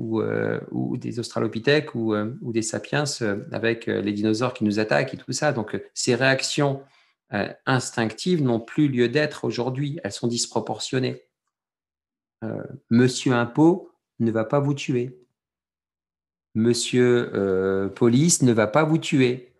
euh, 0.00 0.60
ou 0.70 0.96
des 0.96 1.18
australopithèques 1.18 1.94
ou, 1.94 2.14
euh, 2.14 2.32
des 2.42 2.62
sapiens 2.62 3.04
euh, 3.22 3.44
avec 3.50 3.86
les 3.86 4.12
dinosaures 4.12 4.54
qui 4.54 4.64
nous 4.64 4.78
attaquent 4.78 5.14
et 5.14 5.16
tout 5.16 5.32
ça. 5.32 5.52
Donc, 5.52 5.80
ces 5.94 6.14
réactions 6.14 6.82
instinctives 7.66 8.42
n'ont 8.42 8.60
plus 8.60 8.88
lieu 8.88 9.10
d'être 9.10 9.44
aujourd'hui. 9.44 10.00
Elles 10.02 10.12
sont 10.12 10.28
disproportionnées. 10.28 11.27
Monsieur 12.90 13.32
Impôt 13.32 13.90
ne 14.20 14.30
va 14.30 14.44
pas 14.44 14.60
vous 14.60 14.74
tuer. 14.74 15.18
Monsieur 16.54 17.90
Police 17.94 18.42
ne 18.42 18.52
va 18.52 18.66
pas 18.66 18.84
vous 18.84 18.98
tuer. 18.98 19.52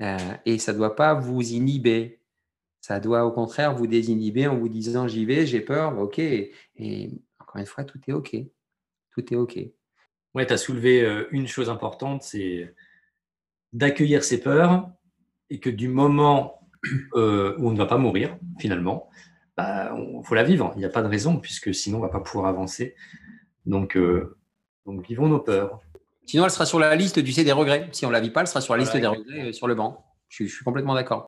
et 0.00 0.58
ça 0.58 0.72
ne 0.72 0.78
doit 0.78 0.94
pas 0.94 1.14
vous 1.14 1.52
inhiber. 1.52 2.20
Ça 2.80 3.00
doit 3.00 3.24
au 3.24 3.32
contraire 3.32 3.74
vous 3.74 3.86
désinhiber 3.86 4.46
en 4.46 4.56
vous 4.56 4.68
disant 4.68 5.08
j'y 5.08 5.24
vais, 5.24 5.46
j'ai 5.46 5.60
peur, 5.60 5.98
ok. 5.98 6.18
Et 6.18 7.10
encore 7.40 7.60
une 7.60 7.66
fois, 7.66 7.84
tout 7.84 8.00
est 8.06 8.12
ok 8.12 8.36
tout 9.16 9.32
est 9.32 9.36
OK. 9.36 9.58
Ouais, 10.34 10.46
tu 10.46 10.52
as 10.52 10.58
soulevé 10.58 11.02
euh, 11.02 11.26
une 11.30 11.48
chose 11.48 11.70
importante, 11.70 12.22
c'est 12.22 12.74
d'accueillir 13.72 14.22
ses 14.22 14.40
peurs 14.40 14.90
et 15.50 15.60
que 15.60 15.70
du 15.70 15.88
moment 15.88 16.60
euh, 17.14 17.56
où 17.58 17.68
on 17.68 17.72
ne 17.72 17.78
va 17.78 17.86
pas 17.86 17.98
mourir, 17.98 18.38
finalement, 18.58 19.08
il 19.58 19.62
bah, 19.62 19.96
faut 20.24 20.34
la 20.34 20.42
vivre. 20.42 20.72
Il 20.76 20.80
n'y 20.80 20.84
a 20.84 20.90
pas 20.90 21.02
de 21.02 21.08
raison, 21.08 21.38
puisque 21.38 21.74
sinon, 21.74 21.98
on 21.98 22.00
ne 22.02 22.06
va 22.06 22.12
pas 22.12 22.20
pouvoir 22.20 22.46
avancer. 22.46 22.94
Donc, 23.64 23.96
euh, 23.96 24.36
donc, 24.84 25.06
vivons 25.06 25.28
nos 25.28 25.40
peurs. 25.40 25.80
Sinon, 26.26 26.44
elle 26.44 26.50
sera 26.50 26.66
sur 26.66 26.78
la 26.78 26.94
liste 26.94 27.18
du 27.18 27.32
C 27.32 27.44
des 27.44 27.52
regrets. 27.52 27.88
Si 27.92 28.04
on 28.04 28.08
ne 28.08 28.12
la 28.12 28.20
vit 28.20 28.30
pas, 28.30 28.40
elle 28.40 28.48
sera 28.48 28.60
sur 28.60 28.74
la 28.74 28.80
liste 28.80 28.96
des 28.96 29.06
regrets 29.06 29.52
sur 29.52 29.66
le 29.66 29.74
banc. 29.74 30.04
je 30.28 30.44
suis 30.44 30.64
complètement 30.64 30.94
d'accord. 30.94 31.26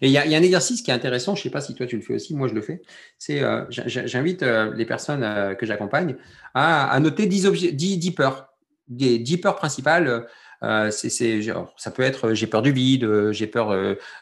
Et 0.00 0.08
il 0.08 0.12
y, 0.12 0.18
a 0.18 0.22
un 0.22 0.42
exercice 0.42 0.82
qui 0.82 0.90
est 0.90 0.94
intéressant, 0.94 1.34
je 1.34 1.40
ne 1.40 1.42
sais 1.44 1.50
pas 1.50 1.60
si 1.60 1.74
toi 1.74 1.86
tu 1.86 1.96
le 1.96 2.02
fais 2.02 2.14
aussi, 2.14 2.34
moi 2.34 2.48
je 2.48 2.54
le 2.54 2.60
fais, 2.60 2.82
c'est 3.18 3.42
euh, 3.42 3.64
j'invite 3.70 4.42
euh, 4.42 4.72
les 4.74 4.84
personnes 4.84 5.22
euh, 5.22 5.54
que 5.54 5.66
j'accompagne 5.66 6.16
à, 6.54 6.98
noter 7.00 7.26
10, 7.26 7.46
objets, 7.46 7.72
10, 7.72 8.12
peurs, 8.12 8.48
des 8.88 9.18
10 9.18 9.38
peurs 9.38 9.56
principales. 9.56 10.26
C'est, 10.60 11.40
ça 11.76 11.90
peut 11.90 12.02
être 12.02 12.34
j'ai 12.34 12.46
peur 12.46 12.62
du 12.62 12.72
vide, 12.72 13.30
j'ai 13.32 13.46
peur 13.46 13.70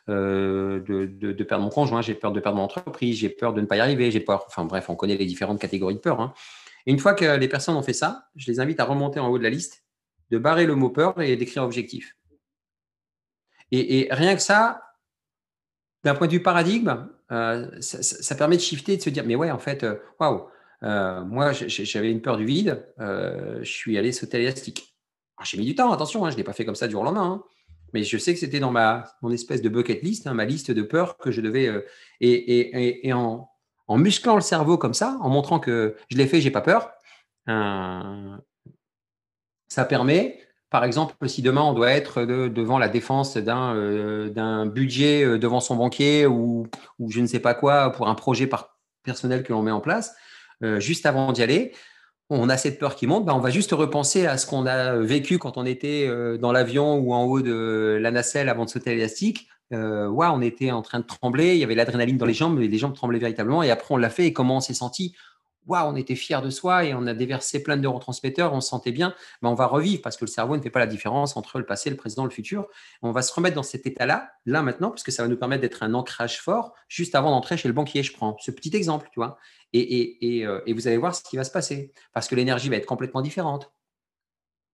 de, 0.09 1.43
perdre 1.43 1.65
mon 1.65 1.71
conjoint, 1.71 2.03
j'ai 2.03 2.15
peur 2.15 2.33
de 2.33 2.41
perdre 2.41 2.59
mon 2.59 2.65
entreprise, 2.65 3.19
j'ai 3.19 3.31
peur 3.31 3.55
de 3.55 3.61
ne 3.61 3.67
pas 3.67 3.77
y 3.77 3.81
arriver, 3.81 4.11
j'ai 4.11 4.21
peur, 4.21 4.45
enfin 4.47 4.65
bref, 4.65 4.91
on 4.91 4.97
connaît 4.97 5.17
les 5.17 5.27
différentes 5.27 5.61
catégories 5.61 5.95
de 5.95 6.01
peurs. 6.01 6.21
Hein. 6.21 6.35
Une 6.87 6.99
fois 6.99 7.15
que 7.15 7.37
les 7.37 7.49
personnes 7.49 7.77
ont 7.77 7.83
fait 7.83 7.93
ça, 7.93 8.29
je 8.37 8.51
les 8.51 8.61
invite 8.61 8.81
à 8.81 8.85
remonter 8.85 9.19
en 9.19 9.29
haut 9.29 9.39
de 9.39 9.43
la 9.43 9.51
liste, 9.51 9.85
de 10.31 10.39
barrer 10.39 10.67
le 10.67 10.75
mot 10.75 10.91
peur 10.91 11.21
et 11.21 11.37
d'écrire 11.37 11.63
objectif. 11.63 12.17
et 13.71 14.09
rien 14.11 14.35
que 14.35 14.43
ça, 14.43 14.83
d'un 16.05 16.15
point 16.15 16.29
de 16.29 16.33
vue 16.33 16.43
paradigme, 16.43 17.09
euh, 17.33 17.69
ça, 17.81 18.35
permet 18.37 18.57
de 18.57 18.63
shifter, 18.63 18.97
de 18.97 19.03
se 19.03 19.11
dire, 19.11 19.25
mais 19.27 19.35
ouais, 19.35 19.51
en 19.51 19.59
fait, 19.59 19.83
euh, 19.83 19.97
waouh, 20.21 20.47
euh, 20.83 21.25
moi, 21.25 21.53
j'avais 21.53 22.11
une 22.13 22.23
peur 22.23 22.37
du 22.37 22.45
vide, 22.45 22.87
je 22.99 23.65
suis 23.65 23.99
allé 23.99 24.13
sauter 24.13 24.39
l'élastique. 24.39 24.96
J'ai 25.43 25.59
mis 25.59 25.65
du 25.65 25.75
temps, 25.75 25.93
attention, 25.93 26.25
hein, 26.25 26.31
je 26.31 26.35
ne 26.35 26.39
l'ai 26.39 26.45
pas 26.45 26.53
fait 26.53 26.65
comme 26.65 26.75
ça 26.75 26.87
du 26.87 26.93
jour 26.93 27.03
au 27.03 27.05
lendemain, 27.05 27.25
hein. 27.25 27.43
mais 27.93 28.03
je 28.03 28.19
sais 28.19 28.33
que 28.33 28.41
c'était 28.41 28.61
dans 28.61 28.71
ma, 28.71 29.05
mon 29.23 29.31
espèce 29.31 29.63
de 29.63 29.69
bucket 29.69 30.03
list, 30.03 30.27
hein, 30.27 30.35
ma 30.35 30.45
liste 30.45 30.71
de 30.71 30.83
peurs 30.83 31.19
que 31.19 31.31
je 31.31 31.41
devais. 31.41 31.71
et, 32.21 33.13
en, 33.13 33.49
musclant 33.91 34.35
le 34.35 34.41
cerveau 34.41 34.79
comme 34.79 34.95
ça, 34.95 35.19
en 35.21 35.29
montrant 35.29 35.61
que 35.61 35.97
je 36.09 36.17
l'ai 36.17 36.27
fait, 36.27 36.41
j'ai 36.41 36.51
pas 36.51 36.63
peur, 36.63 36.91
ça 39.69 39.85
permet 39.85 40.41
par 40.71 40.85
exemple, 40.85 41.15
si 41.29 41.43
demain 41.43 41.63
on 41.63 41.75
doit 41.75 41.93
être 41.93 42.25
devant 42.25 42.79
la 42.79 42.89
défense 42.89 43.37
d'un 43.37 43.75
euh, 43.77 44.65
budget 44.67 45.25
euh, 45.25 45.39
devant 45.39 45.61
son 45.61 45.77
banquier 45.77 46.27
ou, 46.27 46.67
je 47.09 47.21
ne 47.21 47.27
sais 47.27 47.39
pas 47.39 47.55
quoi 47.55 47.93
pour 47.93 48.09
un 48.09 48.15
projet 48.15 48.49
personnel 49.05 49.45
que 49.45 49.53
l'on 49.53 49.63
met 49.63 49.71
en 49.71 49.81
place, 49.81 50.15
euh, 50.65 50.81
juste 50.81 51.07
avant 51.07 51.33
d'y 51.33 51.43
aller, 51.43 51.73
on 52.31 52.49
a 52.49 52.57
cette 52.57 52.79
peur 52.79 52.97
qui 52.97 53.07
monte, 53.07 53.25
bah, 53.25 53.35
on 53.35 53.41
va 53.41 53.51
juste 53.51 53.73
repenser 53.73 54.27
à 54.27 54.39
ce 54.39 54.47
qu'on 54.47 54.67
a 54.67 54.97
vécu 54.97 55.39
quand 55.39 55.57
on 55.57 55.65
était 55.65 56.09
dans 56.39 56.53
l'avion 56.53 56.97
ou 56.97 57.15
en 57.15 57.25
haut 57.25 57.41
de 57.41 57.99
la 58.01 58.11
nacelle 58.11 58.49
avant 58.49 58.65
de 58.65 58.71
sauter 58.71 58.95
l'élastique. 58.95 59.49
on 59.71 60.43
était 60.43 60.73
en 60.73 60.83
train 60.83 61.01
de 61.01 61.05
trembler, 61.07 61.55
il 61.55 61.59
y 61.59 61.65
avait 61.65 61.75
l'adrénaline 61.77 62.17
dans 62.17 62.27
les 62.27 62.35
jambes, 62.35 62.59
mais 62.59 62.67
les 62.67 62.79
jambes 62.79 62.95
tremblaient 62.95 63.21
véritablement. 63.21 63.63
Et 63.63 63.71
après, 63.71 63.95
on 63.95 63.97
l'a 63.97 64.11
fait 64.11 64.27
et 64.27 64.33
comment 64.33 64.57
on 64.57 64.61
s'est 64.61 64.75
senti? 64.75 65.15
Waouh, 65.67 65.93
on 65.93 65.97
était 65.97 66.15
fier 66.15 66.43
de 66.43 66.51
soi 66.51 66.85
et 66.85 66.95
on 66.95 67.07
a 67.07 67.15
déversé 67.15 67.63
plein 67.63 67.77
de 67.77 67.83
neurotransmetteurs, 67.83 68.53
on 68.53 68.61
se 68.61 68.69
sentait 68.69 68.93
bien, 68.93 69.15
mais 69.43 69.49
on 69.49 69.55
va 69.55 69.67
revivre 69.67 70.03
parce 70.03 70.17
que 70.17 70.25
le 70.25 70.31
cerveau 70.31 70.57
ne 70.57 70.63
fait 70.63 70.71
pas 70.71 70.79
la 70.79 70.87
différence 70.87 71.37
entre 71.37 71.59
le 71.59 71.67
passé, 71.67 71.91
le 71.91 71.97
présent, 71.97 72.25
le 72.25 72.31
futur. 72.31 72.69
On 73.03 73.13
va 73.13 73.23
se 73.23 73.33
remettre 73.33 73.57
dans 73.57 73.63
cet 73.63 73.87
état-là, 73.87 74.31
là 74.45 74.63
maintenant, 74.63 74.91
parce 74.91 75.03
que 75.03 75.11
ça 75.11 75.23
va 75.23 75.29
nous 75.29 75.37
permettre 75.37 75.63
d'être 75.63 75.83
un 75.83 75.95
ancrage 75.95 76.41
fort 76.41 76.75
juste 76.89 77.15
avant 77.15 77.31
d'entrer 77.31 77.57
chez 77.57 77.69
le 77.69 77.75
banquier. 77.75 78.03
Je 78.03 78.13
prends 78.13 78.37
ce 78.41 78.51
petit 78.51 78.75
exemple, 78.77 79.09
tu 79.13 79.21
vois. 79.21 79.39
Et, 79.73 80.39
et, 80.39 80.47
euh, 80.47 80.61
vous 80.69 80.89
allez 80.89 80.97
voir 80.97 81.15
ce 81.15 81.23
qui 81.23 81.37
va 81.37 81.45
se 81.45 81.51
passer 81.51 81.93
parce 82.13 82.29
que 82.29 82.35
l'énergie 82.35 82.69
va 82.69 82.77
être 82.77 82.87
complètement 82.87 83.23
différente. 83.23 83.73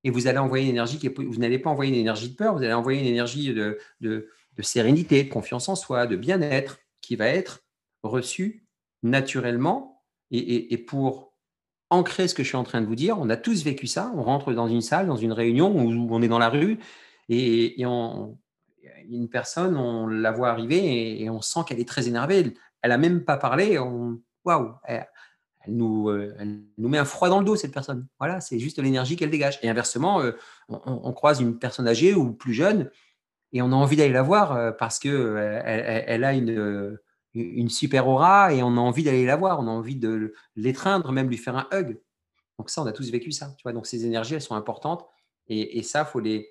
Et 0.05 0.11
vous 0.11 0.27
allez 0.27 0.39
envoyer 0.39 0.65
une 0.65 0.71
énergie 0.71 0.99
qui 0.99 1.09
vous 1.09 1.37
n'allez 1.37 1.59
pas 1.59 1.71
envoyer 1.71 1.93
une 1.93 1.99
énergie 1.99 2.31
de 2.31 2.35
peur, 2.35 2.55
vous 2.55 2.63
allez 2.63 2.73
envoyer 2.73 3.01
une 3.01 3.07
énergie 3.07 3.55
de 3.55 4.29
sérénité, 4.61 5.25
de 5.25 5.29
confiance 5.31 5.69
en 5.69 5.77
soi, 5.77 6.07
de 6.07 6.17
bien-être 6.17 6.79
qui 7.01 7.17
va 7.17 7.27
être 7.27 7.61
reçue 8.03 8.67
naturellement 9.03 9.92
et, 10.33 10.79
pour 10.79 11.33
ancrer 11.91 12.27
ce 12.27 12.35
que 12.35 12.43
je 12.43 12.49
suis 12.49 12.57
en 12.57 12.65
train 12.65 12.81
de 12.81 12.87
vous 12.87 12.95
dire. 12.95 13.19
On 13.19 13.29
a 13.31 13.37
tous 13.37 13.65
vécu 13.65 13.87
ça. 13.87 14.13
On 14.17 14.23
rentre 14.23 14.53
dans 14.53 14.67
une 14.67 14.81
salle, 14.81 15.07
dans 15.07 15.17
une 15.17 15.33
réunion 15.33 15.77
où 15.77 16.09
on 16.11 16.23
est 16.23 16.29
dans 16.29 16.39
la 16.39 16.49
rue 16.49 16.79
et, 17.29 17.83
une 19.09 19.29
personne, 19.29 19.77
on 19.77 20.07
la 20.07 20.33
voit 20.33 20.49
arriver 20.49 21.23
et, 21.23 21.31
on 21.31 21.41
sent 21.41 21.61
qu'elle 21.67 21.81
est 21.81 21.89
très 21.89 22.09
énervée. 22.09 22.55
Elle 22.81 22.91
n'a 22.91 22.99
même 22.99 23.25
pas 23.25 23.37
parlé. 23.37 23.79
Waouh, 24.45 24.75
elle, 24.85 25.07
nous, 25.69 26.09
euh, 26.09 26.35
met 26.79 26.99
un 26.99 27.05
froid 27.05 27.29
dans 27.29 27.39
le 27.39 27.45
dos, 27.45 27.57
cette 27.57 27.73
personne. 27.73 28.07
Voilà, 28.19 28.41
c'est 28.41 28.59
juste 28.59 28.79
l'énergie 28.79 29.17
qu'elle 29.17 29.31
dégage. 29.31 29.59
Et 29.63 29.69
inversement, 29.69 30.21
euh, 30.21 30.33
on, 30.69 31.13
croise 31.13 31.41
une 31.41 31.59
personne 31.59 31.87
âgée 31.87 32.15
ou 32.15 32.33
plus 32.33 32.55
jeune 32.55 32.91
et 33.53 33.63
on 33.63 33.67
a 33.67 33.75
envie 33.75 33.97
d'aller 33.97 34.13
la 34.13 34.23
voir 34.23 34.53
euh, 34.53 34.73
parce 34.73 34.99
qu'elle 34.99 35.63
elle, 35.65 36.25
a 36.25 36.33
une 36.33 36.99
une 37.35 37.69
super 37.69 38.09
aura 38.09 38.53
et 38.53 38.63
on 38.63 38.77
a 38.77 38.81
envie 38.81 39.05
d'aller 39.05 39.25
la 39.25 39.37
voir, 39.37 39.61
on 39.61 39.67
a 39.67 39.71
envie 39.71 39.97
de 39.97 40.35
l'étreindre, 40.57 41.13
même 41.13 41.29
lui 41.29 41.39
faire 41.39 41.57
un 41.57 41.67
hug. 41.73 41.99
Donc 42.59 42.71
ça, 42.71 42.83
on 42.83 42.87
a 42.87 42.93
tous 42.93 43.11
vécu 43.11 43.33
ça. 43.33 43.55
Tu 43.57 43.63
vois 43.63 43.73
donc 43.73 43.87
ces 43.87 44.05
énergies, 44.05 44.35
elles 44.35 44.43
sont 44.43 44.55
importantes 44.55 45.07
et, 45.49 45.83
ça, 45.83 46.05
faut 46.05 46.21
les, 46.21 46.51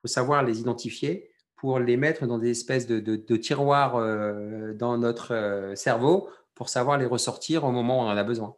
faut 0.00 0.08
savoir 0.08 0.42
les 0.42 0.60
identifier 0.60 1.30
pour 1.56 1.80
les 1.80 1.96
mettre 1.96 2.26
dans 2.26 2.38
des 2.38 2.50
espèces 2.50 2.86
de, 2.86 3.36
tiroirs 3.36 3.96
euh, 3.96 4.72
dans 4.74 4.96
notre 4.96 5.34
euh, 5.34 5.74
cerveau 5.74 6.28
pour 6.54 6.68
savoir 6.68 6.98
les 6.98 7.06
ressortir 7.06 7.64
au 7.64 7.72
moment 7.72 8.00
où 8.00 8.06
on 8.06 8.10
en 8.10 8.16
a 8.16 8.24
besoin. 8.24 8.56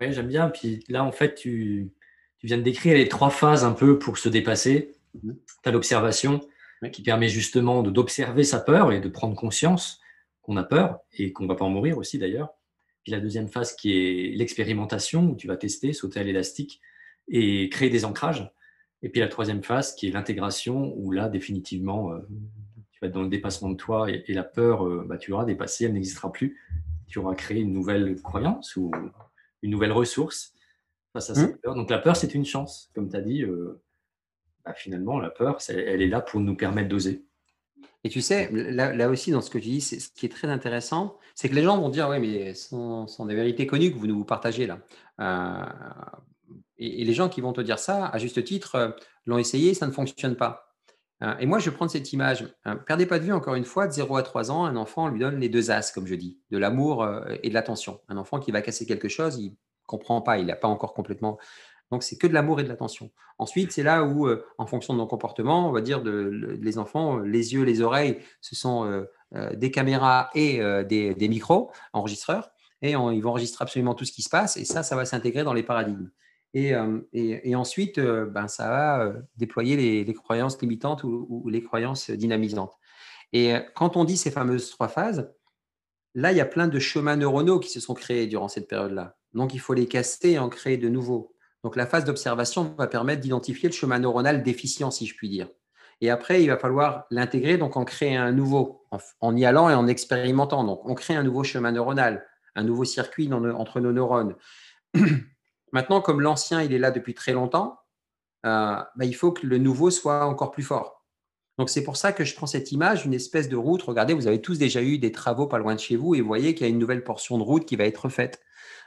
Oui, 0.00 0.12
j'aime 0.12 0.28
bien. 0.28 0.48
Puis 0.48 0.84
là, 0.88 1.04
en 1.04 1.12
fait, 1.12 1.34
tu, 1.34 1.92
viens 2.42 2.58
de 2.58 2.62
décrire 2.62 2.94
les 2.94 3.08
trois 3.08 3.30
phases 3.30 3.64
un 3.64 3.72
peu 3.72 3.98
pour 3.98 4.18
se 4.18 4.28
dépasser. 4.28 4.94
Mmh. 5.14 5.32
Tu 5.62 5.68
as 5.68 5.72
l'observation 5.72 6.40
qui 6.92 7.02
permet 7.02 7.28
justement 7.28 7.82
d'observer 7.82 8.44
sa 8.44 8.60
peur 8.60 8.92
et 8.92 9.00
de 9.00 9.08
prendre 9.08 9.34
conscience 9.34 10.00
qu'on 10.46 10.56
a 10.56 10.64
peur 10.64 11.00
et 11.12 11.32
qu'on 11.32 11.44
ne 11.44 11.48
va 11.48 11.56
pas 11.56 11.64
en 11.64 11.70
mourir 11.70 11.98
aussi 11.98 12.18
d'ailleurs. 12.18 12.54
Puis 13.02 13.12
la 13.12 13.20
deuxième 13.20 13.48
phase 13.48 13.74
qui 13.74 13.92
est 13.92 14.36
l'expérimentation, 14.36 15.30
où 15.30 15.36
tu 15.36 15.46
vas 15.46 15.56
tester, 15.56 15.92
sauter 15.92 16.20
à 16.20 16.22
l'élastique 16.22 16.80
et 17.28 17.68
créer 17.68 17.90
des 17.90 18.04
ancrages. 18.04 18.50
Et 19.02 19.08
puis 19.08 19.20
la 19.20 19.28
troisième 19.28 19.62
phase 19.62 19.94
qui 19.94 20.08
est 20.08 20.10
l'intégration, 20.10 20.94
où 20.96 21.10
là, 21.10 21.28
définitivement, 21.28 22.12
euh, 22.12 22.20
tu 22.92 23.00
vas 23.02 23.08
être 23.08 23.14
dans 23.14 23.22
le 23.22 23.28
dépassement 23.28 23.68
de 23.68 23.76
toi 23.76 24.10
et, 24.10 24.32
la 24.32 24.44
peur, 24.44 24.86
euh, 24.86 25.04
bah, 25.06 25.18
tu 25.18 25.32
auras 25.32 25.44
dépassé, 25.44 25.84
elle 25.84 25.92
n'existera 25.92 26.32
plus. 26.32 26.60
Tu 27.08 27.18
auras 27.18 27.34
créé 27.34 27.60
une 27.60 27.72
nouvelle 27.72 28.20
croyance 28.22 28.74
ou 28.76 28.90
une 29.62 29.70
nouvelle 29.70 29.92
ressource 29.92 30.54
face 31.12 31.30
à 31.30 31.34
cette 31.34 31.56
mmh. 31.56 31.60
peur. 31.60 31.74
Donc 31.74 31.90
la 31.90 31.98
peur, 31.98 32.16
c'est 32.16 32.34
une 32.34 32.44
chance. 32.44 32.90
Comme 32.94 33.08
tu 33.08 33.16
as 33.16 33.20
dit, 33.20 33.42
euh, 33.42 33.82
bah, 34.64 34.74
finalement, 34.74 35.18
la 35.20 35.30
peur, 35.30 35.58
elle 35.68 36.02
est 36.02 36.08
là 36.08 36.20
pour 36.20 36.40
nous 36.40 36.56
permettre 36.56 36.88
d'oser. 36.88 37.25
Et 38.04 38.08
tu 38.08 38.20
sais, 38.20 38.50
là, 38.52 39.08
aussi, 39.08 39.32
dans 39.32 39.40
ce 39.40 39.50
que 39.50 39.58
tu 39.58 39.68
dis, 39.68 39.80
ce 39.80 40.08
qui 40.14 40.26
est 40.26 40.28
très 40.28 40.48
intéressant, 40.48 41.18
c'est 41.34 41.48
que 41.48 41.54
les 41.54 41.64
gens 41.64 41.76
vont 41.76 41.88
dire, 41.88 42.08
oui, 42.08 42.20
mais 42.20 42.54
ce 42.54 42.68
sont, 42.68 43.26
des 43.26 43.34
vérités 43.34 43.66
connues 43.66 43.92
que 43.92 43.98
vous 43.98 44.06
nous 44.06 44.24
partagez 44.24 44.66
là. 44.66 44.78
Euh, 45.20 45.64
et, 46.78 47.04
les 47.04 47.12
gens 47.12 47.28
qui 47.28 47.40
vont 47.40 47.52
te 47.52 47.60
dire 47.60 47.80
ça, 47.80 48.06
à 48.06 48.18
juste 48.18 48.44
titre, 48.44 48.74
euh, 48.76 48.90
l'ont 49.26 49.38
essayé, 49.38 49.74
ça 49.74 49.86
ne 49.86 49.92
fonctionne 49.92 50.36
pas. 50.36 50.76
Euh, 51.24 51.36
et 51.38 51.46
moi, 51.46 51.58
je 51.58 51.68
vais 51.68 51.74
prendre 51.74 51.90
cette 51.90 52.12
image. 52.12 52.46
perdez 52.86 53.06
pas 53.06 53.18
de 53.18 53.24
vue, 53.24 53.32
encore 53.32 53.56
une 53.56 53.64
fois, 53.64 53.88
de 53.88 53.92
0 53.92 54.16
à 54.16 54.22
3 54.22 54.52
ans, 54.52 54.66
un 54.66 54.76
enfant, 54.76 55.06
on 55.06 55.08
lui 55.08 55.18
donne 55.18 55.40
les 55.40 55.48
deux 55.48 55.72
as, 55.72 55.90
comme 55.90 56.06
je 56.06 56.14
dis, 56.14 56.38
de 56.50 56.58
l'amour 56.58 57.08
et 57.42 57.48
de 57.48 57.54
l'attention. 57.54 58.00
Un 58.08 58.18
enfant 58.18 58.38
qui 58.38 58.52
va 58.52 58.62
casser 58.62 58.86
quelque 58.86 59.08
chose, 59.08 59.36
il 59.38 59.56
comprend 59.86 60.20
pas, 60.20 60.38
il 60.38 60.46
n'a 60.46 60.56
pas 60.56 60.68
encore 60.68 60.94
complètement 60.94 61.38
donc, 61.90 62.02
c'est 62.02 62.16
que 62.16 62.26
de 62.26 62.34
l'amour 62.34 62.60
et 62.60 62.64
de 62.64 62.68
l'attention. 62.68 63.10
Ensuite, 63.38 63.72
c'est 63.72 63.82
là 63.82 64.02
où, 64.02 64.26
euh, 64.26 64.44
en 64.58 64.66
fonction 64.66 64.92
de 64.94 64.98
nos 64.98 65.06
comportements, 65.06 65.68
on 65.68 65.72
va 65.72 65.80
dire 65.80 66.02
de, 66.02 66.58
les 66.60 66.78
enfants, 66.78 67.18
euh, 67.18 67.22
les 67.22 67.54
yeux, 67.54 67.62
les 67.62 67.80
oreilles, 67.80 68.18
ce 68.40 68.56
sont 68.56 68.84
euh, 68.84 69.54
des 69.54 69.70
caméras 69.70 70.30
et 70.34 70.58
des, 70.84 71.28
micros, 71.28 71.70
enregistreurs, 71.92 72.50
et 72.82 72.92
ils 72.92 72.96
vont 72.96 73.30
enregistrer 73.30 73.62
absolument 73.62 73.94
tout 73.94 74.04
ce 74.04 74.12
qui 74.12 74.22
se 74.22 74.28
passe, 74.28 74.56
et 74.56 74.64
ça, 74.64 74.82
ça 74.82 74.96
va 74.96 75.04
s'intégrer 75.04 75.44
dans 75.44 75.52
les 75.52 75.62
paradigmes. 75.62 76.10
Et, 76.54 76.74
ensuite, 77.54 78.00
ben, 78.00 78.48
ça 78.48 78.70
va 78.70 79.12
déployer 79.36 80.04
les, 80.04 80.14
croyances 80.14 80.60
limitantes 80.62 81.02
ou, 81.04 81.48
les 81.50 81.62
croyances 81.62 82.10
dynamisantes. 82.10 82.72
Et 83.32 83.54
quand 83.74 83.96
on 83.96 84.04
dit 84.04 84.16
ces 84.16 84.30
fameuses 84.30 84.70
trois 84.70 84.88
phases, 84.88 85.30
là, 86.14 86.32
il 86.32 86.38
y 86.38 86.40
a 86.40 86.46
plein 86.46 86.68
de 86.68 86.78
chemins 86.78 87.16
neuronaux 87.16 87.58
qui 87.60 87.68
se 87.68 87.80
sont 87.80 87.94
créés 87.94 88.26
durant 88.26 88.48
cette 88.48 88.68
période-là. 88.68 89.18
Donc, 89.34 89.52
il 89.52 89.60
faut 89.60 89.74
les 89.74 89.86
casser 89.86 90.30
et 90.30 90.38
en 90.38 90.48
créer 90.48 90.78
de 90.78 90.88
nouveaux. 90.88 91.35
Donc 91.66 91.74
la 91.74 91.84
phase 91.84 92.04
d'observation 92.04 92.76
va 92.78 92.86
permettre 92.86 93.22
d'identifier 93.22 93.68
le 93.68 93.74
chemin 93.74 93.98
neuronal 93.98 94.44
déficient, 94.44 94.92
si 94.92 95.04
je 95.04 95.16
puis 95.16 95.28
dire. 95.28 95.48
Et 96.00 96.10
après, 96.10 96.40
il 96.40 96.46
va 96.46 96.58
falloir 96.58 97.06
l'intégrer, 97.10 97.58
donc 97.58 97.76
en 97.76 97.84
créer 97.84 98.14
un 98.14 98.30
nouveau, 98.30 98.86
en, 99.20 99.36
y 99.36 99.44
allant 99.44 99.68
et 99.68 99.74
en 99.74 99.88
expérimentant. 99.88 100.62
Donc 100.62 100.88
on 100.88 100.94
crée 100.94 101.16
un 101.16 101.24
nouveau 101.24 101.42
chemin 101.42 101.72
neuronal, 101.72 102.24
un 102.54 102.62
nouveau 102.62 102.84
circuit 102.84 103.28
entre 103.32 103.80
nos 103.80 103.90
neurones. 103.90 104.36
Maintenant, 105.72 106.00
comme 106.00 106.20
l'ancien, 106.20 106.62
il 106.62 106.72
est 106.72 106.78
là 106.78 106.92
depuis 106.92 107.14
très 107.14 107.32
longtemps, 107.32 107.80
euh, 108.46 108.76
bah, 108.94 109.04
il 109.04 109.16
faut 109.16 109.32
que 109.32 109.44
le 109.44 109.58
nouveau 109.58 109.90
soit 109.90 110.24
encore 110.24 110.52
plus 110.52 110.62
fort. 110.62 111.04
Donc 111.58 111.68
c'est 111.68 111.82
pour 111.82 111.96
ça 111.96 112.12
que 112.12 112.22
je 112.22 112.36
prends 112.36 112.46
cette 112.46 112.70
image, 112.70 113.06
une 113.06 113.14
espèce 113.14 113.48
de 113.48 113.56
route. 113.56 113.82
Regardez, 113.82 114.14
vous 114.14 114.28
avez 114.28 114.40
tous 114.40 114.56
déjà 114.56 114.82
eu 114.82 114.98
des 114.98 115.10
travaux 115.10 115.48
pas 115.48 115.58
loin 115.58 115.74
de 115.74 115.80
chez 115.80 115.96
vous 115.96 116.14
et 116.14 116.20
vous 116.20 116.28
voyez 116.28 116.54
qu'il 116.54 116.64
y 116.64 116.70
a 116.70 116.72
une 116.72 116.78
nouvelle 116.78 117.02
portion 117.02 117.38
de 117.38 117.42
route 117.42 117.64
qui 117.64 117.74
va 117.74 117.86
être 117.86 118.08
faite. 118.08 118.40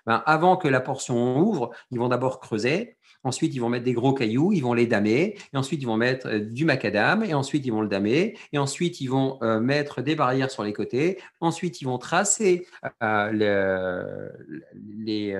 Ben, 0.05 0.23
avant 0.25 0.57
que 0.57 0.67
la 0.67 0.81
portion 0.81 1.39
ouvre, 1.39 1.71
ils 1.91 1.99
vont 1.99 2.09
d'abord 2.09 2.39
creuser, 2.39 2.97
ensuite 3.23 3.53
ils 3.55 3.59
vont 3.59 3.69
mettre 3.69 3.85
des 3.85 3.93
gros 3.93 4.13
cailloux, 4.13 4.53
ils 4.53 4.61
vont 4.61 4.73
les 4.73 4.87
damer, 4.87 5.37
et 5.53 5.57
ensuite 5.57 5.81
ils 5.81 5.85
vont 5.85 5.97
mettre 5.97 6.27
euh, 6.27 6.39
du 6.39 6.65
macadam, 6.65 7.23
et 7.23 7.33
ensuite 7.33 7.65
ils 7.65 7.71
vont 7.71 7.81
le 7.81 7.87
damer, 7.87 8.37
et 8.53 8.57
ensuite 8.57 9.01
ils 9.01 9.07
vont 9.07 9.37
euh, 9.41 9.59
mettre 9.59 10.01
des 10.01 10.15
barrières 10.15 10.51
sur 10.51 10.63
les 10.63 10.73
côtés, 10.73 11.19
ensuite 11.41 11.81
ils 11.81 11.85
vont 11.85 11.97
tracer 11.97 12.67
euh, 13.03 14.29
les, 14.95 15.35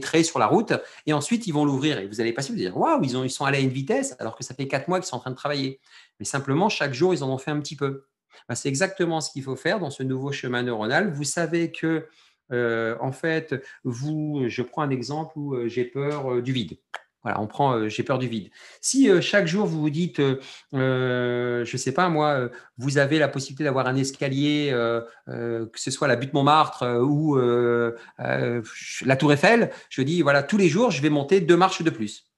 traits 0.00 0.24
sur 0.24 0.38
la 0.38 0.46
route, 0.46 0.72
et 1.06 1.12
ensuite 1.12 1.46
ils 1.46 1.52
vont 1.52 1.64
l'ouvrir. 1.64 1.98
Et 1.98 2.06
vous 2.06 2.20
allez 2.20 2.32
passer, 2.32 2.52
vous 2.52 2.58
allez 2.58 2.66
dire, 2.66 2.76
waouh, 2.76 3.02
ils, 3.02 3.16
ils 3.24 3.30
sont 3.30 3.44
allés 3.44 3.58
à 3.58 3.62
une 3.62 3.68
vitesse, 3.68 4.16
alors 4.18 4.36
que 4.36 4.44
ça 4.44 4.54
fait 4.54 4.68
quatre 4.68 4.88
mois 4.88 4.98
qu'ils 4.98 5.08
sont 5.08 5.16
en 5.16 5.20
train 5.20 5.30
de 5.30 5.36
travailler. 5.36 5.80
Mais 6.18 6.26
simplement, 6.26 6.68
chaque 6.68 6.94
jour, 6.94 7.14
ils 7.14 7.22
en 7.22 7.30
ont 7.30 7.38
fait 7.38 7.50
un 7.50 7.60
petit 7.60 7.76
peu. 7.76 8.06
Ben, 8.48 8.54
c'est 8.54 8.68
exactement 8.68 9.20
ce 9.20 9.30
qu'il 9.30 9.42
faut 9.42 9.56
faire 9.56 9.78
dans 9.78 9.90
ce 9.90 10.02
nouveau 10.02 10.32
chemin 10.32 10.62
neuronal. 10.62 11.12
Vous 11.12 11.24
savez 11.24 11.70
que 11.70 12.08
euh, 12.52 12.96
en 13.00 13.12
fait, 13.12 13.54
vous, 13.84 14.44
je 14.48 14.62
prends 14.62 14.82
un 14.82 14.90
exemple 14.90 15.32
où 15.36 15.54
euh, 15.54 15.68
j'ai 15.68 15.84
peur 15.84 16.34
euh, 16.34 16.42
du 16.42 16.52
vide. 16.52 16.78
Voilà, 17.22 17.40
on 17.40 17.46
prend 17.46 17.88
j'ai 17.88 18.02
peur 18.02 18.18
du 18.18 18.26
vide. 18.26 18.50
Si 18.80 19.08
chaque 19.22 19.46
jour 19.46 19.64
vous 19.64 19.80
vous 19.80 19.90
dites, 19.90 20.20
je 20.72 21.60
ne 21.60 21.76
sais 21.76 21.92
pas 21.92 22.08
moi, 22.08 22.50
vous 22.78 22.98
avez 22.98 23.20
la 23.20 23.28
possibilité 23.28 23.62
d'avoir 23.62 23.86
un 23.86 23.94
escalier, 23.94 24.72
que 25.28 25.70
ce 25.76 25.92
soit 25.92 26.08
la 26.08 26.16
butte 26.16 26.32
Montmartre 26.32 26.82
ou 27.00 27.36
la 27.38 29.16
Tour 29.16 29.32
Eiffel, 29.32 29.70
je 29.88 30.02
dis 30.02 30.20
voilà, 30.20 30.42
tous 30.42 30.56
les 30.56 30.68
jours, 30.68 30.90
je 30.90 31.00
vais 31.00 31.10
monter 31.10 31.40
deux 31.40 31.56
marches 31.56 31.82
de 31.82 31.90
plus 31.90 32.31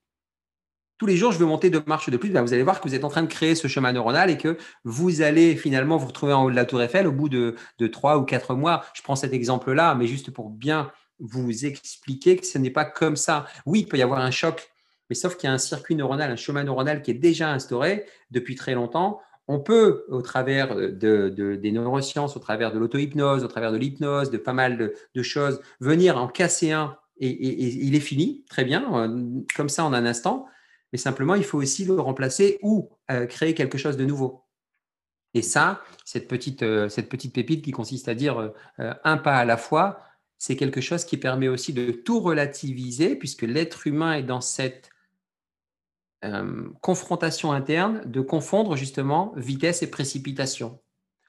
tous 0.97 1.05
les 1.05 1.17
jours, 1.17 1.31
je 1.31 1.37
veux 1.37 1.45
monter 1.45 1.69
deux 1.69 1.83
marches 1.87 2.09
de 2.09 2.17
plus. 2.17 2.29
Ben, 2.29 2.41
vous 2.41 2.53
allez 2.53 2.63
voir 2.63 2.79
que 2.79 2.87
vous 2.87 2.95
êtes 2.95 3.03
en 3.03 3.09
train 3.09 3.23
de 3.23 3.27
créer 3.27 3.55
ce 3.55 3.67
chemin 3.67 3.91
neuronal 3.91 4.29
et 4.29 4.37
que 4.37 4.57
vous 4.83 5.21
allez 5.21 5.55
finalement 5.55 5.97
vous 5.97 6.07
retrouver 6.07 6.33
en 6.33 6.45
haut 6.45 6.51
de 6.51 6.55
la 6.55 6.65
tour 6.65 6.81
Eiffel 6.81 7.07
au 7.07 7.11
bout 7.11 7.27
de, 7.27 7.55
trois 7.87 8.17
ou 8.17 8.23
quatre 8.23 8.55
mois. 8.55 8.85
Je 8.93 9.01
prends 9.01 9.15
cet 9.15 9.33
exemple-là, 9.33 9.95
mais 9.95 10.07
juste 10.07 10.31
pour 10.31 10.49
bien 10.49 10.91
vous 11.19 11.65
expliquer 11.65 12.37
que 12.37 12.45
ce 12.45 12.57
n'est 12.57 12.69
pas 12.69 12.85
comme 12.85 13.15
ça. 13.15 13.45
Oui, 13.65 13.81
il 13.81 13.87
peut 13.87 13.97
y 13.97 14.01
avoir 14.01 14.19
un 14.19 14.31
choc, 14.31 14.69
mais 15.09 15.15
sauf 15.15 15.35
qu'il 15.35 15.47
y 15.47 15.51
a 15.51 15.53
un 15.53 15.57
circuit 15.57 15.95
neuronal, 15.95 16.31
un 16.31 16.35
chemin 16.37 16.63
neuronal 16.63 17.01
qui 17.01 17.11
est 17.11 17.15
déjà 17.15 17.51
instauré 17.51 18.05
depuis 18.31 18.55
très 18.55 18.73
longtemps. 18.73 19.19
On 19.47 19.59
peut, 19.59 20.05
au 20.09 20.21
travers 20.21 20.75
de, 20.75 21.29
des 21.29 21.71
neurosciences, 21.71 22.35
au 22.35 22.39
travers 22.39 22.71
de 22.71 22.79
l'auto-hypnose, 22.79 23.43
au 23.43 23.47
travers 23.47 23.71
de 23.71 23.77
l'hypnose, 23.77 24.31
de 24.31 24.37
pas 24.37 24.53
mal 24.53 24.93
de, 25.13 25.23
choses, 25.23 25.59
venir 25.79 26.17
en 26.17 26.27
casser 26.27 26.71
un 26.71 26.95
et, 27.17 27.85
il 27.85 27.95
est 27.95 28.01
fini, 28.01 28.43
très 28.49 28.65
bien, 28.65 28.93
euh, 28.93 29.41
comme 29.55 29.69
ça 29.69 29.85
en 29.85 29.93
un 29.93 30.05
instant 30.05 30.47
mais 30.95 30.99
simplement, 30.99 31.35
il 31.35 31.43
faut 31.43 31.57
aussi 31.57 31.83
le 31.83 31.99
remplacer 31.99 32.57
ou 32.61 32.89
euh, 33.11 33.25
créer 33.25 33.53
quelque 33.53 33.77
chose 33.77 33.97
de 33.97 34.05
nouveau. 34.05 34.45
Et 35.33 35.41
ça, 35.41 35.83
cette 36.05 36.29
petite, 36.29 36.63
euh, 36.63 36.87
pépite 37.33 37.65
qui 37.65 37.71
consiste 37.71 38.07
à 38.07 38.15
dire 38.15 38.39
euh, 38.79 38.93
un 39.03 39.17
pas 39.17 39.35
à 39.35 39.43
la 39.43 39.57
fois, 39.57 39.99
c'est 40.37 40.55
quelque 40.55 40.79
chose 40.79 41.03
qui 41.03 41.17
permet 41.17 41.49
aussi 41.49 41.73
de 41.73 41.91
tout 41.91 42.21
relativiser, 42.21 43.17
puisque 43.17 43.41
l'être 43.41 43.87
humain 43.87 44.13
est 44.13 44.23
dans 44.23 44.39
cette 44.39 44.89
confrontation 46.79 47.51
interne 47.51 48.01
de 48.05 48.21
confondre 48.21 48.77
justement 48.77 49.33
vitesse 49.35 49.83
et 49.83 49.91
précipitation. 49.91 50.79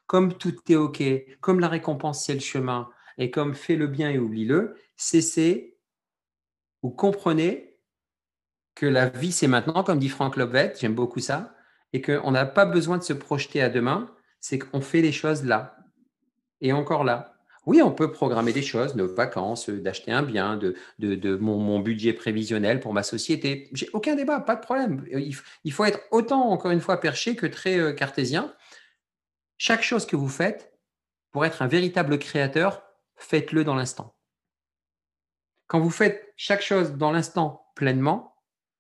Comme 0.07 0.35
tout 0.35 0.55
est 0.69 0.77
OK, 0.77 1.03
comme 1.41 1.59
la 1.59 1.69
récompense 1.69 2.25
c'est 2.25 2.35
le 2.35 2.41
chemin, 2.41 2.89
et 3.19 3.33
comme 3.33 3.55
fais 3.55 3.75
le 3.75 3.89
bien 3.89 4.11
et 4.11 4.19
oublie-le, 4.19 4.77
cessez 4.97 5.77
ou 6.83 6.91
comprenez 6.91 7.76
que 8.77 8.87
la 8.87 9.09
vie, 9.09 9.33
c'est 9.33 9.49
maintenant, 9.49 9.83
comme 9.83 9.99
dit 9.99 10.11
Franck 10.11 10.37
Lobvet, 10.37 10.75
j'aime 10.79 10.95
beaucoup 10.95 11.19
ça, 11.19 11.55
et 11.93 12.03
qu'on 12.03 12.31
n'a 12.31 12.45
pas 12.45 12.67
besoin 12.67 12.99
de 12.99 13.03
se 13.03 13.15
projeter 13.15 13.63
à 13.63 13.71
demain, 13.71 14.15
c'est 14.39 14.59
qu'on 14.59 14.81
fait 14.81 15.01
les 15.01 15.13
choses 15.13 15.45
là, 15.45 15.79
et 16.61 16.73
encore 16.73 17.03
là. 17.03 17.33
Oui, 17.65 17.83
on 17.83 17.91
peut 17.91 18.13
programmer 18.13 18.53
des 18.53 18.63
choses, 18.63 18.95
nos 18.95 19.13
vacances, 19.13 19.69
d'acheter 19.69 20.13
un 20.13 20.23
bien, 20.23 20.57
de, 20.57 21.37
mon, 21.39 21.81
budget 21.81 22.13
prévisionnel 22.13 22.79
pour 22.79 22.93
ma 22.93 23.03
société. 23.03 23.69
J'ai 23.73 23.89
aucun 23.93 24.15
débat, 24.15 24.39
pas 24.39 24.55
de 24.55 24.61
problème. 24.61 25.05
Il, 25.65 25.73
faut 25.73 25.85
être 25.85 25.99
autant, 26.13 26.51
encore 26.51 26.71
une 26.71 26.81
fois, 26.81 27.01
perché 27.01 27.35
que 27.35 27.47
très 27.47 27.77
euh, 27.79 27.93
cartésien. 27.93 28.55
Chaque 29.59 29.83
chose 29.83 30.07
que 30.07 30.15
vous 30.15 30.29
faites, 30.29 30.79
pour 31.33 31.45
être 31.45 31.61
un 31.61 31.67
véritable 31.67 32.21
créateur, 32.21 32.85
faites-le 33.17 33.65
dans 33.65 33.75
l'instant. 33.75 34.15
quand 35.67 35.81
vous 35.81 35.91
faites 35.91 36.33
chaque 36.37 36.63
chose 36.63 36.93
dans 36.93 37.11
l'instant 37.11 37.67
pleinement, 37.75 38.36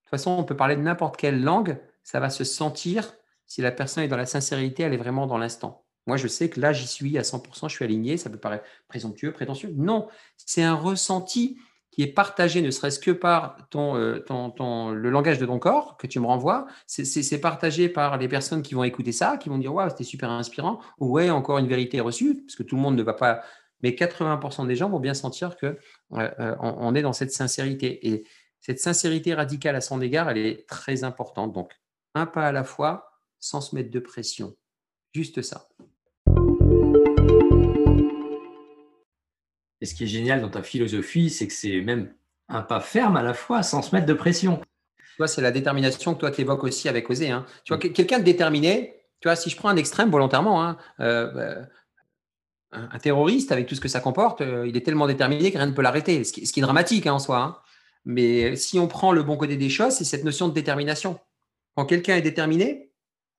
toute 0.06 0.18
façon, 0.18 0.30
on 0.32 0.44
peut 0.44 0.56
parler 0.56 0.76
de 0.76 0.82
n'importe 0.82 1.16
quelle 1.16 1.42
langue, 1.42 1.78
ça 2.02 2.20
va 2.20 2.30
se 2.30 2.44
sentir 2.44 3.14
si 3.46 3.60
la 3.60 3.72
personne 3.72 4.04
est 4.04 4.08
dans 4.08 4.16
la 4.16 4.26
sincérité, 4.26 4.82
elle 4.82 4.94
est 4.94 4.98
vraiment 4.98 5.26
dans 5.26 5.38
l'instant. 5.38 5.84
Moi, 6.06 6.16
je 6.16 6.28
sais 6.28 6.48
que 6.48 6.60
là, 6.60 6.72
j'y 6.72 6.86
suis 6.86 7.18
à 7.18 7.22
100%, 7.22 7.68
je 7.68 7.74
suis 7.74 7.84
aligné, 7.84 8.16
ça 8.16 8.30
peut 8.30 8.38
paraître 8.38 8.64
présomptueux, 8.88 9.32
prétentieux. 9.32 9.72
Non, 9.76 10.08
c'est 10.36 10.62
un 10.62 10.74
ressenti 10.74 11.58
qui 11.90 12.02
est 12.02 12.08
partagé 12.08 12.60
ne 12.60 12.70
serait-ce 12.70 12.98
que 12.98 13.10
par 13.10 13.56
euh, 13.74 14.22
le 14.28 15.10
langage 15.10 15.38
de 15.38 15.46
ton 15.46 15.58
corps 15.58 15.96
que 15.96 16.06
tu 16.06 16.20
me 16.20 16.26
renvoies. 16.26 16.66
C'est 16.86 17.40
partagé 17.40 17.88
par 17.88 18.18
les 18.18 18.28
personnes 18.28 18.62
qui 18.62 18.74
vont 18.74 18.84
écouter 18.84 19.12
ça, 19.12 19.38
qui 19.38 19.48
vont 19.48 19.58
dire 19.58 19.74
Waouh, 19.74 19.88
c'était 19.90 20.04
super 20.04 20.30
inspirant. 20.30 20.78
Ou 20.98 21.12
ouais, 21.12 21.30
encore 21.30 21.58
une 21.58 21.68
vérité 21.68 22.00
reçue, 22.00 22.42
parce 22.42 22.54
que 22.54 22.62
tout 22.62 22.76
le 22.76 22.82
monde 22.82 22.96
ne 22.96 23.02
va 23.02 23.14
pas. 23.14 23.40
Mais 23.82 23.90
80% 23.90 24.66
des 24.66 24.76
gens 24.76 24.90
vont 24.90 25.00
bien 25.00 25.14
sentir 25.14 25.56
que 25.56 25.78
euh, 26.12 26.30
euh, 26.38 26.54
on, 26.60 26.94
est 26.94 27.02
dans 27.02 27.12
cette 27.12 27.32
sincérité. 27.32 28.06
Et 28.08 28.24
cette 28.60 28.80
sincérité 28.80 29.34
radicale 29.34 29.76
à 29.76 29.80
son 29.80 30.00
égard, 30.00 30.30
elle 30.30 30.38
est 30.38 30.68
très 30.68 31.04
importante. 31.04 31.52
Donc, 31.52 31.72
un 32.14 32.26
pas 32.26 32.46
à 32.46 32.52
la 32.52 32.64
fois, 32.64 33.20
sans 33.38 33.60
se 33.60 33.74
mettre 33.74 33.90
de 33.90 34.00
pression. 34.00 34.56
Juste 35.14 35.42
ça. 35.42 35.68
Et 39.80 39.86
ce 39.86 39.94
qui 39.94 40.04
est 40.04 40.08
génial 40.08 40.40
dans 40.40 40.48
ta 40.48 40.62
philosophie, 40.62 41.30
c'est 41.30 41.46
que 41.46 41.52
c'est 41.52 41.80
même 41.80 42.12
un 42.48 42.62
pas 42.62 42.80
ferme 42.80 43.16
à 43.16 43.22
la 43.22 43.34
fois, 43.34 43.62
sans 43.62 43.82
se 43.82 43.94
mettre 43.94 44.06
de 44.06 44.14
pression. 44.14 44.60
Tu 44.98 45.04
vois, 45.18 45.28
c'est 45.28 45.42
la 45.42 45.50
détermination 45.50 46.14
que 46.14 46.20
toi 46.20 46.30
tu 46.30 46.42
évoques 46.42 46.64
aussi 46.64 46.88
avec 46.88 47.08
Oser. 47.08 47.30
Hein. 47.30 47.46
Tu 47.64 47.74
vois, 47.74 47.78
quelqu'un 47.78 48.18
de 48.18 48.24
déterminé, 48.24 48.96
tu 49.20 49.28
vois, 49.28 49.36
si 49.36 49.50
je 49.50 49.56
prends 49.56 49.68
un 49.68 49.76
extrême 49.76 50.10
volontairement, 50.10 50.62
hein, 50.62 50.76
euh, 51.00 51.32
euh, 51.36 51.64
un 52.72 52.98
terroriste, 52.98 53.52
avec 53.52 53.66
tout 53.66 53.74
ce 53.74 53.80
que 53.80 53.88
ça 53.88 54.00
comporte, 54.00 54.40
euh, 54.40 54.66
il 54.66 54.76
est 54.76 54.84
tellement 54.84 55.06
déterminé 55.06 55.50
que 55.50 55.58
rien 55.58 55.66
ne 55.66 55.72
peut 55.72 55.82
l'arrêter, 55.82 56.24
ce, 56.24 56.32
qui 56.32 56.42
est 56.42 56.62
dramatique 56.62 57.06
hein, 57.06 57.14
en 57.14 57.18
soi. 57.18 57.62
Mais 58.06 58.54
si 58.56 58.78
on 58.78 58.86
prend 58.86 59.12
le 59.12 59.22
bon 59.24 59.36
côté 59.36 59.56
des 59.56 59.68
choses, 59.68 59.94
c'est 59.94 60.04
cette 60.04 60.24
notion 60.24 60.48
de 60.48 60.54
détermination. 60.54 61.18
Quand 61.74 61.84
quelqu'un 61.84 62.16
est 62.16 62.22
déterminé, 62.22 62.92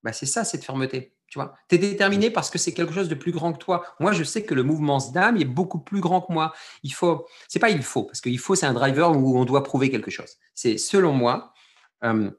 bah 0.03 0.13
c'est 0.13 0.26
ça, 0.26 0.43
cette 0.43 0.63
fermeté. 0.63 1.15
Tu 1.28 1.39
vois, 1.39 1.55
es 1.72 1.78
déterminé 1.78 2.30
parce 2.30 2.49
que 2.49 2.57
c'est 2.57 2.74
quelque 2.74 2.93
chose 2.93 3.09
de 3.09 3.15
plus 3.15 3.32
grand 3.32 3.51
que 3.53 3.57
toi. 3.57 3.84
Moi, 3.99 4.11
je 4.11 4.24
sais 4.24 4.43
que 4.43 4.53
le 4.53 4.63
mouvement 4.63 4.99
SDAM 4.99 5.38
est 5.38 5.45
beaucoup 5.45 5.80
plus 5.80 5.99
grand 5.99 6.22
que 6.22 6.32
moi. 6.32 6.53
Il 6.84 6.93
faut, 6.93 7.28
c'est 7.47 7.59
pas 7.59 7.70
il 7.70 7.82
faut, 7.82 8.03
parce 8.03 8.22
qu'il 8.22 8.39
faut, 8.39 8.55
c'est 8.55 8.65
un 8.65 8.74
driver 8.74 9.11
où 9.11 9.38
on 9.38 9.43
doit 9.43 9.63
prouver 9.63 9.89
quelque 9.89 10.11
chose. 10.11 10.36
C'est 10.53 10.78
selon 10.78 11.11
moi, 11.11 11.53
euh, 12.03 12.30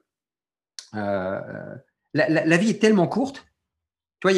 euh, 0.95 1.75
la, 2.15 2.57
vie 2.57 2.71
est 2.71 2.81
tellement 2.81 3.09
courte. 3.09 3.47
Tu 4.21 4.29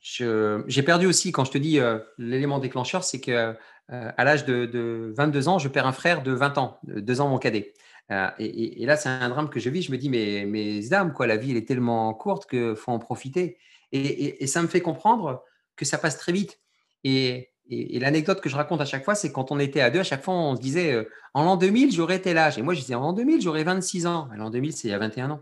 j'ai 0.00 0.82
perdu 0.82 1.06
aussi, 1.06 1.32
quand 1.32 1.44
je 1.44 1.50
te 1.50 1.58
dis 1.58 1.80
euh, 1.80 1.98
l'élément 2.18 2.58
déclencheur, 2.58 3.02
c'est 3.04 3.20
que 3.20 3.56
à 3.88 4.24
l'âge 4.24 4.44
de, 4.44 4.66
de, 4.66 5.12
22 5.16 5.48
ans, 5.48 5.58
je 5.58 5.68
perds 5.68 5.86
un 5.86 5.92
frère 5.92 6.22
de 6.22 6.32
20 6.32 6.58
ans, 6.58 6.78
deux 6.84 7.20
ans 7.20 7.28
mon 7.28 7.38
cadet. 7.38 7.74
Euh, 8.10 8.28
et, 8.38 8.84
là, 8.86 8.96
c'est 8.96 9.08
un 9.08 9.28
drame 9.28 9.48
que 9.48 9.60
je 9.60 9.70
vis. 9.70 9.82
Je 9.82 9.92
me 9.92 9.98
dis, 9.98 10.08
mais, 10.08 10.44
mais 10.46 10.92
âmes, 10.92 11.12
quoi, 11.12 11.26
la 11.26 11.36
vie, 11.36 11.52
elle 11.52 11.56
est 11.56 11.68
tellement 11.68 12.12
courte 12.14 12.48
qu'il 12.48 12.76
faut 12.76 12.92
en 12.92 12.98
profiter. 12.98 13.58
Et, 13.92 14.46
ça 14.46 14.62
me 14.62 14.68
fait 14.68 14.80
comprendre 14.80 15.44
que 15.76 15.84
ça 15.84 15.98
passe 15.98 16.18
très 16.18 16.32
vite. 16.32 16.60
Et, 17.04 17.50
l'anecdote 17.70 18.40
que 18.40 18.48
je 18.50 18.56
raconte 18.56 18.80
à 18.80 18.84
chaque 18.84 19.04
fois, 19.04 19.14
c'est 19.14 19.32
quand 19.32 19.50
on 19.50 19.58
était 19.58 19.80
à 19.80 19.90
deux, 19.90 20.00
à 20.00 20.04
chaque 20.04 20.22
fois, 20.22 20.34
on 20.34 20.56
se 20.56 20.60
disait, 20.60 20.92
euh, 20.92 21.08
en 21.32 21.44
l'an 21.44 21.56
2000, 21.56 21.92
j'aurais 21.92 22.20
tel 22.20 22.36
âge. 22.36 22.58
Et 22.58 22.62
moi, 22.62 22.74
je 22.74 22.80
disais, 22.80 22.94
en 22.94 23.00
l'an 23.00 23.12
2000, 23.14 23.40
j'aurais 23.40 23.64
26 23.64 24.06
ans. 24.06 24.28
L'an 24.36 24.50
2000, 24.50 24.72
c'est 24.74 24.88
il 24.88 24.90
y 24.90 24.94
a 24.94 24.98
21 24.98 25.30
ans. 25.30 25.40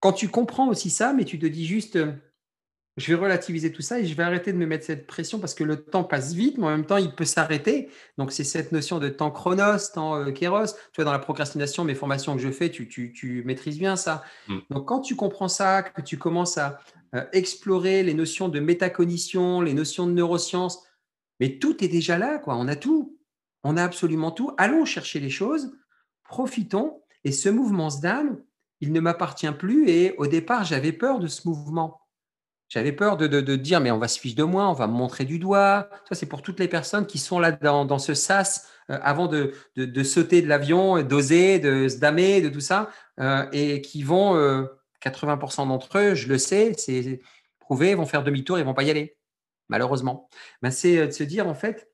Quand 0.00 0.12
tu 0.12 0.28
comprends 0.28 0.68
aussi 0.68 0.90
ça, 0.90 1.12
mais 1.12 1.24
tu 1.24 1.38
te 1.38 1.46
dis 1.46 1.66
juste, 1.66 1.96
euh, 1.96 2.12
je 2.96 3.12
vais 3.12 3.22
relativiser 3.22 3.70
tout 3.72 3.82
ça 3.82 4.00
et 4.00 4.06
je 4.06 4.14
vais 4.14 4.22
arrêter 4.22 4.52
de 4.52 4.58
me 4.58 4.64
mettre 4.64 4.84
cette 4.84 5.06
pression 5.06 5.38
parce 5.38 5.54
que 5.54 5.64
le 5.64 5.84
temps 5.84 6.04
passe 6.04 6.32
vite, 6.32 6.56
mais 6.56 6.64
en 6.64 6.70
même 6.70 6.86
temps, 6.86 6.96
il 6.96 7.14
peut 7.14 7.26
s'arrêter. 7.26 7.90
Donc, 8.16 8.32
c'est 8.32 8.44
cette 8.44 8.72
notion 8.72 8.98
de 8.98 9.10
temps 9.10 9.30
chronos, 9.30 9.92
temps 9.92 10.16
euh, 10.16 10.30
kéros. 10.30 10.64
Tu 10.64 10.96
vois, 10.96 11.04
dans 11.04 11.12
la 11.12 11.18
procrastination, 11.18 11.84
mes 11.84 11.94
formations 11.94 12.34
que 12.34 12.40
je 12.40 12.50
fais, 12.50 12.70
tu, 12.70 12.88
tu, 12.88 13.42
maîtrises 13.44 13.78
bien 13.78 13.96
ça. 13.96 14.24
Mm. 14.48 14.58
Donc, 14.70 14.88
quand 14.88 15.00
tu 15.00 15.14
comprends 15.14 15.48
ça, 15.48 15.82
que 15.82 16.00
tu 16.00 16.16
commences 16.16 16.56
à 16.56 16.80
euh, 17.14 17.22
explorer 17.32 18.02
les 18.02 18.14
notions 18.14 18.48
de 18.48 18.60
métacognition, 18.60 19.60
les 19.60 19.74
notions 19.74 20.06
de 20.06 20.12
neurosciences, 20.12 20.82
mais 21.38 21.58
tout 21.58 21.84
est 21.84 21.88
déjà 21.88 22.16
là, 22.16 22.38
quoi. 22.38 22.56
On 22.56 22.66
a 22.66 22.76
tout. 22.76 23.18
On 23.62 23.76
a 23.76 23.84
absolument 23.84 24.30
tout. 24.30 24.52
Allons 24.56 24.86
chercher 24.86 25.20
les 25.20 25.28
choses, 25.28 25.70
profitons. 26.24 27.02
Et 27.24 27.32
ce 27.32 27.50
mouvement 27.50 27.90
SDAM, 27.90 28.38
il 28.80 28.92
ne 28.92 29.00
m'appartient 29.00 29.52
plus. 29.52 29.90
Et 29.90 30.14
au 30.16 30.26
départ, 30.26 30.64
j'avais 30.64 30.92
peur 30.92 31.18
de 31.18 31.26
ce 31.26 31.46
mouvement 31.46 32.05
j'avais 32.68 32.92
peur 32.92 33.16
de, 33.16 33.56
dire, 33.56 33.80
mais 33.80 33.90
on 33.90 33.98
va 33.98 34.08
se 34.08 34.18
fiche 34.18 34.34
de 34.34 34.42
moi, 34.42 34.68
on 34.68 34.72
va 34.72 34.86
me 34.86 34.92
montrer 34.92 35.24
du 35.24 35.38
doigt. 35.38 35.88
C'est 36.10 36.26
pour 36.26 36.42
toutes 36.42 36.58
les 36.58 36.68
personnes 36.68 37.06
qui 37.06 37.18
sont 37.18 37.38
là 37.38 37.52
dans, 37.52 37.98
ce 37.98 38.14
sas 38.14 38.68
euh, 38.90 38.98
avant 39.02 39.28
de, 39.28 39.52
sauter 40.02 40.42
de 40.42 40.48
l'avion, 40.48 41.02
d'oser, 41.02 41.58
de 41.58 41.88
se 41.88 41.98
damer, 41.98 42.40
de 42.40 42.48
tout 42.48 42.60
ça, 42.60 42.90
euh, 43.20 43.46
et 43.52 43.80
qui 43.82 44.02
vont, 44.02 44.34
80% 45.04 45.62
euh, 45.62 45.66
d'entre 45.66 45.98
eux, 45.98 46.14
je 46.14 46.28
le 46.28 46.38
sais, 46.38 46.72
c'est 46.76 47.20
prouvé, 47.60 47.94
vont 47.94 48.06
faire 48.06 48.24
demi-tour, 48.24 48.58
ils 48.58 48.64
vont 48.64 48.74
pas 48.74 48.82
y 48.82 48.90
aller, 48.90 49.16
malheureusement. 49.68 50.28
Ben, 50.60 50.70
c'est 50.70 51.06
de 51.06 51.12
se 51.12 51.22
dire, 51.22 51.46
en 51.46 51.54
fait, 51.54 51.88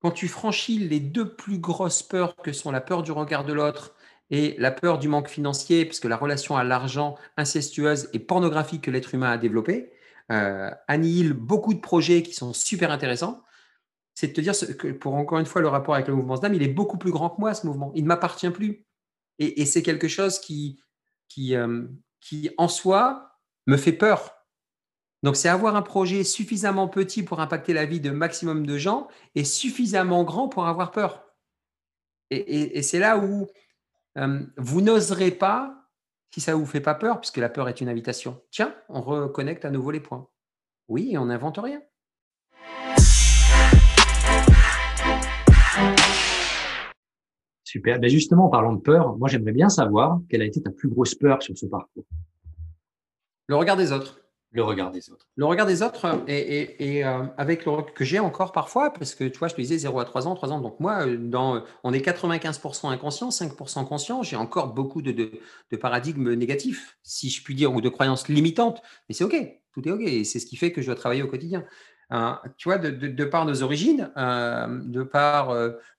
quand 0.00 0.10
tu 0.10 0.26
franchis 0.28 0.78
les 0.78 1.00
deux 1.00 1.34
plus 1.34 1.58
grosses 1.58 2.02
peurs 2.02 2.36
que 2.36 2.52
sont 2.52 2.72
la 2.72 2.80
peur 2.80 3.02
du 3.04 3.12
regard 3.12 3.44
de 3.44 3.52
l'autre 3.52 3.93
et 4.30 4.54
la 4.58 4.70
peur 4.70 4.98
du 4.98 5.08
manque 5.08 5.28
financier, 5.28 5.84
puisque 5.84 6.06
la 6.06 6.16
relation 6.16 6.56
à 6.56 6.64
l'argent 6.64 7.16
incestueuse 7.36 8.08
et 8.12 8.18
pornographique 8.18 8.82
que 8.82 8.90
l'être 8.90 9.14
humain 9.14 9.30
a 9.30 9.38
développée, 9.38 9.92
euh, 10.32 10.70
annihile 10.88 11.34
beaucoup 11.34 11.74
de 11.74 11.80
projets 11.80 12.22
qui 12.22 12.32
sont 12.32 12.52
super 12.52 12.90
intéressants. 12.90 13.42
C'est 14.14 14.28
de 14.28 14.32
te 14.32 14.40
dire 14.40 14.54
que 14.78 14.92
pour 14.92 15.14
encore 15.14 15.38
une 15.38 15.46
fois 15.46 15.60
le 15.60 15.68
rapport 15.68 15.94
avec 15.94 16.08
le 16.08 16.14
mouvement 16.14 16.36
SDAM, 16.36 16.54
il 16.54 16.62
est 16.62 16.68
beaucoup 16.68 16.98
plus 16.98 17.10
grand 17.10 17.30
que 17.30 17.40
moi, 17.40 17.52
ce 17.52 17.66
mouvement. 17.66 17.92
Il 17.94 18.04
ne 18.04 18.08
m'appartient 18.08 18.50
plus. 18.50 18.86
Et, 19.40 19.66
c'est 19.66 19.82
quelque 19.82 20.06
chose 20.06 20.38
qui, 20.38 20.80
qui, 21.28 21.56
euh, 21.56 21.82
qui, 22.20 22.50
en 22.56 22.68
soi, 22.68 23.32
me 23.66 23.76
fait 23.76 23.92
peur. 23.92 24.32
Donc, 25.24 25.34
c'est 25.34 25.48
avoir 25.48 25.74
un 25.74 25.82
projet 25.82 26.22
suffisamment 26.22 26.86
petit 26.86 27.24
pour 27.24 27.40
impacter 27.40 27.72
la 27.72 27.84
vie 27.84 27.98
de 27.98 28.10
maximum 28.10 28.64
de 28.64 28.78
gens 28.78 29.08
et 29.34 29.42
suffisamment 29.42 30.22
grand 30.22 30.48
pour 30.48 30.68
avoir 30.68 30.92
peur. 30.92 31.24
et 32.30 32.82
c'est 32.82 32.98
là 32.98 33.18
où 33.18 33.48
euh, 34.16 34.40
vous 34.56 34.80
n'oserez 34.80 35.30
pas 35.30 35.74
si 36.32 36.40
ça 36.40 36.52
ne 36.52 36.56
vous 36.56 36.66
fait 36.66 36.80
pas 36.80 36.94
peur, 36.94 37.20
puisque 37.20 37.36
la 37.36 37.48
peur 37.48 37.68
est 37.68 37.80
une 37.80 37.88
invitation. 37.88 38.42
Tiens, 38.50 38.74
on 38.88 39.00
reconnecte 39.00 39.64
à 39.64 39.70
nouveau 39.70 39.90
les 39.90 40.00
points. 40.00 40.28
Oui, 40.88 41.10
et 41.12 41.18
on 41.18 41.26
n'invente 41.26 41.58
rien. 41.58 41.80
Super. 47.62 47.98
Ben 47.98 48.08
justement, 48.08 48.46
en 48.46 48.50
parlant 48.50 48.72
de 48.72 48.80
peur, 48.80 49.16
moi 49.16 49.28
j'aimerais 49.28 49.52
bien 49.52 49.68
savoir 49.68 50.20
quelle 50.28 50.42
a 50.42 50.44
été 50.44 50.62
ta 50.62 50.70
plus 50.70 50.88
grosse 50.88 51.14
peur 51.14 51.42
sur 51.42 51.56
ce 51.58 51.66
parcours. 51.66 52.04
Le 53.48 53.56
regard 53.56 53.76
des 53.76 53.92
autres 53.92 54.23
le 54.54 54.62
regard 54.62 54.92
des 54.92 55.10
autres. 55.10 55.26
Le 55.36 55.44
regard 55.46 55.66
des 55.66 55.82
autres, 55.82 56.24
et, 56.28 57.04
euh, 57.04 57.24
avec 57.36 57.64
le 57.64 57.72
regard 57.72 57.92
que 57.92 58.04
j'ai 58.04 58.20
encore 58.20 58.52
parfois, 58.52 58.92
parce 58.92 59.16
que 59.16 59.24
tu 59.24 59.36
vois, 59.38 59.48
je 59.48 59.54
te 59.54 59.60
disais 59.60 59.78
0 59.78 59.98
à 59.98 60.04
3 60.04 60.28
ans, 60.28 60.36
3 60.36 60.52
ans, 60.52 60.60
donc 60.60 60.78
moi, 60.78 61.06
euh, 61.06 61.16
dans, 61.18 61.64
on 61.82 61.92
est 61.92 61.98
95% 61.98 62.88
inconscient, 62.88 63.30
5% 63.30 63.84
conscient, 63.84 64.22
j'ai 64.22 64.36
encore 64.36 64.72
beaucoup 64.72 65.02
de, 65.02 65.10
de, 65.10 65.76
paradigmes 65.76 66.34
négatifs, 66.34 66.96
si 67.02 67.30
je 67.30 67.42
puis 67.42 67.56
dire, 67.56 67.74
ou 67.74 67.80
de 67.80 67.88
croyances 67.88 68.28
limitantes, 68.28 68.80
mais 69.08 69.14
c'est 69.16 69.24
OK, 69.24 69.34
tout 69.72 69.86
est 69.88 69.90
OK, 69.90 70.02
et 70.02 70.22
c'est 70.22 70.38
ce 70.38 70.46
qui 70.46 70.56
fait 70.56 70.70
que 70.70 70.80
je 70.80 70.86
dois 70.86 70.94
travailler 70.94 71.24
au 71.24 71.28
quotidien. 71.28 71.64
Euh, 72.12 72.32
tu 72.56 72.68
vois, 72.68 72.78
de, 72.78 72.90
de, 72.90 73.24
par 73.24 73.46
nos 73.46 73.64
origines, 73.64 74.12
de 74.16 75.02
par 75.02 75.52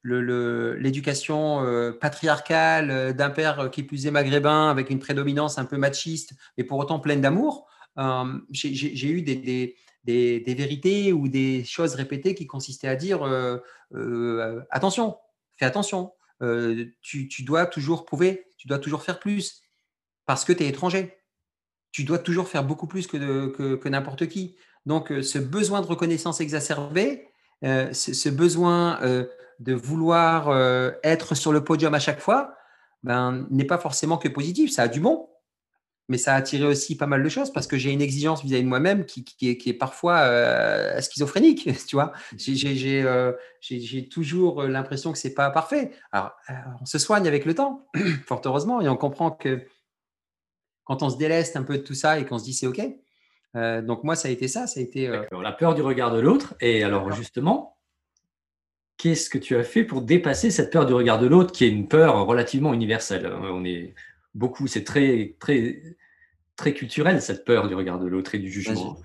l'éducation 0.04 1.94
patriarcale 2.00 3.14
d'un 3.16 3.32
père 3.32 3.70
qui 3.70 3.84
plus 3.84 4.06
est 4.06 4.12
maghrébin, 4.12 4.70
avec 4.70 4.92
une 4.92 5.00
prédominance 5.00 5.58
un 5.58 5.66
peu 5.66 5.76
machiste, 5.78 6.36
mais 6.58 6.64
pour 6.64 6.78
autant 6.78 7.00
pleine 7.00 7.20
d'amour, 7.20 7.68
euh, 7.98 8.40
j'ai 8.52 9.08
eu 9.08 9.22
des, 9.22 9.76
vérités 10.06 11.14
ou 11.14 11.28
des 11.28 11.64
choses 11.64 11.96
répétées 11.96 12.36
qui 12.36 12.48
consistaient 12.48 12.88
à 12.88 12.96
dire 12.96 13.24
euh, 13.24 13.58
euh, 13.94 14.62
attention, 14.70 15.18
fais 15.58 15.66
attention, 15.66 16.14
tu, 17.02 17.44
dois 17.44 17.66
toujours 17.66 18.06
prouver, 18.06 18.48
tu 18.58 18.68
dois 18.68 18.80
toujours 18.80 19.04
faire 19.04 19.20
plus 19.20 19.62
parce 20.26 20.46
que 20.46 20.54
tu 20.54 20.64
es 20.64 20.68
étranger. 20.68 21.18
Tu 21.92 22.04
dois 22.04 22.20
toujours 22.20 22.50
faire 22.50 22.66
beaucoup 22.66 22.88
plus 22.88 23.08
que, 23.08 23.88
n'importe 23.88 24.28
qui. 24.28 24.58
Donc, 24.86 25.14
ce 25.22 25.40
besoin 25.40 25.82
de 25.82 25.88
reconnaissance 25.88 26.42
exacerbé, 26.42 27.30
ce, 27.62 28.30
besoin 28.30 29.00
de 29.60 29.74
vouloir 29.74 30.54
être 31.04 31.36
sur 31.36 31.54
le 31.54 31.64
podium 31.64 31.94
à 31.94 32.00
chaque 32.00 32.20
fois, 32.20 32.54
ben, 33.04 33.48
n'est 33.50 33.66
pas 33.66 33.78
forcément 33.78 34.18
que 34.18 34.28
positif. 34.28 34.74
Ça 34.74 34.84
a 34.84 34.88
du 34.90 35.00
bon, 35.00 35.30
mais 36.08 36.18
ça 36.18 36.34
a 36.34 36.38
attiré 36.38 36.66
aussi 36.66 36.98
pas 36.98 37.08
mal 37.08 37.24
de 37.24 37.30
choses 37.30 37.52
parce 37.52 37.68
que 37.68 37.78
j'ai 37.78 37.92
une 37.92 38.02
exigence 38.02 38.44
vis-à-vis 38.44 38.64
de 38.64 38.70
moi-même 38.70 39.06
qui, 39.06 39.24
qui, 39.24 39.50
est, 39.50 39.74
parfois 39.74 40.18
euh, 40.20 41.02
schizophrénique, 41.02 41.70
tu 41.88 41.96
vois. 41.96 42.14
Euh, 42.34 43.34
j'ai 43.62 44.08
toujours 44.10 44.64
l'impression 44.64 45.12
que 45.12 45.18
c'est 45.18 45.34
pas 45.34 45.50
parfait. 45.50 45.92
Alors, 46.12 46.32
euh, 46.50 46.54
on 46.82 46.86
se 46.86 47.00
soigne 47.00 47.28
avec 47.28 47.46
le 47.46 47.56
temps, 47.56 47.88
fort 48.26 48.42
heureusement, 48.46 48.82
et 48.82 48.90
on 48.90 48.98
comprend 48.98 49.32
que 49.32 49.66
quand 50.84 51.02
on 51.02 51.10
se 51.10 51.18
déleste 51.18 51.56
un 51.58 51.64
peu 51.64 51.78
de 51.78 51.84
tout 51.84 51.96
ça 51.96 52.20
et 52.20 52.26
qu'on 52.26 52.38
se 52.38 52.44
dit 52.44 52.54
c'est 52.54 52.68
OK. 52.68 52.82
donc 53.56 54.04
moi, 54.04 54.16
ça 54.16 54.28
a 54.28 54.32
été 54.32 54.48
ça, 54.48 54.68
ça 54.68 54.80
a 54.80 54.84
été... 54.84 55.08
La 55.42 55.52
peur 55.52 55.74
du 55.74 55.82
regard 55.82 56.12
de 56.12 56.20
l'autre. 56.20 56.54
Et 56.62 56.84
alors 56.84 57.12
justement, 57.12 57.80
qu'est-ce 58.98 59.32
que 59.32 59.40
tu 59.40 59.56
as 59.56 59.64
fait 59.64 59.84
pour 59.84 60.04
dépasser 60.04 60.52
cette 60.52 60.72
peur 60.72 60.86
du 60.86 60.94
regard 60.94 61.18
de 61.18 61.26
l'autre, 61.26 61.52
qui 61.52 61.66
est 61.66 61.70
une 61.70 61.88
peur 61.88 62.24
relativement 62.28 62.72
universelle? 62.72 63.26
On 63.26 63.66
est 63.66 63.96
beaucoup, 64.36 64.68
c'est 64.68 64.84
très, 64.84 65.36
très, 65.40 65.82
très 66.56 66.74
culturel 66.74 67.22
cette 67.22 67.46
peur 67.46 67.68
du 67.68 67.74
regard 67.74 68.00
de 68.00 68.06
l'autre 68.06 68.36
et 68.36 68.40
du 68.40 68.52
jugement. 68.52 68.98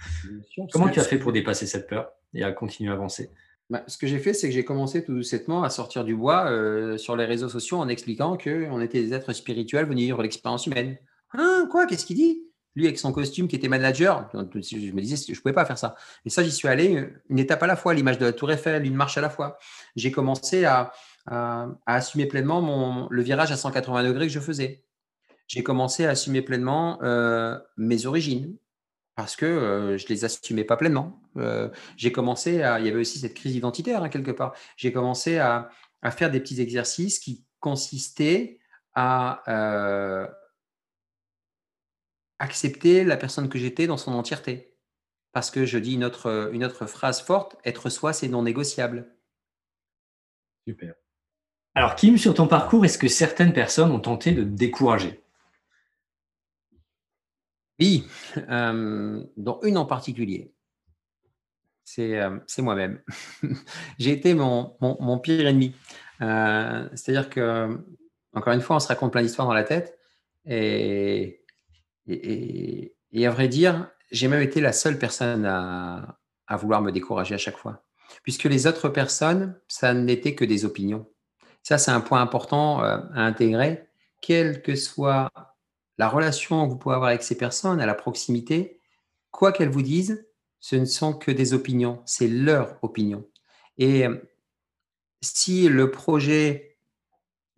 Comment 0.73 0.89
tu 0.89 1.01
as 1.01 1.05
fait 1.05 1.19
pour 1.19 1.33
dépasser 1.33 1.67
cette 1.67 1.89
peur 1.89 2.11
et 2.35 2.45
à 2.45 2.53
continuer 2.53 2.91
à 2.91 2.95
avancer? 2.95 3.31
Bah, 3.71 3.85
ce 3.87 3.97
que 3.97 4.09
j'ai 4.09 4.19
fait, 4.19 4.35
c'est 4.35 4.49
que 4.49 4.55
j'ai 4.55 4.65
commencé 4.65 5.05
tout 5.05 5.15
doucement 5.15 5.63
à 5.63 5.71
sortir 5.71 6.05
du 6.05 6.17
bois 6.17 6.51
euh, 6.51 6.99
sur 6.99 7.15
les 7.15 7.25
réseaux 7.25 7.49
sociaux 7.49 7.79
en 7.79 7.89
expliquant 7.89 8.37
qu'on 8.37 8.81
était 8.81 9.01
des 9.01 9.15
êtres 9.15 9.33
spirituels 9.33 9.87
venus 9.87 10.07
vivre 10.07 10.23
l'expérience 10.23 10.67
humaine. 10.67 10.99
Hein, 11.33 11.69
quoi? 11.71 11.87
Qu'est-ce 11.87 12.05
qu'il 12.05 12.17
dit? 12.17 12.43
Lui, 12.75 12.87
avec 12.87 12.99
son 12.99 13.13
costume 13.13 13.47
qui 13.47 13.57
était 13.57 13.69
manager, 13.69 14.29
je 14.33 14.39
me 14.39 15.01
disais, 15.01 15.17
je 15.27 15.33
ne 15.33 15.37
pouvais 15.41 15.55
pas 15.55 15.65
faire 15.65 15.79
ça. 15.79 15.95
Et 16.25 16.31
ça, 16.31 16.43
j'y 16.43 16.53
suis 16.53 16.69
allé 16.69 17.09
une 17.29 17.39
étape 17.39 17.63
à 17.63 17.67
la 17.67 17.77
fois, 17.77 17.95
l'image 17.95 18.19
de 18.19 18.27
la 18.27 18.33
Tour 18.33 18.51
Eiffel, 18.51 18.85
une 18.85 18.95
marche 18.95 19.19
à 19.19 19.21
la 19.21 19.31
fois. 19.31 19.59
J'ai 19.97 20.11
commencé 20.11 20.65
à, 20.65 20.93
assumer 21.87 22.27
pleinement 22.27 22.61
mon, 22.61 23.07
le 23.09 23.23
virage 23.23 23.53
à 23.53 23.57
180 23.57 24.05
degrés 24.05 24.27
que 24.27 24.33
je 24.33 24.41
faisais. 24.41 24.83
J'ai 25.51 25.65
commencé 25.65 26.07
à 26.07 26.11
assumer 26.11 26.43
pleinement 26.43 27.03
euh, 27.03 27.59
mes 27.77 28.07
origines, 28.07 28.57
parce 29.17 29.35
que 29.35 29.47
euh, 29.47 29.99
je 29.99 30.07
les 30.07 30.25
assumais 30.25 30.63
pas 30.63 30.77
pleinement. 30.77 31.21
Euh, 31.39 31.69
j'ai 31.97 32.13
commencé 32.13 32.63
à, 32.63 32.79
il 32.79 32.87
y 32.87 32.89
avait 32.89 33.01
aussi 33.01 33.19
cette 33.19 33.35
crise 33.35 33.57
identitaire 33.57 34.05
hein, 34.05 34.09
quelque 34.11 34.31
part. 34.31 34.55
J'ai 34.77 34.93
commencé 34.93 35.39
à, 35.39 35.69
faire 36.13 36.31
des 36.31 36.39
petits 36.39 36.61
exercices 36.61 37.19
qui 37.19 37.45
consistaient 37.59 38.61
à 38.95 39.43
euh, 39.49 40.29
accepter 42.39 43.03
la 43.03 43.17
personne 43.17 43.49
que 43.49 43.59
j'étais 43.59 43.89
dans 43.89 43.97
son 43.97 44.13
entièreté. 44.13 44.77
Parce 45.33 45.51
que 45.51 45.67
je 45.67 45.79
dis 45.79 45.95
une 45.95 46.05
autre, 46.05 46.51
une 46.53 46.63
autre 46.63 46.87
phrase 46.87 47.23
forte, 47.23 47.57
être 47.65 47.91
soi, 47.91 48.13
c'est 48.13 48.29
non 48.29 48.45
négociable. 48.45 49.17
Super. 50.69 50.95
Alors, 51.75 51.97
Kim, 51.97 52.17
sur 52.19 52.35
ton 52.35 52.47
parcours, 52.47 52.85
est-ce 52.85 52.99
que 52.99 53.09
certaines 53.09 53.53
personnes 53.53 53.91
ont 53.91 53.99
tenté 53.99 54.31
de 54.31 54.45
te 54.45 54.49
décourager? 54.49 55.21
Oui, 57.81 58.07
euh, 58.51 59.25
dont 59.37 59.59
une 59.63 59.79
en 59.79 59.87
particulier. 59.87 60.53
C'est 61.85 62.21
euh, 62.21 62.39
moi-même. 62.59 63.01
J'ai 63.99 64.13
été 64.13 64.35
mon, 64.35 64.77
mon, 64.81 65.19
pire 65.19 65.47
ennemi. 65.47 65.75
Euh, 66.21 66.89
c'est-à-dire 66.95 67.31
que, 67.31 67.79
encore 68.35 68.53
une 68.53 68.61
fois, 68.61 68.77
on 68.77 68.81
se 68.81 68.89
raconte 68.89 69.13
plein 69.13 69.23
d'histoires 69.23 69.49
dans 69.49 69.55
la 69.55 69.65
tête. 69.65 69.99
Et, 70.47 71.43
et, 72.07 72.95
à 73.27 73.31
vrai 73.31 73.49
dire, 73.49 73.91
j'ai 74.13 74.29
même 74.29 74.43
été 74.43 74.61
la 74.61 74.73
seule 74.73 74.99
personne 74.99 75.47
à, 75.47 76.19
à 76.47 76.57
vouloir 76.57 76.83
me 76.83 76.93
décourager 76.93 77.35
à 77.35 77.39
chaque 77.39 77.57
fois. 77.57 77.85
Puisque 78.23 78.45
les 78.45 78.67
autres 78.67 78.89
personnes, 78.89 79.59
ça 79.69 79.95
n'était 79.95 80.35
que 80.35 80.45
des 80.45 80.65
opinions. 80.65 81.09
Ça, 81.63 81.79
c'est 81.79 81.91
un 81.91 82.01
point 82.01 82.21
important 82.21 82.81
à 82.81 83.21
intégrer. 83.23 83.89
Quel 84.21 84.63
que 84.63 84.75
soit 84.75 85.31
la 86.01 86.09
relation 86.09 86.65
que 86.65 86.71
vous 86.71 86.79
pouvez 86.79 86.95
avoir 86.95 87.11
avec 87.11 87.23
ces 87.23 87.37
personnes, 87.37 87.79
à 87.79 87.85
la 87.85 87.93
proximité, 87.93 88.81
quoi 89.31 89.53
qu'elles 89.53 89.69
vous 89.69 89.83
disent, 89.83 90.27
ce 90.59 90.77
ne 90.77 90.87
sont 90.87 91.13
que 91.13 91.31
des 91.31 91.53
opinions, 91.53 92.01
c'est 92.07 92.27
leur 92.27 92.83
opinion. 92.83 93.29
Et 93.77 94.07
euh, 94.07 94.17
si 95.21 95.69
le 95.69 95.91
projet, 95.91 96.79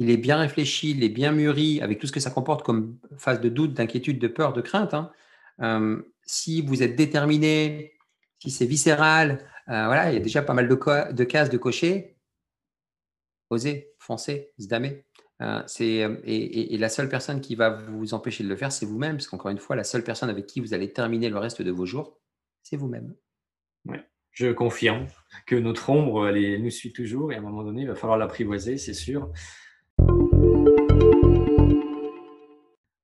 il 0.00 0.10
est 0.10 0.16
bien 0.16 0.38
réfléchi, 0.38 0.90
il 0.90 1.04
est 1.04 1.08
bien 1.08 1.30
mûri, 1.30 1.80
avec 1.82 2.00
tout 2.00 2.08
ce 2.08 2.12
que 2.12 2.18
ça 2.18 2.32
comporte 2.32 2.64
comme 2.64 2.98
phase 3.16 3.40
de 3.40 3.48
doute, 3.48 3.74
d'inquiétude, 3.74 4.18
de 4.18 4.26
peur, 4.26 4.52
de 4.52 4.60
crainte, 4.60 4.92
hein, 4.92 5.12
euh, 5.60 6.02
si 6.24 6.62
vous 6.62 6.82
êtes 6.82 6.96
déterminé, 6.96 7.92
si 8.40 8.50
c'est 8.50 8.66
viscéral, 8.66 9.38
euh, 9.68 9.86
voilà, 9.86 10.10
il 10.10 10.14
y 10.14 10.16
a 10.16 10.20
déjà 10.20 10.42
pas 10.42 10.54
mal 10.54 10.66
de, 10.66 11.12
de 11.12 11.24
cases 11.24 11.50
de 11.50 11.58
cocher, 11.58 12.16
osez, 13.50 13.94
foncez, 14.00 14.50
damer. 14.58 15.04
Euh, 15.42 15.60
c'est, 15.66 16.04
euh, 16.04 16.16
et, 16.24 16.76
la 16.78 16.88
seule 16.88 17.08
personne 17.08 17.40
qui 17.40 17.56
va 17.56 17.70
vous 17.70 18.14
empêcher 18.14 18.44
de 18.44 18.48
le 18.48 18.56
faire, 18.56 18.70
c'est 18.70 18.86
vous-même, 18.86 19.16
parce 19.16 19.26
qu'encore 19.26 19.50
une 19.50 19.58
fois, 19.58 19.74
la 19.74 19.84
seule 19.84 20.04
personne 20.04 20.30
avec 20.30 20.46
qui 20.46 20.60
vous 20.60 20.72
allez 20.72 20.92
terminer 20.92 21.28
le 21.30 21.38
reste 21.38 21.62
de 21.62 21.70
vos 21.70 21.84
jours, 21.84 22.18
c'est 22.62 22.76
vous-même. 22.76 23.14
Oui, 23.86 23.96
je 24.30 24.52
confirme 24.52 25.06
que 25.46 25.56
notre 25.56 25.90
ombre, 25.90 26.28
elle, 26.28 26.62
nous 26.62 26.70
suit 26.70 26.92
toujours, 26.92 27.32
et 27.32 27.36
à 27.36 27.38
un 27.38 27.42
moment 27.42 27.64
donné, 27.64 27.82
il 27.82 27.88
va 27.88 27.96
falloir 27.96 28.18
l'apprivoiser, 28.18 28.78
c'est 28.78 28.94
sûr. 28.94 29.32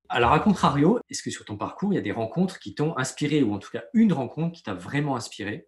Alors, 0.08 0.32
à 0.32 0.40
contrario, 0.40 1.00
est-ce 1.10 1.22
que 1.22 1.30
sur 1.30 1.44
ton 1.44 1.56
parcours, 1.56 1.92
il 1.92 1.96
y 1.96 1.98
a 1.98 2.02
des 2.02 2.12
rencontres 2.12 2.60
qui 2.60 2.74
t'ont 2.74 2.96
inspiré, 2.96 3.42
ou 3.42 3.52
en 3.52 3.58
tout 3.58 3.70
cas 3.70 3.82
une 3.94 4.12
rencontre 4.12 4.54
qui 4.54 4.62
t'a 4.62 4.74
vraiment 4.74 5.16
inspiré? 5.16 5.66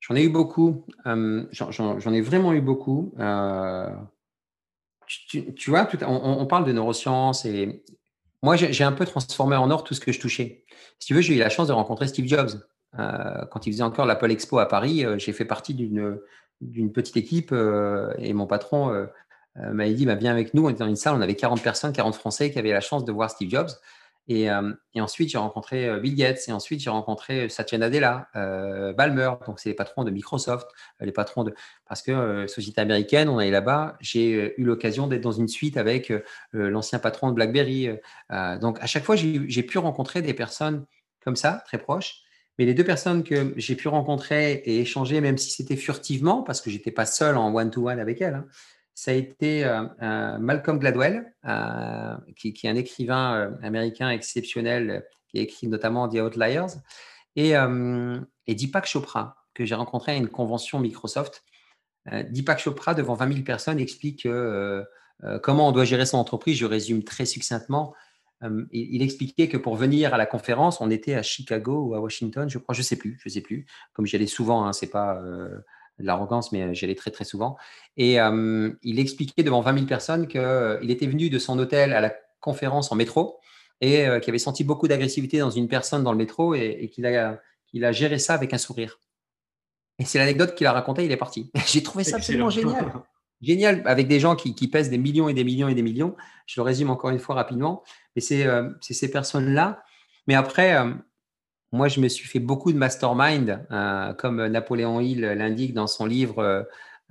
J'en 0.00 0.14
ai 0.14 0.24
eu 0.24 0.28
beaucoup. 0.28 0.84
Euh, 1.06 1.46
j'en, 1.52 2.12
ai 2.12 2.20
vraiment 2.20 2.52
eu 2.52 2.60
beaucoup 2.60 3.14
tu, 5.06 5.70
vois, 5.70 5.88
on, 6.06 6.46
parle 6.46 6.64
de 6.64 6.72
neurosciences 6.72 7.44
et 7.44 7.82
moi, 8.42 8.56
j'ai 8.56 8.84
un 8.84 8.92
peu 8.92 9.04
transformé 9.04 9.56
en 9.56 9.70
or 9.70 9.84
tout 9.84 9.94
ce 9.94 10.00
que 10.00 10.12
je 10.12 10.20
touchais. 10.20 10.64
Si 10.98 11.08
tu 11.08 11.14
veux, 11.14 11.20
j'ai 11.20 11.34
eu 11.34 11.38
la 11.38 11.48
chance 11.48 11.68
de 11.68 11.72
rencontrer 11.72 12.06
Steve 12.06 12.26
Jobs. 12.26 12.60
Euh, 12.98 13.44
quand 13.50 13.66
il 13.66 13.72
faisait 13.72 13.82
encore 13.82 14.06
l'Apple 14.06 14.30
Expo 14.30 14.58
à 14.58 14.66
Paris, 14.66 15.04
euh, 15.04 15.18
j'ai 15.18 15.32
fait 15.32 15.44
partie 15.44 15.74
d'une 15.74 16.92
petite 16.92 17.16
équipe 17.16 17.50
euh, 17.52 18.12
et 18.18 18.32
mon 18.32 18.46
patron 18.46 19.06
m'a 19.56 19.88
dit 19.88 20.06
bah, 20.06 20.14
Viens 20.14 20.32
avec 20.32 20.54
nous. 20.54 20.66
On 20.66 20.68
était 20.68 20.80
dans 20.80 20.88
une 20.88 20.96
salle, 20.96 21.14
on 21.14 21.20
avait 21.20 21.34
40 21.34 21.62
personnes, 21.62 21.92
40 21.92 22.14
Français 22.14 22.50
qui 22.50 22.58
avaient 22.58 22.72
la 22.72 22.80
chance 22.80 23.04
de 23.04 23.12
voir 23.12 23.30
Steve 23.30 23.50
Jobs. 23.50 23.70
Et, 24.28 24.48
ensuite, 24.96 25.30
j'ai 25.30 25.38
rencontré 25.38 26.00
Bill 26.00 26.14
Gates. 26.14 26.48
Et 26.48 26.52
ensuite, 26.52 26.80
j'ai 26.80 26.90
rencontré 26.90 27.48
Satya 27.48 27.78
Nadella, 27.78 28.28
Balmer. 28.34 29.32
Donc, 29.46 29.60
c'est 29.60 29.68
les 29.68 29.74
patrons 29.74 30.04
de 30.04 30.10
Microsoft, 30.10 30.68
les 31.00 31.12
patrons 31.12 31.44
de. 31.44 31.54
Parce 31.86 32.02
que 32.02 32.46
société 32.48 32.80
américaine, 32.80 33.28
on 33.28 33.38
est 33.38 33.50
là-bas. 33.50 33.96
J'ai 34.00 34.54
eu 34.60 34.64
l'occasion 34.64 35.06
d'être 35.06 35.22
dans 35.22 35.32
une 35.32 35.48
suite 35.48 35.76
avec 35.76 36.12
l'ancien 36.52 36.98
patron 36.98 37.30
de 37.30 37.34
BlackBerry. 37.34 37.90
donc, 38.60 38.78
à 38.80 38.86
chaque 38.86 39.04
fois, 39.04 39.16
j'ai 39.16 39.62
pu 39.62 39.78
rencontrer 39.78 40.22
des 40.22 40.34
personnes 40.34 40.86
comme 41.26 41.36
ça, 41.36 41.62
très 41.66 41.78
proches. 41.78 42.22
Mais 42.58 42.64
les 42.64 42.72
deux 42.72 42.84
personnes 42.84 43.22
que 43.22 43.52
j'ai 43.56 43.74
pu 43.74 43.88
rencontrer 43.88 44.62
et 44.64 44.80
échanger, 44.80 45.20
même 45.20 45.36
si 45.36 45.50
c'était 45.50 45.76
furtivement, 45.76 46.42
parce 46.42 46.60
que 46.60 46.70
j'étais 46.70 46.90
pas 46.90 47.04
seul 47.04 47.36
en 47.36 47.54
one-to-one 47.54 48.00
avec 48.00 48.22
elles, 48.22 48.34
hein, 48.34 48.46
ça 48.96 49.10
a 49.10 49.14
été 49.14 49.62
euh, 49.62 49.84
euh, 50.02 50.38
Malcolm 50.38 50.78
Gladwell, 50.78 51.30
euh, 51.44 52.16
qui, 52.34 52.48
est 52.48 52.68
un 52.68 52.76
écrivain 52.76 53.54
américain 53.62 54.08
exceptionnel, 54.08 55.04
qui 55.28 55.38
a 55.38 55.42
écrit 55.42 55.68
notamment 55.68 56.08
The 56.08 56.14
Outliers, 56.14 56.78
et, 57.36 57.50
et 58.46 58.54
Deepak 58.54 58.86
Chopra, 58.86 59.36
que 59.52 59.66
j'ai 59.66 59.74
rencontré 59.74 60.12
à 60.12 60.14
une 60.14 60.28
convention 60.28 60.80
Microsoft. 60.80 61.44
Deepak 62.10 62.58
Chopra, 62.58 62.94
devant 62.94 63.12
20 63.12 63.34
000 63.34 63.44
personnes, 63.44 63.78
explique 63.78 64.26
comment 65.42 65.68
on 65.68 65.72
doit 65.72 65.84
gérer 65.84 66.06
son 66.06 66.16
entreprise. 66.16 66.56
Je 66.56 66.64
résume 66.64 67.04
très 67.04 67.26
succinctement. 67.26 67.94
Il, 68.72 69.02
expliquait 69.02 69.48
que 69.48 69.58
pour 69.58 69.76
venir 69.76 70.14
à 70.14 70.16
la 70.16 70.24
conférence, 70.24 70.80
on 70.80 70.90
était 70.90 71.14
à 71.14 71.22
Chicago 71.22 71.88
ou 71.88 71.94
à 71.94 72.00
Washington, 72.00 72.48
je 72.48 72.56
crois, 72.56 72.74
je 72.74 72.80
sais 72.80 72.96
plus, 72.96 73.20
je 73.22 73.28
sais 73.28 73.42
plus. 73.42 73.66
Comme 73.92 74.06
j'y 74.06 74.16
allais 74.16 74.26
souvent, 74.26 74.64
hein, 74.64 74.72
c'est 74.72 74.90
pas 74.90 75.20
de 75.98 76.04
l'arrogance, 76.04 76.52
mais 76.52 76.74
j'y 76.74 76.84
allais 76.84 76.94
très 76.94 77.10
très 77.10 77.24
souvent. 77.24 77.56
Et 77.96 78.16
il 78.16 78.98
expliquait 78.98 79.42
devant 79.42 79.60
20 79.60 79.74
000 79.74 79.86
personnes 79.86 80.28
qu'il 80.28 80.90
était 80.90 81.06
venu 81.06 81.30
de 81.30 81.38
son 81.38 81.58
hôtel 81.58 81.92
à 81.92 82.00
la 82.00 82.14
conférence 82.40 82.92
en 82.92 82.96
métro 82.96 83.38
et 83.80 84.06
qu'il 84.22 84.30
avait 84.30 84.38
senti 84.38 84.64
beaucoup 84.64 84.88
d'agressivité 84.88 85.38
dans 85.38 85.50
une 85.50 85.68
personne 85.68 86.02
dans 86.02 86.12
le 86.12 86.18
métro 86.18 86.54
et, 86.54 86.90
qu'il 86.92 87.06
a, 87.06 87.40
a 87.82 87.92
géré 87.92 88.18
ça 88.18 88.34
avec 88.34 88.52
un 88.52 88.58
sourire. 88.58 88.98
Et 89.98 90.04
c'est 90.04 90.18
l'anecdote 90.18 90.54
qu'il 90.54 90.66
a 90.66 90.72
racontée, 90.72 91.04
il 91.04 91.12
est 91.12 91.16
parti. 91.16 91.50
J'ai 91.66 91.82
trouvé 91.82 92.04
ça 92.04 92.16
absolument 92.16 92.50
génial. 92.50 92.92
Génial, 93.42 93.82
avec 93.84 94.08
des 94.08 94.18
gens 94.18 94.34
qui, 94.34 94.68
pèsent 94.68 94.90
des 94.90 94.98
millions 94.98 95.28
et 95.28 95.34
des 95.34 95.44
millions 95.44 95.68
et 95.68 95.74
des 95.74 95.82
millions. 95.82 96.16
Je 96.46 96.60
le 96.60 96.64
résume 96.64 96.90
encore 96.90 97.10
une 97.10 97.18
fois 97.18 97.34
rapidement. 97.34 97.82
Mais 98.14 98.22
c'est 98.22 98.46
ces 98.80 99.10
personnes-là. 99.10 99.82
Mais 100.26 100.34
après, 100.34 100.76
moi, 101.76 101.88
je 101.88 102.00
me 102.00 102.08
suis 102.08 102.26
fait 102.26 102.40
beaucoup 102.40 102.72
de 102.72 102.78
mastermind, 102.78 103.64
euh, 103.70 104.12
comme 104.14 104.44
Napoléon 104.46 105.00
Hill 105.00 105.20
l'indique 105.20 105.74
dans 105.74 105.86
son 105.86 106.06
livre 106.06 106.38
euh, 106.38 106.62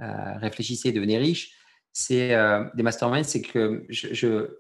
euh, 0.02 0.34
Réfléchissez 0.38 0.90
et 0.90 0.92
devenez 0.92 1.18
riche. 1.18 1.52
C'est 1.94 2.36
des 2.74 2.84
masterminds, 2.84 3.24
c'est 3.24 3.42
que 3.42 3.86
je, 3.88 4.58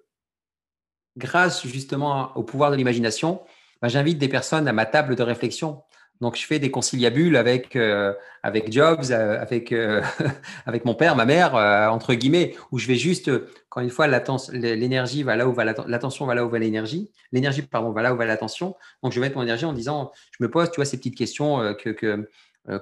grâce 1.18 1.68
justement 1.68 2.32
au 2.38 2.44
pouvoir 2.44 2.72
de 2.72 2.78
l'imagination, 2.78 3.42
ben, 3.82 3.90
j'invite 3.90 4.20
des 4.20 4.30
personnes 4.30 4.70
à 4.70 4.72
ma 4.72 4.86
table 4.86 5.18
de 5.18 5.24
réflexion. 5.24 5.84
Donc, 6.22 6.38
je 6.38 6.46
fais 6.46 6.60
des 6.60 6.72
conciliabules 6.72 7.36
avec, 7.36 7.76
euh, 7.76 8.14
avec 8.42 8.72
Jobs, 8.72 9.12
euh, 9.12 9.40
avec, 9.42 9.72
euh, 9.72 10.02
avec 10.66 10.86
mon 10.86 10.96
père, 10.96 11.16
ma 11.16 11.26
mère, 11.26 11.56
entre 11.92 12.14
guillemets, 12.14 12.56
où 12.72 12.80
je 12.80 12.88
vais 12.88 12.96
juste, 12.96 13.30
quand 13.70 13.82
une 13.82 13.90
fois, 13.90 14.08
l'énergie 14.54 15.24
va 15.24 15.36
là 15.36 15.48
où 15.48 15.54
va 15.54 15.66
l'attention, 15.66 16.26
va 16.26 16.36
là 16.36 16.46
où 16.46 16.50
va 16.50 16.60
l'énergie, 16.60 17.12
l'énergie, 17.32 17.62
pardon, 17.64 17.92
va 17.92 18.02
là 18.02 18.14
où 18.14 18.18
va 18.18 18.26
l'attention. 18.26 18.76
Donc, 19.04 19.12
je 19.12 19.20
vais 19.20 19.28
mettre 19.28 19.38
mon 19.38 19.44
énergie 19.44 19.66
en 19.66 19.74
disant, 19.74 20.12
je 20.32 20.44
me 20.44 20.50
pose, 20.50 20.72
tu 20.72 20.78
vois, 20.78 20.86
ces 20.86 20.98
petites 20.98 21.18
questions 21.18 21.76
que, 21.78 22.28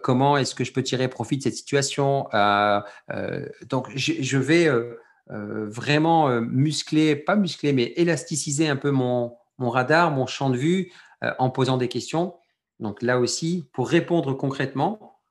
comment 0.03 0.37
est-ce 0.37 0.53
que 0.53 0.63
je 0.63 0.71
peux 0.71 0.83
tirer 0.83 1.07
profit 1.07 1.37
de 1.37 1.43
cette 1.43 1.55
situation 1.55 2.27
Donc, 3.67 3.89
je, 3.95 4.13
je 4.19 4.37
vais 4.37 4.69
vraiment 5.27 6.29
muscler, 6.41 7.15
pas 7.15 7.35
muscler, 7.35 7.73
mais 7.73 7.93
élasticiser 7.95 8.67
un 8.67 8.75
peu 8.75 8.91
mon, 8.91 9.35
mon 9.57 9.71
radar, 9.71 10.11
mon 10.11 10.27
champ 10.27 10.51
de 10.51 10.57
vue 10.57 10.91
en 11.39 11.49
posant 11.49 11.77
des 11.77 11.87
questions 11.87 12.35
donc 12.83 13.01
là 13.01 13.17
aussi, 13.17 13.65
pour 13.71 13.89
répondre 13.89 14.33
concrètement, 14.33 15.21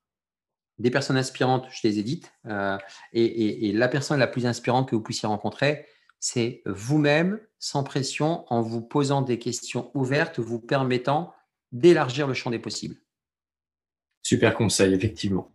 des 0.79 0.91
personnes 0.91 1.19
inspirantes, 1.19 1.67
je 1.71 1.87
les 1.87 1.99
édite. 1.99 2.33
Euh, 2.47 2.79
et, 3.13 3.69
et, 3.69 3.73
la 3.73 3.89
personne 3.89 4.19
la 4.19 4.27
plus 4.27 4.47
inspirante 4.47 4.89
que 4.89 4.97
vous 4.97 5.03
puissiez 5.03 5.29
rencontrer, 5.29 5.87
c'est 6.19 6.63
vous-même, 6.65 7.39
sans 7.59 7.85
pression, 7.85 8.47
en 8.49 8.63
vous 8.63 8.81
posant 8.81 9.21
des 9.21 9.39
questions 9.39 9.91
ouvertes, 9.95 10.41
vous 10.41 10.59
permettant 10.59 11.35
d'élargir 11.73 12.27
le 12.27 12.33
champ 12.33 12.51
des 12.51 12.59
possibles. 12.59 12.97
Super 14.23 14.55
conseil, 14.55 14.95
effectivement. 14.95 15.53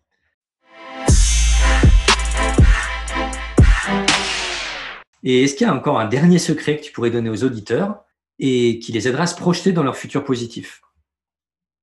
Et 5.24 5.44
est-ce 5.44 5.56
qu'il 5.56 5.66
y 5.66 5.70
a 5.70 5.74
encore 5.74 6.00
un 6.00 6.08
dernier 6.08 6.38
secret 6.38 6.78
que 6.78 6.84
tu 6.84 6.92
pourrais 6.92 7.10
donner 7.10 7.30
aux 7.30 7.44
auditeurs 7.44 8.06
et 8.38 8.78
qui 8.78 8.92
les 8.92 9.08
aidera 9.08 9.24
à 9.24 9.28
se 9.28 9.36
projeter 9.36 9.72
dans 9.72 9.84
leur 9.84 9.98
futur 9.98 10.24
positif? 10.24 10.84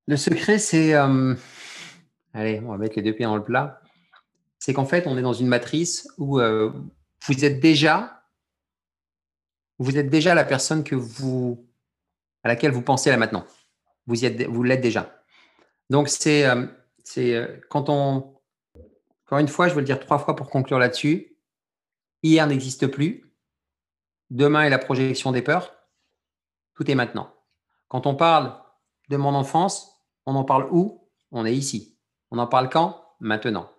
Le 0.07 0.17
secret, 0.17 0.59
c'est... 0.59 0.95
Euh, 0.95 1.35
allez, 2.33 2.61
on 2.61 2.73
va 2.73 2.79
mettre 2.79 2.97
les 2.97 3.03
deux 3.03 3.15
pieds 3.15 3.25
dans 3.25 3.37
le 3.37 3.45
plat. 3.45 3.81
C'est 4.59 4.75
qu'en 4.75 4.85
fait, 4.85 5.07
on 5.07 5.17
est 5.17 5.23
dans 5.23 5.33
une 5.33 5.47
matrice 5.47 6.09
où 6.19 6.41
euh, 6.41 6.73
vous 7.27 7.45
êtes 7.45 7.61
déjà... 7.61 8.23
Vous 9.79 9.99
êtes 9.99 10.09
déjà 10.09 10.35
la 10.35 10.45
personne 10.45 10.85
à 12.43 12.49
laquelle 12.49 12.71
vous 12.71 12.83
pensez 12.83 13.11
là 13.11 13.17
maintenant. 13.17 13.45
Vous, 14.07 14.25
êtes, 14.25 14.43
vous 14.47 14.63
l'êtes 14.63 14.81
déjà. 14.81 15.23
Donc, 15.91 16.09
c'est 16.09 16.47
euh, 16.47 16.67
c'est 17.05 17.63
quand 17.69 17.89
on... 17.89 18.35
Encore 19.27 19.39
une 19.39 19.49
fois, 19.49 19.69
je 19.69 19.75
veux 19.75 19.81
le 19.81 19.87
dire 19.87 20.01
trois 20.01 20.19
fois 20.19 20.37
pour 20.37 20.51
conclure 20.51 20.79
là-dessus. 20.79 21.39
Hier 22.23 22.47
n'existe 22.47 22.87
plus. 22.87 23.33
Demain 24.31 24.65
est 24.65 24.71
la 24.71 24.79
projection 24.79 25.33
des 25.33 25.43
peurs. 25.43 25.75
Tout 26.75 26.91
est 26.91 26.95
maintenant. 26.95 27.33
Quand 27.89 28.07
on 28.07 28.15
parle 28.17 28.59
de 29.09 29.17
mon 29.17 29.35
enfance, 29.35 29.94
on 30.27 30.35
en 30.35 30.45
parle 30.45 30.69
où? 30.71 31.09
On 31.31 31.45
est 31.47 31.55
ici. 31.55 31.99
On 32.31 32.39
en 32.39 32.47
parle 32.47 32.69
quand? 32.69 33.05
Maintenant. 33.21 33.71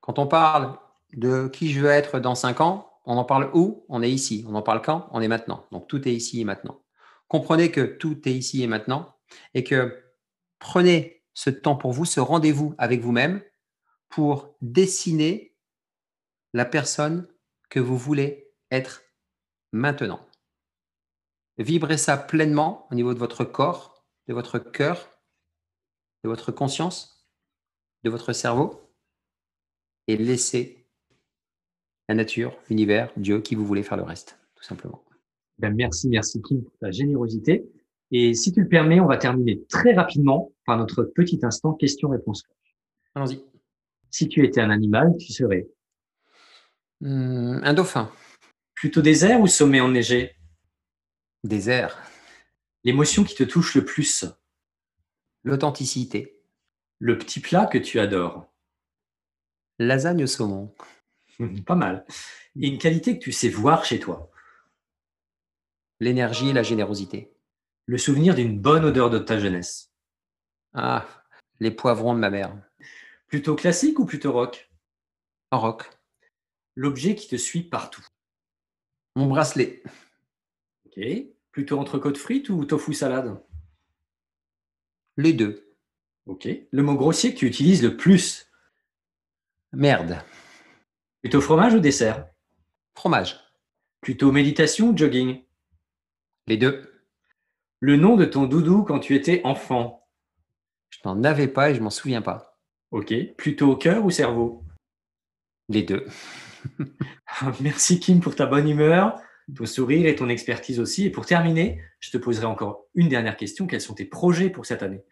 Quand 0.00 0.18
on 0.18 0.26
parle 0.26 0.78
de 1.12 1.48
qui 1.48 1.72
je 1.72 1.80
veux 1.80 1.90
être 1.90 2.20
dans 2.20 2.34
cinq 2.34 2.60
ans, 2.60 2.90
on 3.04 3.16
en 3.16 3.24
parle 3.24 3.50
où? 3.54 3.84
On 3.88 4.02
est 4.02 4.10
ici. 4.10 4.44
On 4.48 4.54
en 4.54 4.62
parle 4.62 4.82
quand? 4.82 5.08
On 5.12 5.20
est 5.20 5.28
maintenant. 5.28 5.64
Donc 5.72 5.88
tout 5.88 6.06
est 6.08 6.14
ici 6.14 6.40
et 6.40 6.44
maintenant. 6.44 6.80
Comprenez 7.28 7.70
que 7.70 7.80
tout 7.80 8.28
est 8.28 8.32
ici 8.32 8.62
et 8.62 8.66
maintenant 8.66 9.14
et 9.54 9.64
que 9.64 10.04
prenez 10.58 11.24
ce 11.34 11.50
temps 11.50 11.76
pour 11.76 11.92
vous, 11.92 12.04
ce 12.04 12.20
rendez-vous 12.20 12.74
avec 12.78 13.00
vous-même 13.00 13.42
pour 14.08 14.56
dessiner 14.60 15.56
la 16.52 16.64
personne 16.64 17.28
que 17.68 17.80
vous 17.80 17.98
voulez 17.98 18.52
être 18.70 19.02
maintenant. 19.72 20.20
Vibrez 21.58 21.98
ça 21.98 22.16
pleinement 22.16 22.86
au 22.90 22.94
niveau 22.94 23.12
de 23.14 23.18
votre 23.18 23.44
corps, 23.44 24.06
de 24.28 24.34
votre 24.34 24.58
cœur, 24.58 25.08
de 26.26 26.28
votre 26.28 26.50
conscience, 26.50 27.24
de 28.02 28.10
votre 28.10 28.32
cerveau, 28.32 28.80
et 30.08 30.16
laissez 30.16 30.88
la 32.08 32.16
nature, 32.16 32.58
l'univers, 32.68 33.12
Dieu, 33.16 33.40
qui 33.40 33.54
vous 33.54 33.64
voulez 33.64 33.84
faire 33.84 33.96
le 33.96 34.02
reste, 34.02 34.36
tout 34.56 34.64
simplement. 34.64 35.04
Ben 35.58 35.72
merci, 35.72 36.08
merci 36.08 36.42
Kim 36.42 36.64
pour 36.64 36.76
ta 36.78 36.90
générosité. 36.90 37.70
Et 38.10 38.34
si 38.34 38.52
tu 38.52 38.60
le 38.60 38.68
permets, 38.68 38.98
on 38.98 39.06
va 39.06 39.18
terminer 39.18 39.64
très 39.68 39.94
rapidement 39.94 40.52
par 40.64 40.76
notre 40.76 41.04
petit 41.04 41.38
instant 41.44 41.74
question-réponse. 41.74 42.42
Allons-y. 43.14 43.40
Si 44.10 44.28
tu 44.28 44.44
étais 44.44 44.60
un 44.60 44.70
animal, 44.70 45.12
tu 45.20 45.32
serais 45.32 45.68
hmm, 47.02 47.60
Un 47.62 47.72
dauphin. 47.72 48.10
Plutôt 48.74 49.00
désert 49.00 49.40
ou 49.40 49.46
sommet 49.46 49.80
enneigé? 49.80 50.32
Désert. 51.44 51.96
L'émotion 52.82 53.22
qui 53.22 53.36
te 53.36 53.44
touche 53.44 53.76
le 53.76 53.84
plus 53.84 54.26
L'authenticité. 55.46 56.42
Le 56.98 57.16
petit 57.16 57.40
plat 57.40 57.66
que 57.66 57.78
tu 57.78 58.00
adores 58.00 58.52
Lasagne 59.78 60.24
au 60.24 60.26
saumon. 60.26 60.74
Pas 61.66 61.76
mal. 61.76 62.04
Et 62.60 62.66
une 62.66 62.78
qualité 62.78 63.16
que 63.16 63.22
tu 63.22 63.32
sais 63.32 63.48
voir 63.48 63.84
chez 63.84 64.00
toi 64.00 64.30
L'énergie 66.00 66.48
et 66.48 66.52
la 66.52 66.62
générosité. 66.62 67.32
Le 67.86 67.96
souvenir 67.96 68.34
d'une 68.34 68.58
bonne 68.58 68.84
odeur 68.84 69.08
de 69.08 69.18
ta 69.18 69.38
jeunesse 69.38 69.92
Ah, 70.74 71.06
les 71.60 71.70
poivrons 71.70 72.14
de 72.14 72.18
ma 72.18 72.30
mère. 72.30 72.54
Plutôt 73.28 73.54
classique 73.54 74.00
ou 74.00 74.04
plutôt 74.04 74.32
rock? 74.32 74.70
En 75.52 75.60
rock. 75.60 75.88
L'objet 76.74 77.14
qui 77.14 77.28
te 77.28 77.36
suit 77.36 77.62
partout 77.62 78.04
mon 79.14 79.28
bracelet. 79.28 79.82
Ok. 80.84 81.00
Plutôt 81.50 81.78
entrecôte 81.78 82.18
frites 82.18 82.50
ou 82.50 82.64
tofu 82.66 82.92
salade? 82.92 83.40
Les 85.16 85.32
deux. 85.32 85.74
Ok. 86.26 86.48
Le 86.70 86.82
mot 86.82 86.94
grossier 86.94 87.32
que 87.32 87.38
tu 87.38 87.46
utilises 87.46 87.82
le 87.82 87.96
plus 87.96 88.50
Merde. 89.72 90.22
Plutôt 91.22 91.40
fromage 91.40 91.74
ou 91.74 91.80
dessert? 91.80 92.28
Fromage. 92.94 93.38
Plutôt 94.00 94.32
méditation 94.32 94.90
ou 94.90 94.96
jogging? 94.96 95.44
Les 96.46 96.56
deux. 96.56 96.92
Le 97.80 97.96
nom 97.96 98.16
de 98.16 98.24
ton 98.24 98.46
doudou 98.46 98.84
quand 98.84 99.00
tu 99.00 99.14
étais 99.14 99.40
enfant? 99.44 100.08
Je 100.90 100.98
n'en 101.04 101.22
avais 101.24 101.48
pas 101.48 101.70
et 101.70 101.74
je 101.74 101.82
m'en 101.82 101.90
souviens 101.90 102.22
pas. 102.22 102.58
Ok. 102.90 103.12
Plutôt 103.36 103.76
cœur 103.76 104.04
ou 104.04 104.10
cerveau? 104.10 104.64
Les 105.68 105.82
deux. 105.82 106.06
Merci 107.60 108.00
Kim 108.00 108.20
pour 108.20 108.34
ta 108.34 108.46
bonne 108.46 108.68
humeur, 108.68 109.20
ton 109.54 109.66
sourire 109.66 110.06
et 110.06 110.16
ton 110.16 110.28
expertise 110.28 110.80
aussi. 110.80 111.06
Et 111.06 111.10
pour 111.10 111.26
terminer, 111.26 111.80
je 112.00 112.10
te 112.10 112.18
poserai 112.18 112.46
encore 112.46 112.84
une 112.94 113.08
dernière 113.08 113.36
question. 113.36 113.66
Quels 113.66 113.80
sont 113.80 113.94
tes 113.94 114.04
projets 114.04 114.50
pour 114.50 114.66
cette 114.66 114.82
année? 114.82 115.02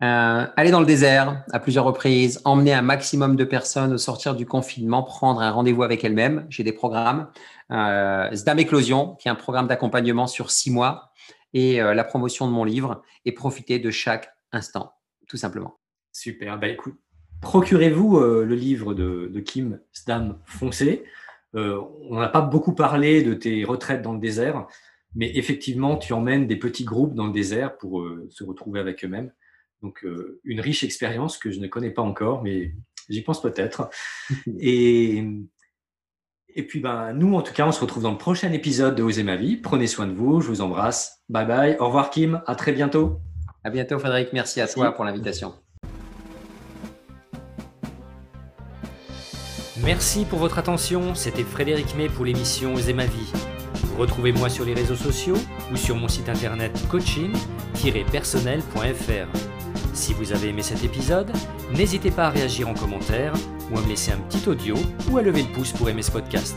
Euh, 0.00 0.46
aller 0.56 0.70
dans 0.70 0.78
le 0.78 0.86
désert 0.86 1.44
à 1.52 1.58
plusieurs 1.58 1.84
reprises, 1.84 2.40
emmener 2.44 2.72
un 2.72 2.82
maximum 2.82 3.34
de 3.34 3.42
personnes 3.44 3.92
au 3.92 3.98
sortir 3.98 4.36
du 4.36 4.46
confinement, 4.46 5.02
prendre 5.02 5.40
un 5.40 5.50
rendez-vous 5.50 5.82
avec 5.82 6.04
elles-mêmes. 6.04 6.46
J'ai 6.48 6.62
des 6.62 6.72
programmes. 6.72 7.28
Euh, 7.72 8.32
Zdam 8.32 8.58
Éclosion, 8.60 9.16
qui 9.16 9.28
est 9.28 9.30
un 9.30 9.34
programme 9.34 9.66
d'accompagnement 9.66 10.26
sur 10.26 10.50
six 10.50 10.70
mois, 10.70 11.12
et 11.52 11.80
euh, 11.80 11.94
la 11.94 12.04
promotion 12.04 12.46
de 12.46 12.52
mon 12.52 12.64
livre, 12.64 13.02
et 13.24 13.32
profiter 13.32 13.78
de 13.78 13.90
chaque 13.90 14.32
instant, 14.52 14.92
tout 15.26 15.36
simplement. 15.36 15.78
Super. 16.12 16.58
Bah, 16.58 16.68
écoute, 16.68 16.94
procurez-vous 17.40 18.18
euh, 18.18 18.44
le 18.44 18.54
livre 18.54 18.94
de, 18.94 19.40
Kim 19.40 19.80
Stam 19.92 20.38
Foncé. 20.44 21.04
Euh, 21.54 21.80
on 22.10 22.20
n'a 22.20 22.28
pas 22.28 22.40
beaucoup 22.40 22.74
parlé 22.74 23.22
de 23.22 23.34
tes 23.34 23.64
retraites 23.64 24.02
dans 24.02 24.12
le 24.12 24.20
désert, 24.20 24.66
mais 25.14 25.30
effectivement, 25.36 25.96
tu 25.96 26.12
emmènes 26.12 26.46
des 26.46 26.56
petits 26.56 26.84
groupes 26.84 27.14
dans 27.14 27.26
le 27.26 27.32
désert 27.32 27.76
pour 27.78 28.00
euh, 28.00 28.26
se 28.30 28.44
retrouver 28.44 28.80
avec 28.80 29.04
eux-mêmes. 29.04 29.32
Donc, 29.82 30.04
une 30.42 30.60
riche 30.60 30.82
expérience 30.82 31.38
que 31.38 31.52
je 31.52 31.60
ne 31.60 31.68
connais 31.68 31.90
pas 31.90 32.02
encore, 32.02 32.42
mais 32.42 32.74
j'y 33.08 33.22
pense 33.22 33.40
peut-être. 33.40 33.90
Et, 34.58 35.24
et 36.54 36.62
puis, 36.64 36.80
ben, 36.80 37.12
nous, 37.12 37.34
en 37.34 37.42
tout 37.42 37.52
cas, 37.52 37.66
on 37.66 37.70
se 37.70 37.80
retrouve 37.80 38.02
dans 38.02 38.10
le 38.10 38.18
prochain 38.18 38.50
épisode 38.52 38.96
de 38.96 39.02
Oser 39.04 39.22
ma 39.22 39.36
vie. 39.36 39.56
Prenez 39.56 39.86
soin 39.86 40.08
de 40.08 40.12
vous, 40.12 40.40
je 40.40 40.48
vous 40.48 40.60
embrasse. 40.60 41.22
Bye 41.28 41.46
bye. 41.46 41.76
Au 41.78 41.86
revoir, 41.86 42.10
Kim. 42.10 42.42
À 42.46 42.56
très 42.56 42.72
bientôt. 42.72 43.20
À 43.62 43.70
bientôt, 43.70 43.98
Frédéric. 43.98 44.32
Merci 44.32 44.60
à 44.60 44.66
toi 44.66 44.92
pour 44.92 45.04
l'invitation. 45.04 45.54
Merci 49.88 50.24
pour 50.26 50.38
votre 50.38 50.58
attention, 50.58 51.14
c'était 51.14 51.44
Frédéric 51.44 51.96
May 51.96 52.10
pour 52.10 52.26
l'émission 52.26 52.74
Oser 52.74 52.92
ma 52.92 53.06
vie. 53.06 53.32
Retrouvez-moi 53.96 54.50
sur 54.50 54.66
les 54.66 54.74
réseaux 54.74 54.94
sociaux 54.94 55.38
ou 55.72 55.78
sur 55.78 55.96
mon 55.96 56.08
site 56.08 56.28
internet 56.28 56.78
coaching-personnel.fr. 56.90 59.38
Si 59.94 60.12
vous 60.12 60.34
avez 60.34 60.48
aimé 60.48 60.60
cet 60.60 60.84
épisode, 60.84 61.32
n'hésitez 61.74 62.10
pas 62.10 62.26
à 62.26 62.30
réagir 62.30 62.68
en 62.68 62.74
commentaire 62.74 63.32
ou 63.70 63.78
à 63.78 63.80
me 63.80 63.88
laisser 63.88 64.12
un 64.12 64.18
petit 64.18 64.46
audio 64.46 64.76
ou 65.10 65.16
à 65.16 65.22
lever 65.22 65.44
le 65.44 65.52
pouce 65.54 65.72
pour 65.72 65.88
aimer 65.88 66.02
ce 66.02 66.10
podcast. 66.10 66.54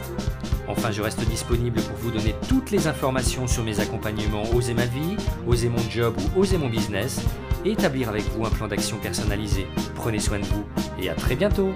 Enfin, 0.67 0.91
je 0.91 1.01
reste 1.01 1.25
disponible 1.29 1.79
pour 1.79 1.95
vous 1.99 2.11
donner 2.11 2.35
toutes 2.49 2.69
les 2.69 2.87
informations 2.87 3.47
sur 3.47 3.63
mes 3.63 3.79
accompagnements 3.79 4.43
Oser 4.53 4.73
ma 4.73 4.87
vie, 4.87 5.15
Oser 5.47 5.69
mon 5.69 5.89
job 5.89 6.17
ou 6.35 6.41
Oser 6.41 6.57
mon 6.57 6.67
business 6.67 7.21
et 7.63 7.71
établir 7.71 8.09
avec 8.09 8.25
vous 8.35 8.45
un 8.45 8.49
plan 8.49 8.67
d'action 8.67 8.97
personnalisé. 8.97 9.67
Prenez 9.95 10.19
soin 10.19 10.39
de 10.39 10.45
vous 10.47 10.65
et 11.01 11.09
à 11.09 11.15
très 11.15 11.37
bientôt 11.37 11.73